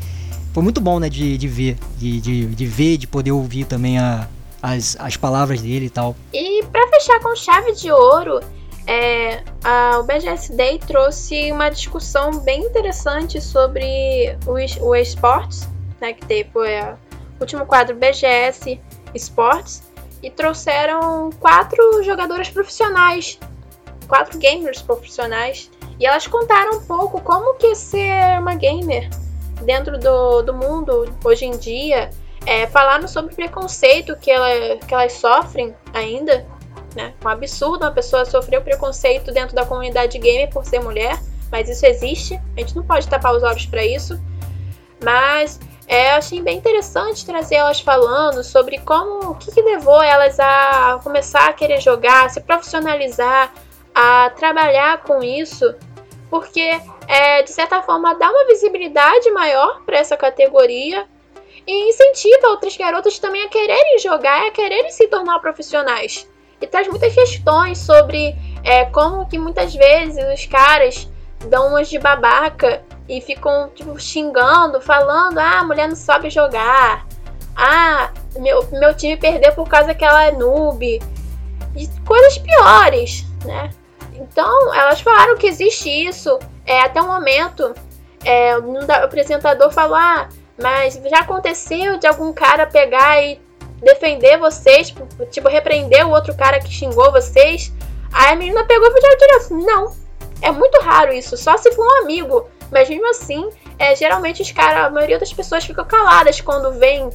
foi 0.52 0.63
muito 0.63 0.82
bom, 0.82 1.00
né? 1.00 1.10
De, 1.10 1.38
de 1.38 1.48
ver, 1.48 1.78
de, 1.98 2.19
de, 2.19 2.45
de 2.48 2.65
ver, 2.65 2.98
de 2.98 3.06
poder 3.06 3.32
ouvir 3.32 3.65
também 3.65 4.00
a, 4.00 4.28
as, 4.63 4.98
as 5.00 5.15
palavras 5.15 5.62
dele 5.62 5.86
e 5.86 5.89
tal. 5.91 6.15
E 6.34 6.63
para 6.72 6.88
fechar 6.88 7.19
com 7.19 7.36
chave 7.36 7.72
de 7.74 7.91
ouro, 7.91 8.39
é, 8.88 9.43
a, 9.63 10.00
o 10.00 10.04
BGS 10.04 10.54
Day 10.54 10.80
trouxe 10.80 11.52
uma 11.52 11.69
discussão 11.69 12.39
bem 12.39 12.63
interessante 12.63 13.39
sobre 13.39 14.36
o, 14.48 14.88
o 14.88 14.95
esportes 14.95 15.67
né, 15.99 16.13
que 16.13 16.25
teve 16.25 16.49
foi 16.51 16.79
o 16.81 16.97
último 17.39 17.65
quadro 17.65 17.95
BGS 17.95 18.79
Sports, 19.15 19.83
e 20.21 20.29
trouxeram 20.29 21.29
quatro 21.39 22.03
jogadoras 22.03 22.49
profissionais, 22.49 23.39
quatro 24.07 24.38
gamers 24.38 24.81
profissionais, 24.81 25.71
e 25.99 26.05
elas 26.05 26.27
contaram 26.27 26.77
um 26.77 26.85
pouco 26.85 27.21
como 27.21 27.55
que 27.55 27.75
ser 27.75 28.39
uma 28.39 28.55
gamer 28.55 29.09
dentro 29.62 29.97
do, 29.97 30.41
do 30.41 30.53
mundo 30.53 31.13
hoje 31.23 31.45
em 31.45 31.57
dia, 31.57 32.09
é, 32.45 32.67
falaram 32.67 33.07
sobre 33.07 33.33
o 33.33 33.35
preconceito 33.35 34.15
que, 34.15 34.31
ela, 34.31 34.77
que 34.77 34.93
elas 34.93 35.13
sofrem 35.13 35.75
ainda, 35.93 36.45
né? 36.95 37.13
Um 37.23 37.27
absurdo 37.27 37.83
uma 37.83 37.91
pessoa 37.91 38.25
sofrer 38.25 38.59
o 38.59 38.63
preconceito 38.63 39.31
dentro 39.31 39.55
da 39.55 39.65
comunidade 39.65 40.17
gamer 40.17 40.49
por 40.49 40.65
ser 40.65 40.79
mulher, 40.79 41.19
mas 41.51 41.69
isso 41.69 41.85
existe, 41.85 42.39
a 42.55 42.59
gente 42.62 42.75
não 42.75 42.83
pode 42.83 43.07
tapar 43.07 43.35
os 43.35 43.43
olhos 43.43 43.65
para 43.65 43.83
isso. 43.85 44.19
Mas 45.03 45.59
é, 45.89 46.12
achei 46.12 46.39
bem 46.39 46.60
interessante 46.60 47.25
trazer 47.25 47.56
elas 47.56 47.80
falando 47.80 48.43
sobre 48.43 48.78
como 48.78 49.32
o 49.32 49.36
que, 49.36 49.52
que 49.52 49.60
levou 49.60 49.99
elas 50.04 50.39
a 50.39 50.99
começar 51.04 51.49
a 51.49 51.54
querer 51.54 51.82
jogar, 51.82 52.30
se 52.30 52.39
profissionalizar, 52.39 53.52
a 53.95 54.30
trabalhar 54.30 55.02
com 55.02 55.23
isso, 55.23 55.73
porque 56.30 56.80
é, 57.08 57.41
de 57.41 57.49
certa 57.49 57.82
forma 57.82 58.13
dá 58.13 58.30
uma 58.30 58.45
visibilidade 58.45 59.32
maior 59.32 59.82
para 59.84 59.97
essa 59.97 60.15
categoria 60.15 61.08
e 61.65 61.89
incentiva 61.89 62.49
outras 62.49 62.78
garotas 62.78 63.17
também 63.17 63.43
a 63.43 63.49
quererem 63.49 63.97
jogar 63.97 64.45
a 64.45 64.52
quererem 64.52 64.91
se 64.91 65.08
tornar 65.08 65.39
profissionais. 65.39 66.30
E 66.62 66.67
traz 66.67 66.88
muitas 66.88 67.15
questões 67.15 67.80
sobre 67.80 68.36
é, 68.63 68.86
como 68.86 69.28
que 69.28 69.39
muitas 69.39 69.73
vezes 69.73 70.23
os 70.32 70.45
caras 70.45 71.10
dão 71.47 71.69
umas 71.69 71.89
de 71.89 71.97
babaca 71.97 72.84
e 73.10 73.19
ficam 73.19 73.69
tipo, 73.74 74.00
xingando, 74.00 74.80
falando: 74.80 75.39
ah, 75.39 75.60
a 75.60 75.63
mulher 75.63 75.89
não 75.89 75.95
sabe 75.95 76.30
jogar. 76.30 77.08
Ah, 77.56 78.12
meu, 78.38 78.65
meu 78.72 78.95
time 78.95 79.17
perdeu 79.17 79.52
por 79.54 79.67
causa 79.67 79.95
que 79.95 80.06
ela 80.06 80.26
é 80.26 80.32
noob. 80.32 81.02
E 81.76 81.88
coisas 82.06 82.38
piores, 82.38 83.26
né? 83.43 83.72
Então, 84.13 84.74
elas 84.74 85.02
falaram 85.02 85.36
que 85.38 85.48
existe 85.48 85.89
isso. 85.89 86.38
É, 86.65 86.82
até 86.82 87.02
o 87.02 87.08
momento, 87.08 87.74
é, 88.24 88.58
o 88.58 88.91
apresentador 89.04 89.72
falou: 89.72 89.95
ah, 89.95 90.30
mas 90.62 91.02
já 91.10 91.19
aconteceu 91.19 91.98
de 91.98 92.06
algum 92.06 92.32
cara 92.32 92.67
pegar 92.67 93.22
e 93.24 93.41
defender 93.82 94.38
vocês, 94.38 94.89
tipo, 94.89 95.26
tipo 95.26 95.50
repreender 95.50 96.06
o 96.06 96.12
outro 96.12 96.36
cara 96.36 96.60
que 96.60 96.72
xingou 96.72 97.12
vocês. 97.12 97.74
Aí 98.12 98.34
a 98.34 98.36
menina 98.36 98.63
pegou 98.65 98.88
e 98.88 98.91
falou 98.91 99.63
não, 99.63 99.95
é 100.41 100.52
muito 100.52 100.80
raro 100.82 101.13
isso, 101.13 101.38
só 101.38 101.58
se 101.58 101.72
for 101.72 101.86
um 101.86 102.04
amigo. 102.04 102.48
Mas 102.71 102.89
mesmo 102.89 103.10
assim, 103.10 103.49
é, 103.77 103.95
geralmente 103.95 104.41
os 104.41 104.51
caras, 104.51 104.86
a 104.86 104.89
maioria 104.89 105.19
das 105.19 105.34
pessoas 105.34 105.65
ficam 105.65 105.86
caladas 105.86 106.39
quando 106.39 106.71
vem 106.73 107.10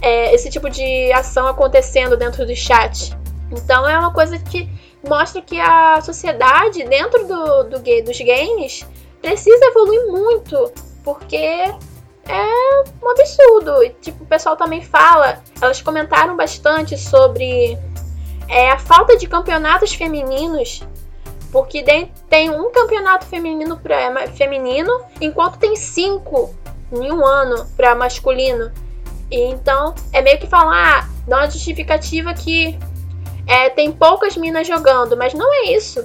é, 0.00 0.34
esse 0.34 0.50
tipo 0.50 0.70
de 0.70 1.12
ação 1.12 1.46
acontecendo 1.46 2.16
dentro 2.16 2.46
do 2.46 2.54
chat. 2.54 3.16
Então 3.50 3.88
é 3.88 3.98
uma 3.98 4.12
coisa 4.12 4.38
que 4.38 4.68
mostra 5.06 5.42
que 5.42 5.60
a 5.60 6.00
sociedade 6.00 6.84
dentro 6.84 7.26
do, 7.26 7.64
do, 7.64 7.78
dos 8.02 8.18
games 8.20 8.86
precisa 9.20 9.64
evoluir 9.66 10.06
muito, 10.06 10.72
porque 11.02 11.36
é 11.36 12.84
um 13.02 13.10
absurdo. 13.10 13.82
E, 13.82 13.90
tipo, 14.00 14.24
o 14.24 14.26
pessoal 14.26 14.56
também 14.56 14.82
fala, 14.82 15.42
elas 15.60 15.80
comentaram 15.80 16.36
bastante 16.36 16.96
sobre 16.96 17.78
é, 18.48 18.70
a 18.70 18.78
falta 18.78 19.16
de 19.16 19.26
campeonatos 19.26 19.94
femininos 19.94 20.82
porque 21.54 21.84
tem 22.28 22.50
um 22.50 22.68
campeonato 22.72 23.26
feminino 23.26 23.78
para 23.78 24.26
feminino, 24.26 24.90
enquanto 25.20 25.56
tem 25.56 25.76
cinco 25.76 26.52
em 26.90 27.12
um 27.12 27.24
ano 27.24 27.64
para 27.76 27.94
masculino. 27.94 28.72
E 29.30 29.38
então 29.40 29.94
é 30.12 30.20
meio 30.20 30.40
que 30.40 30.48
falar, 30.48 31.04
ah, 31.04 31.08
dá 31.28 31.36
uma 31.36 31.48
justificativa 31.48 32.34
que 32.34 32.76
é, 33.46 33.70
tem 33.70 33.92
poucas 33.92 34.36
minas 34.36 34.66
jogando, 34.66 35.16
mas 35.16 35.32
não 35.32 35.48
é 35.54 35.70
isso. 35.70 36.04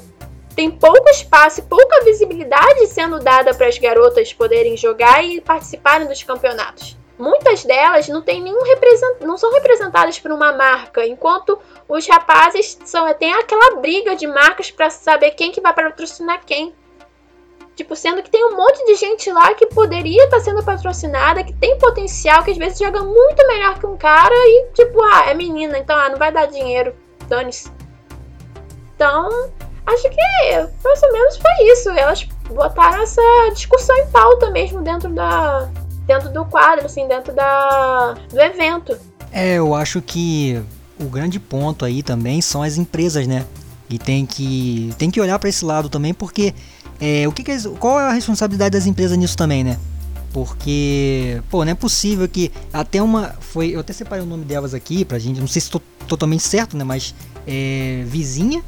Tem 0.55 0.69
pouco 0.69 1.09
espaço 1.09 1.61
e 1.61 1.63
pouca 1.63 2.03
visibilidade 2.03 2.85
sendo 2.85 3.17
dada 3.17 3.51
para 3.51 3.65
as 3.65 3.79
garotas 3.79 4.31
poderem 4.31 4.77
jogar 4.77 5.25
e 5.25 5.41
participarem 5.41 6.07
dos 6.07 6.21
campeonatos 6.21 6.98
muitas 7.19 7.65
delas 7.65 8.07
não 8.07 8.21
tem 8.21 8.41
nenhum 8.41 8.63
represent... 8.63 9.19
não 9.21 9.37
são 9.37 9.51
representadas 9.51 10.17
por 10.17 10.31
uma 10.31 10.53
marca, 10.53 11.05
enquanto 11.05 11.59
os 11.87 12.07
rapazes 12.07 12.79
são 12.85 13.13
tem 13.13 13.33
aquela 13.33 13.75
briga 13.81 14.15
de 14.15 14.25
marcas 14.25 14.71
para 14.71 14.89
saber 14.89 15.31
quem 15.31 15.51
que 15.51 15.59
vai 15.59 15.73
patrocinar 15.73 16.41
quem. 16.45 16.73
Tipo, 17.75 17.95
sendo 17.95 18.21
que 18.21 18.29
tem 18.29 18.43
um 18.43 18.57
monte 18.57 18.85
de 18.85 18.95
gente 18.95 19.31
lá 19.31 19.53
que 19.53 19.67
poderia 19.67 20.25
estar 20.25 20.37
tá 20.37 20.43
sendo 20.43 20.63
patrocinada, 20.63 21.43
que 21.43 21.53
tem 21.53 21.77
potencial, 21.77 22.43
que 22.43 22.51
às 22.51 22.57
vezes 22.57 22.79
joga 22.79 23.01
muito 23.01 23.47
melhor 23.47 23.79
que 23.79 23.85
um 23.85 23.97
cara 23.97 24.35
e, 24.35 24.67
tipo, 24.73 25.01
ah, 25.01 25.29
é 25.29 25.33
menina, 25.33 25.77
então 25.77 25.97
ah, 25.97 26.09
não 26.09 26.17
vai 26.17 26.31
dar 26.31 26.47
dinheiro. 26.47 26.93
Dane-se. 27.27 27.71
Então, 28.95 29.29
acho 29.85 30.09
que 30.09 30.57
mais 30.83 31.03
ou 31.03 31.13
menos 31.13 31.37
foi 31.37 31.67
isso. 31.67 31.89
Elas 31.91 32.23
botaram 32.49 33.01
essa 33.01 33.21
discussão 33.53 33.95
em 33.97 34.07
pauta 34.07 34.49
mesmo 34.49 34.81
dentro 34.81 35.09
da, 35.09 35.69
dentro 36.09 36.33
do 36.33 36.43
quadro, 36.43 36.87
assim, 36.87 37.07
dentro 37.07 37.33
da, 37.35 38.15
do 38.31 38.41
evento. 38.41 38.97
É, 39.31 39.53
eu 39.53 39.75
acho 39.75 40.01
que 40.01 40.59
o 40.99 41.05
grande 41.05 41.39
ponto 41.39 41.85
aí 41.85 42.01
também 42.01 42.41
são 42.41 42.63
as 42.63 42.77
empresas, 42.77 43.27
né? 43.27 43.45
E 43.87 43.99
tem 43.99 44.25
que, 44.25 44.91
tem 44.97 45.11
que 45.11 45.21
olhar 45.21 45.37
para 45.37 45.49
esse 45.49 45.63
lado 45.63 45.87
também, 45.87 46.11
porque 46.11 46.55
é, 46.99 47.27
o 47.27 47.31
que, 47.31 47.43
que 47.43 47.69
qual 47.79 47.99
é 47.99 48.07
a 48.07 48.11
responsabilidade 48.11 48.71
das 48.71 48.87
empresas 48.87 49.15
nisso 49.17 49.37
também, 49.37 49.63
né? 49.63 49.77
Porque, 50.33 51.41
pô, 51.49 51.63
não 51.63 51.71
é 51.71 51.75
possível 51.75 52.27
que 52.27 52.51
até 52.73 53.01
uma. 53.01 53.35
Foi. 53.39 53.69
Eu 53.69 53.79
até 53.79 53.93
separei 53.93 54.23
o 54.23 54.27
nome 54.27 54.45
delas 54.45 54.75
aqui 54.75 55.03
pra 55.03 55.17
gente. 55.17 55.39
Não 55.39 55.47
sei 55.47 55.59
se 55.59 55.67
estou 55.67 55.81
totalmente 56.07 56.43
certo, 56.43 56.77
né? 56.77 56.83
Mas 56.83 57.15
é. 57.47 58.03
Vizinha, 58.05 58.63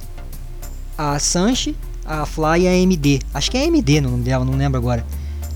a 0.97 1.19
Sanche, 1.19 1.75
a 2.03 2.25
Fly 2.25 2.61
e 2.63 2.67
a 2.67 2.73
MD. 2.73 3.19
Acho 3.31 3.51
que 3.51 3.57
é 3.57 3.65
MD 3.65 4.01
no 4.01 4.11
nome 4.11 4.23
dela, 4.23 4.43
não 4.43 4.55
lembro 4.55 4.79
agora. 4.79 5.05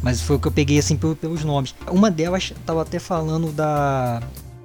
Mas 0.06 0.22
foi 0.22 0.36
o 0.36 0.40
que 0.40 0.48
eu 0.48 0.52
peguei 0.52 0.78
assim 0.78 0.96
pelos 0.96 1.44
nomes. 1.44 1.74
Uma 1.90 2.12
delas 2.12 2.54
tava 2.64 2.84
até 2.84 3.00
falando 3.00 3.52
da. 3.52 4.22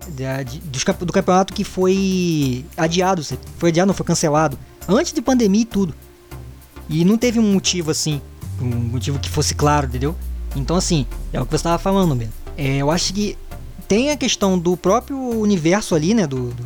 da 0.09 0.43
de, 0.43 0.61
do 0.61 1.13
campeonato 1.15 1.55
que 1.55 1.65
foi 1.65 2.63
adiado. 2.77 3.25
Foi 3.57 3.71
adiado, 3.71 3.87
não 3.87 3.95
foi 3.95 4.05
cancelado. 4.05 4.59
Antes 4.87 5.15
de 5.15 5.23
pandemia 5.23 5.63
e 5.63 5.65
tudo. 5.65 5.95
E 6.91 7.07
não 7.07 7.17
teve 7.17 7.39
um 7.39 7.55
motivo 7.55 7.91
assim. 7.91 8.21
Um 8.61 8.67
motivo 8.67 9.19
que 9.19 9.31
fosse 9.31 9.55
claro, 9.55 9.87
entendeu? 9.87 10.15
Então, 10.55 10.77
assim, 10.77 11.07
é 11.33 11.41
o 11.41 11.47
que 11.47 11.53
você 11.53 11.57
estava 11.57 11.79
falando, 11.79 12.15
mesmo. 12.15 12.35
É, 12.55 12.77
eu 12.77 12.91
acho 12.91 13.15
que 13.15 13.39
tem 13.89 14.11
a 14.11 14.19
questão 14.19 14.59
do 14.59 14.77
próprio 14.77 15.17
universo 15.17 15.95
ali, 15.95 16.13
né? 16.13 16.27
Do, 16.27 16.51
do, 16.51 16.65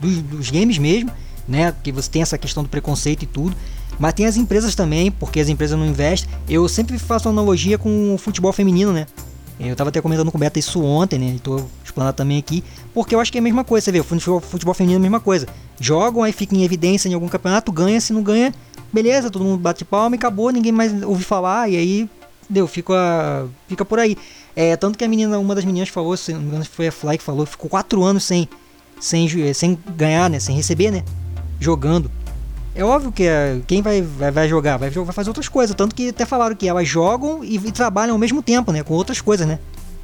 dos, 0.00 0.22
dos 0.22 0.50
games 0.50 0.78
mesmo, 0.78 1.10
né? 1.46 1.70
Que 1.84 1.92
você 1.92 2.10
tem 2.10 2.22
essa 2.22 2.38
questão 2.38 2.62
do 2.62 2.68
preconceito 2.70 3.24
e 3.24 3.26
tudo. 3.26 3.54
Mas 3.98 4.14
tem 4.14 4.26
as 4.26 4.36
empresas 4.36 4.74
também, 4.74 5.10
porque 5.10 5.40
as 5.40 5.48
empresas 5.48 5.78
não 5.78 5.86
investem. 5.86 6.28
Eu 6.48 6.68
sempre 6.68 6.98
faço 6.98 7.28
analogia 7.28 7.78
com 7.78 8.14
o 8.14 8.18
futebol 8.18 8.52
feminino, 8.52 8.92
né? 8.92 9.06
Eu 9.58 9.74
tava 9.74 9.88
até 9.88 10.02
comentando 10.02 10.30
com 10.30 10.36
o 10.36 10.40
Beta 10.40 10.58
isso 10.58 10.82
ontem, 10.82 11.18
né? 11.18 11.36
Tô 11.42 11.62
explanando 11.82 12.14
também 12.14 12.38
aqui. 12.38 12.62
Porque 12.92 13.14
eu 13.14 13.20
acho 13.20 13.32
que 13.32 13.38
é 13.38 13.40
a 13.40 13.42
mesma 13.42 13.64
coisa, 13.64 13.86
você 13.86 13.92
vê, 13.92 14.00
o 14.00 14.04
futebol, 14.04 14.40
futebol 14.40 14.74
feminino 14.74 14.98
é 14.98 15.00
a 15.00 15.02
mesma 15.02 15.20
coisa. 15.20 15.46
Jogam, 15.80 16.22
aí 16.22 16.32
fica 16.32 16.54
em 16.54 16.62
evidência 16.62 17.08
em 17.08 17.14
algum 17.14 17.28
campeonato, 17.28 17.72
ganha, 17.72 18.00
se 18.00 18.12
não 18.12 18.22
ganha, 18.22 18.52
beleza, 18.92 19.30
todo 19.30 19.44
mundo 19.44 19.58
bate 19.58 19.84
palma 19.84 20.14
e 20.14 20.18
acabou, 20.18 20.50
ninguém 20.50 20.72
mais 20.72 21.02
ouve 21.02 21.24
falar, 21.24 21.70
e 21.70 21.76
aí 21.76 22.10
deu, 22.48 22.66
fica, 22.66 23.46
fica 23.66 23.84
por 23.84 23.98
aí. 23.98 24.16
É, 24.54 24.76
tanto 24.76 24.98
que 24.98 25.04
a 25.04 25.08
menina, 25.08 25.38
uma 25.38 25.54
das 25.54 25.64
meninas 25.64 25.88
falou, 25.88 26.16
se 26.16 26.32
não 26.32 26.40
me 26.40 26.48
engano 26.48 26.64
foi 26.64 26.88
a 26.88 26.92
Fly 26.92 27.18
que 27.18 27.24
falou, 27.24 27.46
ficou 27.46 27.68
quatro 27.68 28.02
anos 28.04 28.24
sem, 28.24 28.48
sem, 29.00 29.28
sem 29.54 29.78
ganhar, 29.96 30.28
né? 30.30 30.38
Sem 30.38 30.54
receber, 30.54 30.90
né? 30.90 31.02
Jogando. 31.58 32.10
É 32.76 32.84
óbvio 32.84 33.10
que 33.10 33.22
é, 33.22 33.58
quem 33.66 33.80
vai, 33.80 34.02
vai, 34.02 34.30
vai 34.30 34.48
jogar, 34.48 34.76
vai, 34.76 34.90
vai 34.90 35.12
fazer 35.12 35.30
outras 35.30 35.48
coisas. 35.48 35.74
Tanto 35.74 35.94
que 35.94 36.10
até 36.10 36.26
falaram 36.26 36.54
que 36.54 36.68
elas 36.68 36.86
jogam 36.86 37.42
e, 37.42 37.56
e 37.56 37.72
trabalham 37.72 38.12
ao 38.12 38.18
mesmo 38.18 38.42
tempo, 38.42 38.70
né? 38.70 38.82
Com 38.82 38.92
outras 38.92 39.18
coisas, 39.18 39.46
né? 39.46 39.58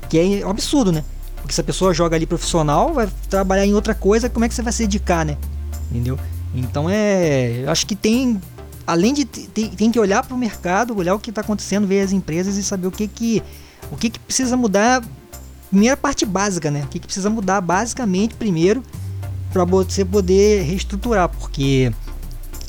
Que 0.08 0.18
é 0.18 0.42
absurdo, 0.42 0.90
né? 0.90 1.04
Porque 1.36 1.52
se 1.52 1.60
a 1.60 1.64
pessoa 1.64 1.92
joga 1.92 2.16
ali 2.16 2.24
profissional, 2.24 2.94
vai 2.94 3.06
trabalhar 3.28 3.66
em 3.66 3.74
outra 3.74 3.94
coisa, 3.94 4.30
como 4.30 4.46
é 4.46 4.48
que 4.48 4.54
você 4.54 4.62
vai 4.62 4.72
se 4.72 4.84
dedicar, 4.84 5.22
né? 5.22 5.36
Entendeu? 5.90 6.18
Então 6.54 6.88
é. 6.88 7.62
Eu 7.64 7.70
acho 7.70 7.86
que 7.86 7.94
tem 7.94 8.40
além 8.86 9.12
de 9.12 9.26
tem, 9.26 9.68
tem 9.68 9.90
que 9.90 10.00
olhar 10.00 10.24
para 10.24 10.34
o 10.34 10.38
mercado, 10.38 10.96
olhar 10.96 11.14
o 11.14 11.18
que 11.18 11.28
está 11.28 11.42
acontecendo, 11.42 11.86
ver 11.86 12.00
as 12.00 12.10
empresas 12.10 12.56
e 12.56 12.62
saber 12.62 12.86
o 12.86 12.90
que 12.90 13.06
que 13.06 13.42
o 13.90 13.96
que, 13.96 14.08
que 14.08 14.18
precisa 14.18 14.56
mudar. 14.56 15.04
Primeira 15.68 15.96
parte 15.96 16.24
básica, 16.24 16.70
né? 16.70 16.84
O 16.84 16.88
que, 16.88 16.98
que 16.98 17.06
precisa 17.06 17.28
mudar 17.28 17.60
basicamente 17.60 18.34
primeiro 18.34 18.82
para 19.52 19.64
você 19.64 20.04
poder 20.04 20.62
reestruturar, 20.62 21.28
porque 21.28 21.92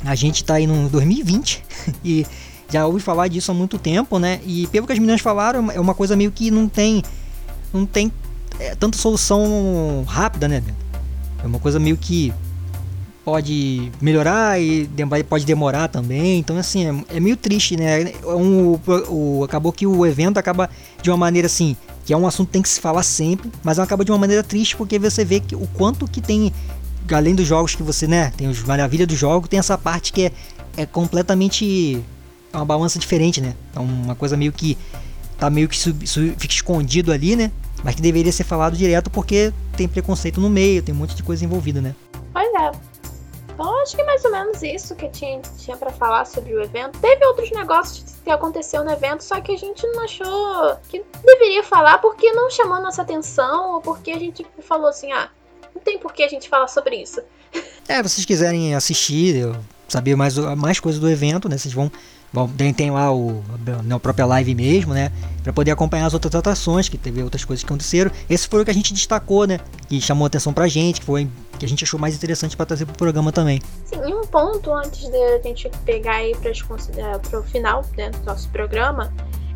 a 0.05 0.15
gente 0.15 0.37
está 0.37 0.55
aí 0.55 0.67
no 0.67 0.89
2020 0.89 1.63
e 2.03 2.25
já 2.69 2.85
ouvi 2.85 2.99
falar 2.99 3.27
disso 3.27 3.51
há 3.51 3.53
muito 3.53 3.77
tempo, 3.77 4.17
né? 4.17 4.39
E 4.45 4.67
pelo 4.67 4.87
que 4.87 4.93
as 4.93 4.99
meninas 4.99 5.21
falaram, 5.21 5.69
é 5.71 5.79
uma 5.79 5.93
coisa 5.93 6.15
meio 6.15 6.31
que 6.31 6.49
não 6.49 6.67
tem 6.67 7.03
não 7.73 7.85
tem 7.85 8.11
é, 8.59 8.75
tanta 8.75 8.97
solução 8.97 10.03
rápida, 10.07 10.47
né? 10.47 10.63
É 11.43 11.47
uma 11.47 11.59
coisa 11.59 11.79
meio 11.79 11.97
que 11.97 12.33
pode 13.25 13.91
melhorar 14.01 14.59
e 14.59 14.89
pode 15.27 15.45
demorar 15.45 15.87
também. 15.87 16.39
Então, 16.39 16.57
assim, 16.57 16.85
é, 16.85 17.17
é 17.17 17.19
meio 17.19 17.37
triste, 17.37 17.77
né? 17.77 18.01
É 18.01 18.27
um, 18.27 18.79
o, 19.09 19.43
acabou 19.43 19.71
que 19.71 19.87
o 19.87 20.05
evento 20.05 20.37
acaba 20.37 20.69
de 21.01 21.09
uma 21.09 21.17
maneira 21.17 21.45
assim, 21.45 21.75
que 22.05 22.13
é 22.13 22.17
um 22.17 22.27
assunto 22.27 22.47
que 22.47 22.53
tem 22.53 22.61
que 22.61 22.69
se 22.69 22.81
falar 22.81 23.03
sempre, 23.03 23.49
mas 23.63 23.79
acaba 23.79 24.03
de 24.03 24.11
uma 24.11 24.17
maneira 24.17 24.43
triste 24.43 24.75
porque 24.75 24.99
você 24.99 25.23
vê 25.23 25.39
que 25.39 25.55
o 25.55 25.67
quanto 25.67 26.07
que 26.07 26.21
tem, 26.21 26.51
além 27.11 27.35
dos 27.35 27.47
jogos 27.47 27.75
que 27.75 27.83
você, 27.83 28.07
né, 28.07 28.31
tem 28.37 28.47
os 28.47 28.63
maravilha 28.63 29.05
do 29.07 29.15
jogo, 29.15 29.47
tem 29.47 29.59
essa 29.59 29.77
parte 29.77 30.13
que 30.13 30.25
é, 30.25 30.31
é 30.77 30.85
completamente 30.85 32.03
é 32.53 32.57
uma 32.57 32.65
balança 32.65 32.99
diferente, 32.99 33.41
né? 33.41 33.55
É 33.75 33.79
uma 33.79 34.15
coisa 34.15 34.37
meio 34.37 34.51
que 34.51 34.77
tá 35.39 35.49
meio 35.49 35.67
que 35.67 35.77
sub, 35.77 36.05
sub, 36.07 36.35
fica 36.37 36.53
escondido 36.53 37.11
ali, 37.11 37.35
né? 37.35 37.51
Mas 37.83 37.95
que 37.95 38.01
deveria 38.01 38.31
ser 38.31 38.43
falado 38.43 38.77
direto 38.77 39.09
porque 39.09 39.51
tem 39.75 39.87
preconceito 39.87 40.39
no 40.39 40.49
meio, 40.49 40.83
tem 40.83 40.93
um 40.93 40.97
monte 40.97 41.15
de 41.15 41.23
coisa 41.23 41.43
envolvida, 41.43 41.81
né? 41.81 41.95
Pois 42.31 42.53
é. 42.53 42.71
Então 43.53 43.81
acho 43.81 43.95
que 43.95 44.01
é 44.01 44.05
mais 44.05 44.23
ou 44.23 44.31
menos 44.31 44.61
isso 44.63 44.95
que 44.95 45.09
tinha, 45.09 45.41
tinha 45.57 45.75
para 45.77 45.91
falar 45.91 46.25
sobre 46.25 46.53
o 46.53 46.63
evento. 46.63 46.97
Teve 46.99 47.25
outros 47.25 47.51
negócios 47.51 48.15
que 48.23 48.29
aconteceu 48.29 48.83
no 48.83 48.91
evento, 48.91 49.23
só 49.23 49.41
que 49.41 49.51
a 49.51 49.57
gente 49.57 49.85
não 49.87 50.03
achou 50.03 50.77
que 50.89 51.03
deveria 51.23 51.63
falar 51.63 51.99
porque 51.99 52.31
não 52.33 52.49
chamou 52.49 52.81
nossa 52.81 53.01
atenção 53.01 53.73
ou 53.73 53.81
porque 53.81 54.11
a 54.11 54.19
gente 54.19 54.45
falou 54.61 54.87
assim, 54.87 55.11
ah, 55.11 55.29
não 55.75 55.81
tem 55.81 55.97
por 55.97 56.13
que 56.13 56.23
a 56.23 56.27
gente 56.27 56.49
falar 56.49 56.67
sobre 56.67 56.95
isso. 56.95 57.21
É, 57.87 58.01
vocês 58.01 58.25
quiserem 58.25 58.75
assistir, 58.75 59.45
saber 59.87 60.15
mais, 60.15 60.37
mais 60.37 60.79
coisas 60.79 60.99
do 60.99 61.09
evento, 61.09 61.49
né? 61.49 61.57
Vocês 61.57 61.73
vão 61.73 61.91
Bom, 62.33 62.47
tem, 62.47 62.73
tem 62.73 62.89
lá 62.89 63.13
o, 63.13 63.43
na 63.83 63.99
própria 63.99 64.25
live 64.25 64.55
mesmo, 64.55 64.91
né? 64.91 65.11
Para 65.43 65.53
poder 65.53 65.69
acompanhar 65.69 66.07
as 66.07 66.15
outras 66.15 66.33
atrações, 66.33 66.89
que 66.89 66.97
teve 66.97 67.21
outras 67.21 67.45
coisas 67.45 67.61
que 67.61 67.67
aconteceram. 67.67 68.09
Esse 68.27 68.47
foi 68.47 68.63
o 68.63 68.65
que 68.65 68.71
a 68.71 68.73
gente 68.73 68.91
destacou, 68.91 69.45
né? 69.45 69.59
Que 69.87 70.01
chamou 70.01 70.25
atenção 70.25 70.51
pra 70.51 70.67
gente, 70.67 70.99
que 70.99 71.05
foi 71.05 71.29
que 71.59 71.63
a 71.65 71.69
gente 71.69 71.83
achou 71.83 71.99
mais 71.99 72.15
interessante 72.15 72.57
para 72.57 72.65
trazer 72.65 72.87
pro 72.87 72.95
programa 72.95 73.31
também. 73.31 73.61
Sim, 73.85 73.97
e 74.07 74.13
um 74.15 74.25
ponto 74.25 74.73
antes 74.73 75.07
de 75.07 75.15
a 75.15 75.41
gente 75.43 75.69
pegar 75.85 76.15
aí 76.15 76.35
para 76.35 77.39
o 77.39 77.43
final 77.43 77.85
né, 77.95 78.09
do 78.09 78.23
nosso 78.25 78.49
programa 78.49 79.13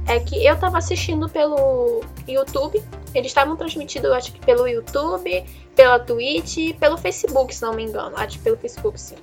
é 0.07 0.19
que 0.19 0.45
eu 0.45 0.57
tava 0.57 0.77
assistindo 0.77 1.29
pelo 1.29 2.01
YouTube. 2.27 2.81
Eles 3.13 3.27
estavam 3.27 3.55
transmitindo, 3.55 4.13
acho 4.13 4.31
que 4.31 4.39
pelo 4.39 4.67
YouTube, 4.67 5.43
pela 5.75 5.99
Twitch 5.99 6.57
e 6.57 6.73
pelo 6.73 6.97
Facebook, 6.97 7.53
se 7.53 7.61
não 7.61 7.73
me 7.73 7.83
engano. 7.83 8.15
Acho 8.15 8.37
que 8.37 8.43
pelo 8.43 8.57
Facebook, 8.57 8.99
sim. 8.99 9.15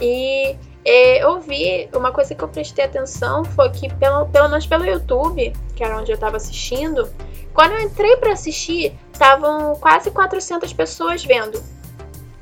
E 0.00 0.56
é, 0.84 1.24
eu 1.24 1.40
vi, 1.40 1.88
uma 1.94 2.12
coisa 2.12 2.34
que 2.34 2.42
eu 2.42 2.48
prestei 2.48 2.84
atenção 2.84 3.44
foi 3.44 3.70
que, 3.70 3.92
pelo, 3.94 4.26
pelo 4.26 4.48
menos 4.48 4.66
pelo 4.66 4.84
YouTube, 4.84 5.52
que 5.74 5.84
era 5.84 5.96
onde 5.98 6.10
eu 6.10 6.16
estava 6.16 6.36
assistindo, 6.36 7.08
quando 7.54 7.72
eu 7.72 7.80
entrei 7.80 8.16
para 8.16 8.32
assistir, 8.32 8.98
estavam 9.12 9.76
quase 9.76 10.10
400 10.10 10.72
pessoas 10.72 11.24
vendo, 11.24 11.62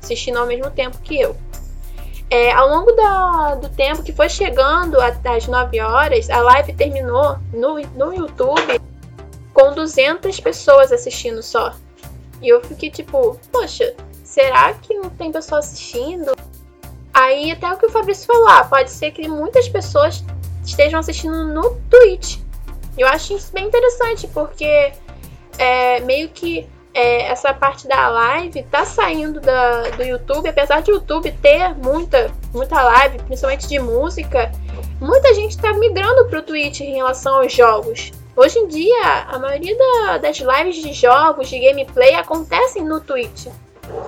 assistindo 0.01 0.37
ao 0.37 0.47
mesmo 0.47 0.71
tempo 0.71 0.97
que 1.01 1.21
eu. 1.21 1.37
É, 2.29 2.51
ao 2.51 2.67
longo 2.67 2.91
da, 2.93 3.55
do 3.55 3.69
tempo 3.69 4.01
que 4.01 4.11
foi 4.11 4.27
chegando 4.27 4.97
às 4.99 5.47
9 5.47 5.79
horas, 5.81 6.29
a 6.29 6.39
live 6.39 6.73
terminou 6.73 7.37
no, 7.53 7.75
no 7.95 8.13
YouTube 8.13 8.81
com 9.53 9.73
200 9.73 10.39
pessoas 10.39 10.91
assistindo 10.91 11.43
só. 11.43 11.73
E 12.41 12.49
eu 12.49 12.61
fiquei 12.63 12.89
tipo, 12.89 13.39
poxa, 13.51 13.95
será 14.23 14.73
que 14.73 14.93
não 14.95 15.09
tem 15.09 15.31
pessoa 15.31 15.59
assistindo? 15.59 16.35
Aí 17.13 17.51
até 17.51 17.71
o 17.71 17.77
que 17.77 17.85
o 17.85 17.89
Fabrício 17.89 18.25
falou, 18.25 18.47
ah, 18.47 18.63
pode 18.63 18.89
ser 18.89 19.11
que 19.11 19.27
muitas 19.27 19.69
pessoas 19.69 20.23
estejam 20.65 20.99
assistindo 20.99 21.45
no 21.45 21.79
Twitch. 21.89 22.39
Eu 22.97 23.07
acho 23.07 23.35
isso 23.35 23.51
bem 23.53 23.67
interessante, 23.67 24.27
porque 24.27 24.93
é, 25.57 25.99
meio 26.01 26.29
que 26.29 26.67
é, 26.93 27.23
essa 27.23 27.53
parte 27.53 27.87
da 27.87 28.07
live 28.09 28.63
tá 28.63 28.85
saindo 28.85 29.39
da, 29.39 29.89
do 29.91 30.03
YouTube, 30.03 30.47
apesar 30.47 30.81
de 30.81 30.91
YouTube 30.91 31.31
ter 31.41 31.73
muita, 31.75 32.31
muita 32.53 32.81
live, 32.81 33.19
principalmente 33.19 33.67
de 33.67 33.79
música, 33.79 34.51
muita 35.01 35.33
gente 35.33 35.57
tá 35.57 35.73
migrando 35.73 36.25
pro 36.25 36.43
Twitch 36.43 36.81
em 36.81 36.95
relação 36.95 37.41
aos 37.41 37.51
jogos. 37.51 38.11
Hoje 38.35 38.57
em 38.59 38.67
dia, 38.67 39.25
a 39.27 39.37
maioria 39.37 39.77
da, 39.77 40.17
das 40.17 40.37
lives 40.37 40.75
de 40.77 40.93
jogos, 40.93 41.49
de 41.49 41.59
gameplay, 41.59 42.15
acontecem 42.15 42.83
no 42.83 42.99
Twitch. 42.99 43.47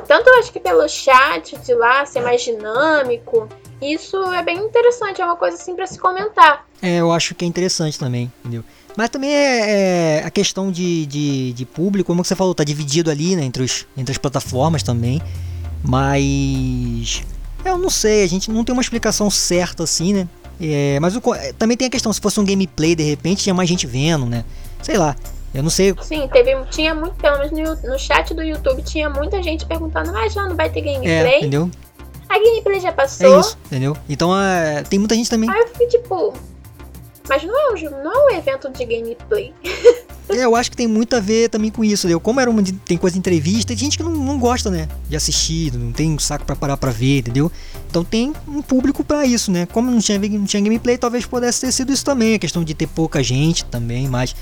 Tanto 0.07 0.29
eu 0.29 0.39
acho 0.39 0.51
que 0.51 0.59
pelo 0.59 0.87
chat 0.87 1.57
de 1.57 1.73
lá 1.73 2.05
ser 2.05 2.21
mais 2.21 2.41
dinâmico, 2.41 3.47
isso 3.81 4.17
é 4.33 4.41
bem 4.41 4.57
interessante, 4.57 5.21
é 5.21 5.25
uma 5.25 5.35
coisa 5.35 5.57
assim 5.57 5.75
para 5.75 5.85
se 5.85 5.99
comentar. 5.99 6.65
É, 6.81 6.97
eu 6.99 7.11
acho 7.11 7.35
que 7.35 7.45
é 7.45 7.47
interessante 7.47 7.99
também, 7.99 8.31
entendeu? 8.39 8.63
Mas 8.95 9.09
também 9.09 9.31
é, 9.33 10.19
é 10.19 10.23
a 10.25 10.29
questão 10.29 10.71
de, 10.71 11.05
de, 11.05 11.53
de, 11.53 11.65
público, 11.65 12.07
como 12.07 12.23
você 12.23 12.35
falou, 12.35 12.55
tá 12.55 12.63
dividido 12.63 13.11
ali 13.11 13.35
né, 13.35 13.43
entre, 13.43 13.63
os, 13.63 13.85
entre 13.97 14.11
as 14.11 14.17
plataformas 14.17 14.83
também. 14.83 15.21
Mas. 15.83 17.23
Eu 17.63 17.77
não 17.77 17.89
sei, 17.89 18.23
a 18.23 18.27
gente 18.27 18.51
não 18.51 18.63
tem 18.63 18.73
uma 18.73 18.81
explicação 18.81 19.29
certa 19.29 19.83
assim, 19.83 20.13
né? 20.13 20.27
É, 20.61 20.99
mas 21.01 21.15
o, 21.15 21.21
também 21.57 21.75
tem 21.75 21.87
a 21.87 21.89
questão, 21.89 22.13
se 22.13 22.21
fosse 22.21 22.39
um 22.39 22.45
gameplay 22.45 22.95
de 22.95 23.03
repente 23.03 23.43
tinha 23.43 23.53
mais 23.53 23.67
gente 23.67 23.85
vendo, 23.85 24.25
né? 24.25 24.45
Sei 24.81 24.97
lá. 24.97 25.15
Eu 25.53 25.63
não 25.63 25.69
sei. 25.69 25.95
Sim, 26.01 26.27
teve, 26.27 26.53
tinha 26.69 26.93
muito, 26.93 27.15
pelo 27.15 27.39
menos 27.39 27.81
no, 27.81 27.91
no 27.91 27.97
chat 27.97 28.33
do 28.33 28.43
YouTube, 28.43 28.81
tinha 28.83 29.09
muita 29.09 29.41
gente 29.41 29.65
perguntando, 29.65 30.11
mas 30.11 30.33
já 30.33 30.43
não 30.43 30.55
vai 30.55 30.69
ter 30.69 30.81
gameplay? 30.81 31.09
É, 31.09 31.37
entendeu? 31.37 31.71
A 32.27 32.37
gameplay 32.37 32.81
já 32.81 32.91
passou. 32.91 33.37
É 33.37 33.39
isso, 33.39 33.57
entendeu? 33.65 33.95
Então 34.09 34.37
é, 34.37 34.83
tem 34.83 34.99
muita 34.99 35.15
gente 35.15 35.29
também. 35.29 35.49
Aí 35.49 35.61
eu 35.61 35.67
fiquei 35.69 35.87
tipo. 35.87 36.33
Mas 37.27 37.43
não 37.43 37.59
é 37.59 37.73
um, 37.73 38.03
não 38.03 38.13
é 38.13 38.33
um 38.33 38.37
evento 38.37 38.69
de 38.69 38.85
gameplay. 38.85 39.53
é, 40.29 40.45
eu 40.45 40.55
acho 40.55 40.69
que 40.69 40.77
tem 40.77 40.87
muito 40.87 41.15
a 41.15 41.19
ver 41.19 41.49
também 41.49 41.71
com 41.71 41.83
isso, 41.83 42.05
entendeu? 42.05 42.19
Como 42.19 42.39
era 42.39 42.49
uma, 42.49 42.61
tem 42.63 42.97
coisa 42.97 43.13
de 43.13 43.19
entrevista, 43.19 43.69
tem 43.69 43.77
gente 43.77 43.97
que 43.97 44.03
não, 44.03 44.11
não 44.11 44.39
gosta, 44.39 44.69
né? 44.69 44.87
De 45.09 45.15
assistir, 45.15 45.73
não 45.73 45.91
tem 45.91 46.11
um 46.11 46.19
saco 46.19 46.45
para 46.45 46.55
parar 46.55 46.77
pra 46.77 46.91
ver, 46.91 47.19
entendeu? 47.19 47.51
Então 47.89 48.03
tem 48.03 48.33
um 48.47 48.61
público 48.61 49.03
para 49.03 49.25
isso, 49.25 49.51
né? 49.51 49.65
Como 49.65 49.89
não 49.89 49.99
tinha, 49.99 50.19
não 50.19 50.45
tinha 50.45 50.61
gameplay, 50.61 50.97
talvez 50.97 51.25
pudesse 51.25 51.61
ter 51.61 51.71
sido 51.71 51.91
isso 51.91 52.05
também, 52.05 52.35
a 52.35 52.39
questão 52.39 52.63
de 52.63 52.73
ter 52.73 52.87
pouca 52.87 53.23
gente 53.23 53.65
também, 53.65 54.07
mas 54.07 54.35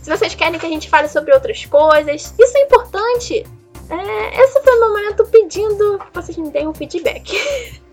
se 0.03 0.11
vocês 0.11 0.34
querem 0.34 0.59
que 0.59 0.64
a 0.64 0.68
gente 0.68 0.88
fale 0.88 1.09
sobre 1.09 1.34
outras 1.34 1.64
coisas. 1.64 2.34
Isso 2.38 2.57
é 2.57 2.62
importante. 2.62 3.47
É, 3.90 4.40
esse 4.42 4.62
foi 4.62 4.76
o 4.76 4.80
meu 4.80 4.88
momento 4.88 5.24
pedindo 5.26 5.99
que 5.99 6.14
vocês 6.14 6.36
me 6.38 6.51
deem 6.51 6.66
um 6.66 6.74
feedback. 6.74 7.38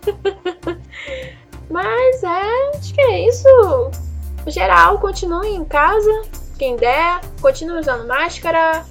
Mas 1.70 2.22
é, 2.22 2.76
acho 2.76 2.94
que 2.94 3.00
é 3.00 3.28
isso. 3.28 3.48
No 4.44 4.50
geral, 4.50 4.98
continue 4.98 5.48
em 5.48 5.64
casa, 5.64 6.22
quem 6.58 6.76
der, 6.76 7.20
continue 7.40 7.80
usando 7.80 8.06
máscara. 8.06 8.84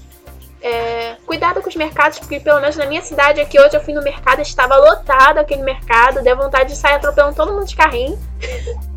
É, 0.62 1.18
cuidado 1.26 1.62
com 1.62 1.68
os 1.68 1.76
mercados, 1.76 2.20
porque 2.20 2.40
pelo 2.40 2.62
menos 2.62 2.78
na 2.78 2.86
minha 2.86 3.02
cidade 3.02 3.42
aqui 3.42 3.60
hoje 3.60 3.76
eu 3.76 3.82
fui 3.82 3.94
no 3.94 4.02
mercado, 4.02 4.42
estava 4.42 4.78
lotado 4.78 5.38
aquele 5.38 5.62
mercado, 5.62 6.24
deu 6.24 6.38
vontade 6.38 6.70
de 6.70 6.78
sair 6.78 6.94
atropelando 6.94 7.36
todo 7.36 7.52
mundo 7.52 7.66
de 7.66 7.76
carrinho. 7.76 8.18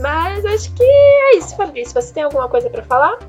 Mas 0.00 0.44
acho 0.44 0.72
que 0.72 0.82
é 0.82 1.38
isso, 1.38 1.56
Fabrício. 1.56 1.94
Você 1.94 2.12
tem 2.12 2.22
alguma 2.22 2.48
coisa 2.48 2.68
para 2.70 2.82
falar? 2.82 3.18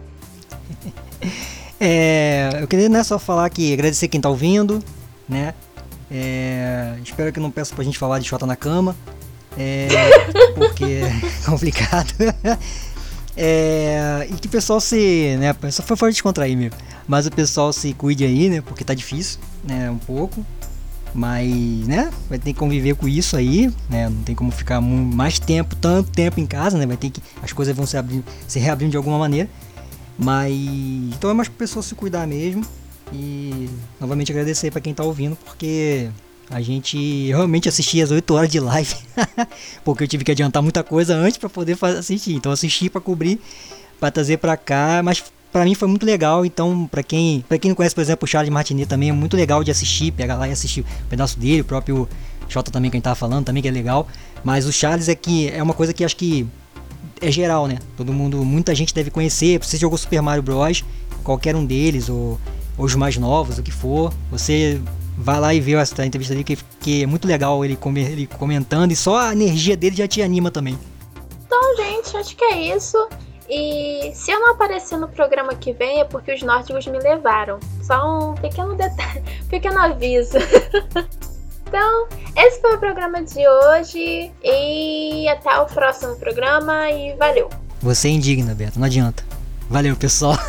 É, 1.85 2.59
eu 2.61 2.67
queria 2.67 2.87
né, 2.87 3.03
só 3.03 3.19
falar 3.19 3.49
que 3.49 3.73
agradecer 3.73 4.07
quem 4.07 4.21
tá 4.21 4.29
ouvindo, 4.29 4.81
né? 5.27 5.53
É, 6.09 6.95
espero 7.03 7.33
que 7.33 7.41
não 7.41 7.51
peça 7.51 7.75
pra 7.75 7.83
gente 7.83 7.97
falar 7.97 8.19
de 8.19 8.27
Xota 8.27 8.45
na 8.45 8.55
cama, 8.55 8.95
é, 9.57 9.89
porque 10.55 10.85
é 10.85 11.45
complicado. 11.45 12.13
É, 13.35 14.27
e 14.29 14.33
que 14.35 14.47
o 14.47 14.49
pessoal 14.49 14.79
se, 14.79 15.35
né, 15.39 15.53
só 15.71 15.83
foi 15.83 15.97
fora 15.97 16.11
descontrair 16.11 16.55
mesmo, 16.55 16.77
mas 17.07 17.25
o 17.25 17.31
pessoal 17.31 17.73
se 17.73 17.91
cuide 17.93 18.23
aí, 18.23 18.47
né, 18.47 18.61
porque 18.61 18.85
tá 18.85 18.93
difícil, 18.93 19.39
né, 19.63 19.89
um 19.89 19.97
pouco. 19.97 20.45
Mas, 21.13 21.47
né, 21.87 22.11
vai 22.27 22.39
ter 22.39 22.53
que 22.53 22.59
conviver 22.59 22.95
com 22.95 23.07
isso 23.07 23.37
aí, 23.37 23.71
né? 23.87 24.09
Não 24.09 24.23
tem 24.23 24.33
como 24.33 24.51
ficar 24.51 24.81
mais 24.81 25.37
tempo, 25.37 25.75
tanto 25.75 26.09
tempo 26.09 26.39
em 26.39 26.45
casa, 26.45 26.77
né? 26.77 26.87
Vai 26.87 26.97
ter 26.97 27.11
que 27.11 27.21
as 27.41 27.53
coisas 27.53 27.75
vão 27.75 27.85
se 27.85 27.95
abrindo, 27.95 28.25
se 28.47 28.59
reabrindo 28.59 28.91
de 28.91 28.97
alguma 28.97 29.19
maneira. 29.19 29.47
Mas 30.17 30.53
então 31.15 31.29
é 31.29 31.33
mais 31.33 31.47
para 31.47 31.57
pessoa 31.57 31.83
se 31.83 31.93
cuidar 31.93 32.25
mesmo 32.27 32.65
e 33.11 33.69
novamente 33.99 34.31
agradecer 34.31 34.71
para 34.71 34.81
quem 34.81 34.93
tá 34.93 35.03
ouvindo, 35.03 35.35
porque 35.45 36.09
a 36.49 36.61
gente 36.61 37.27
realmente 37.27 37.69
assistia 37.69 38.03
as 38.03 38.11
8 38.11 38.33
horas 38.33 38.49
de 38.49 38.59
live, 38.59 38.95
porque 39.83 40.03
eu 40.03 40.07
tive 40.07 40.23
que 40.23 40.31
adiantar 40.31 40.61
muita 40.61 40.83
coisa 40.83 41.15
antes 41.15 41.37
para 41.37 41.49
poder 41.49 41.77
assistir. 41.99 42.33
Então 42.33 42.51
assisti 42.51 42.89
para 42.89 43.01
cobrir, 43.01 43.39
para 43.99 44.11
trazer 44.11 44.37
para 44.37 44.57
cá, 44.57 45.01
mas 45.03 45.23
para 45.53 45.63
mim 45.63 45.75
foi 45.75 45.87
muito 45.87 46.05
legal. 46.05 46.43
Então, 46.43 46.87
para 46.87 47.03
quem, 47.03 47.45
para 47.47 47.59
quem 47.59 47.69
não 47.69 47.75
conhece, 47.75 47.93
por 47.93 48.01
exemplo, 48.01 48.25
o 48.25 48.27
Charles 48.27 48.51
Martinet 48.51 48.89
também 48.89 49.09
é 49.09 49.13
muito 49.13 49.37
legal 49.37 49.63
de 49.63 49.69
assistir, 49.69 50.11
pegar 50.11 50.35
lá 50.35 50.47
e 50.49 50.51
assistir 50.51 50.81
um 50.81 51.07
pedaço 51.07 51.39
dele, 51.39 51.61
o 51.61 51.65
próprio 51.65 52.09
Jota 52.49 52.71
também 52.71 52.89
que 52.89 52.97
a 52.97 52.99
gente 52.99 53.03
tava 53.03 53.15
falando, 53.15 53.45
também 53.45 53.61
que 53.61 53.69
é 53.69 53.71
legal. 53.71 54.07
Mas 54.43 54.65
o 54.65 54.73
Charles 54.73 55.07
é 55.07 55.15
que 55.15 55.47
é 55.49 55.61
uma 55.61 55.73
coisa 55.73 55.93
que 55.93 56.03
acho 56.03 56.17
que 56.17 56.45
é 57.21 57.31
geral, 57.31 57.67
né? 57.67 57.77
Todo 57.95 58.11
mundo, 58.11 58.43
muita 58.43 58.73
gente 58.73 58.93
deve 58.93 59.11
conhecer. 59.11 59.59
Você 59.63 59.77
jogou 59.77 59.97
Super 59.97 60.21
Mario 60.21 60.41
Bros, 60.41 60.83
qualquer 61.23 61.55
um 61.55 61.63
deles 61.63 62.09
ou, 62.09 62.39
ou 62.77 62.85
os 62.85 62.95
mais 62.95 63.15
novos, 63.15 63.59
o 63.59 63.63
que 63.63 63.71
for, 63.71 64.11
você 64.31 64.81
vai 65.15 65.39
lá 65.39 65.53
e 65.53 65.61
vê 65.61 65.73
essa 65.73 66.03
entrevista 66.03 66.33
dele 66.33 66.43
que, 66.43 66.57
que 66.81 67.03
é 67.03 67.05
muito 67.05 67.27
legal 67.27 67.63
ele, 67.63 67.77
ele 67.97 68.27
comentando 68.27 68.91
e 68.91 68.95
só 68.95 69.19
a 69.19 69.31
energia 69.31 69.77
dele 69.77 69.95
já 69.95 70.07
te 70.07 70.21
anima 70.21 70.49
também. 70.49 70.77
Então, 71.45 71.77
gente, 71.77 72.17
acho 72.17 72.35
que 72.35 72.43
é 72.43 72.75
isso. 72.75 72.97
E 73.55 74.11
se 74.15 74.31
eu 74.31 74.39
não 74.39 74.53
aparecer 74.53 74.97
no 74.97 75.07
programa 75.07 75.53
que 75.53 75.73
vem 75.73 76.01
é 76.01 76.03
porque 76.03 76.33
os 76.33 76.41
nórdicos 76.41 76.87
me 76.87 76.97
levaram. 76.97 77.59
Só 77.83 78.31
um 78.31 78.33
pequeno 78.33 78.73
detalhe, 78.73 79.23
pequeno 79.47 79.79
aviso. 79.79 80.39
então, 81.67 82.07
esse 82.35 82.59
foi 82.59 82.75
o 82.75 82.79
programa 82.79 83.21
de 83.21 83.47
hoje 83.47 84.31
e 84.43 85.29
até 85.29 85.55
o 85.59 85.67
próximo 85.67 86.15
programa 86.15 86.89
e 86.89 87.15
valeu. 87.15 87.47
Você 87.79 88.07
é 88.07 88.11
indigna, 88.11 88.55
Beto, 88.55 88.79
não 88.79 88.87
adianta. 88.87 89.23
Valeu, 89.69 89.95
pessoal. 89.95 90.35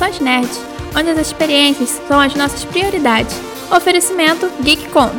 Sensações 0.00 0.20
Nerd, 0.20 0.48
onde 0.96 1.10
as 1.10 1.18
experiências 1.18 2.00
são 2.08 2.18
as 2.18 2.34
nossas 2.34 2.64
prioridades. 2.64 3.36
Oferecimento 3.70 4.50
GeekCon. 4.64 5.10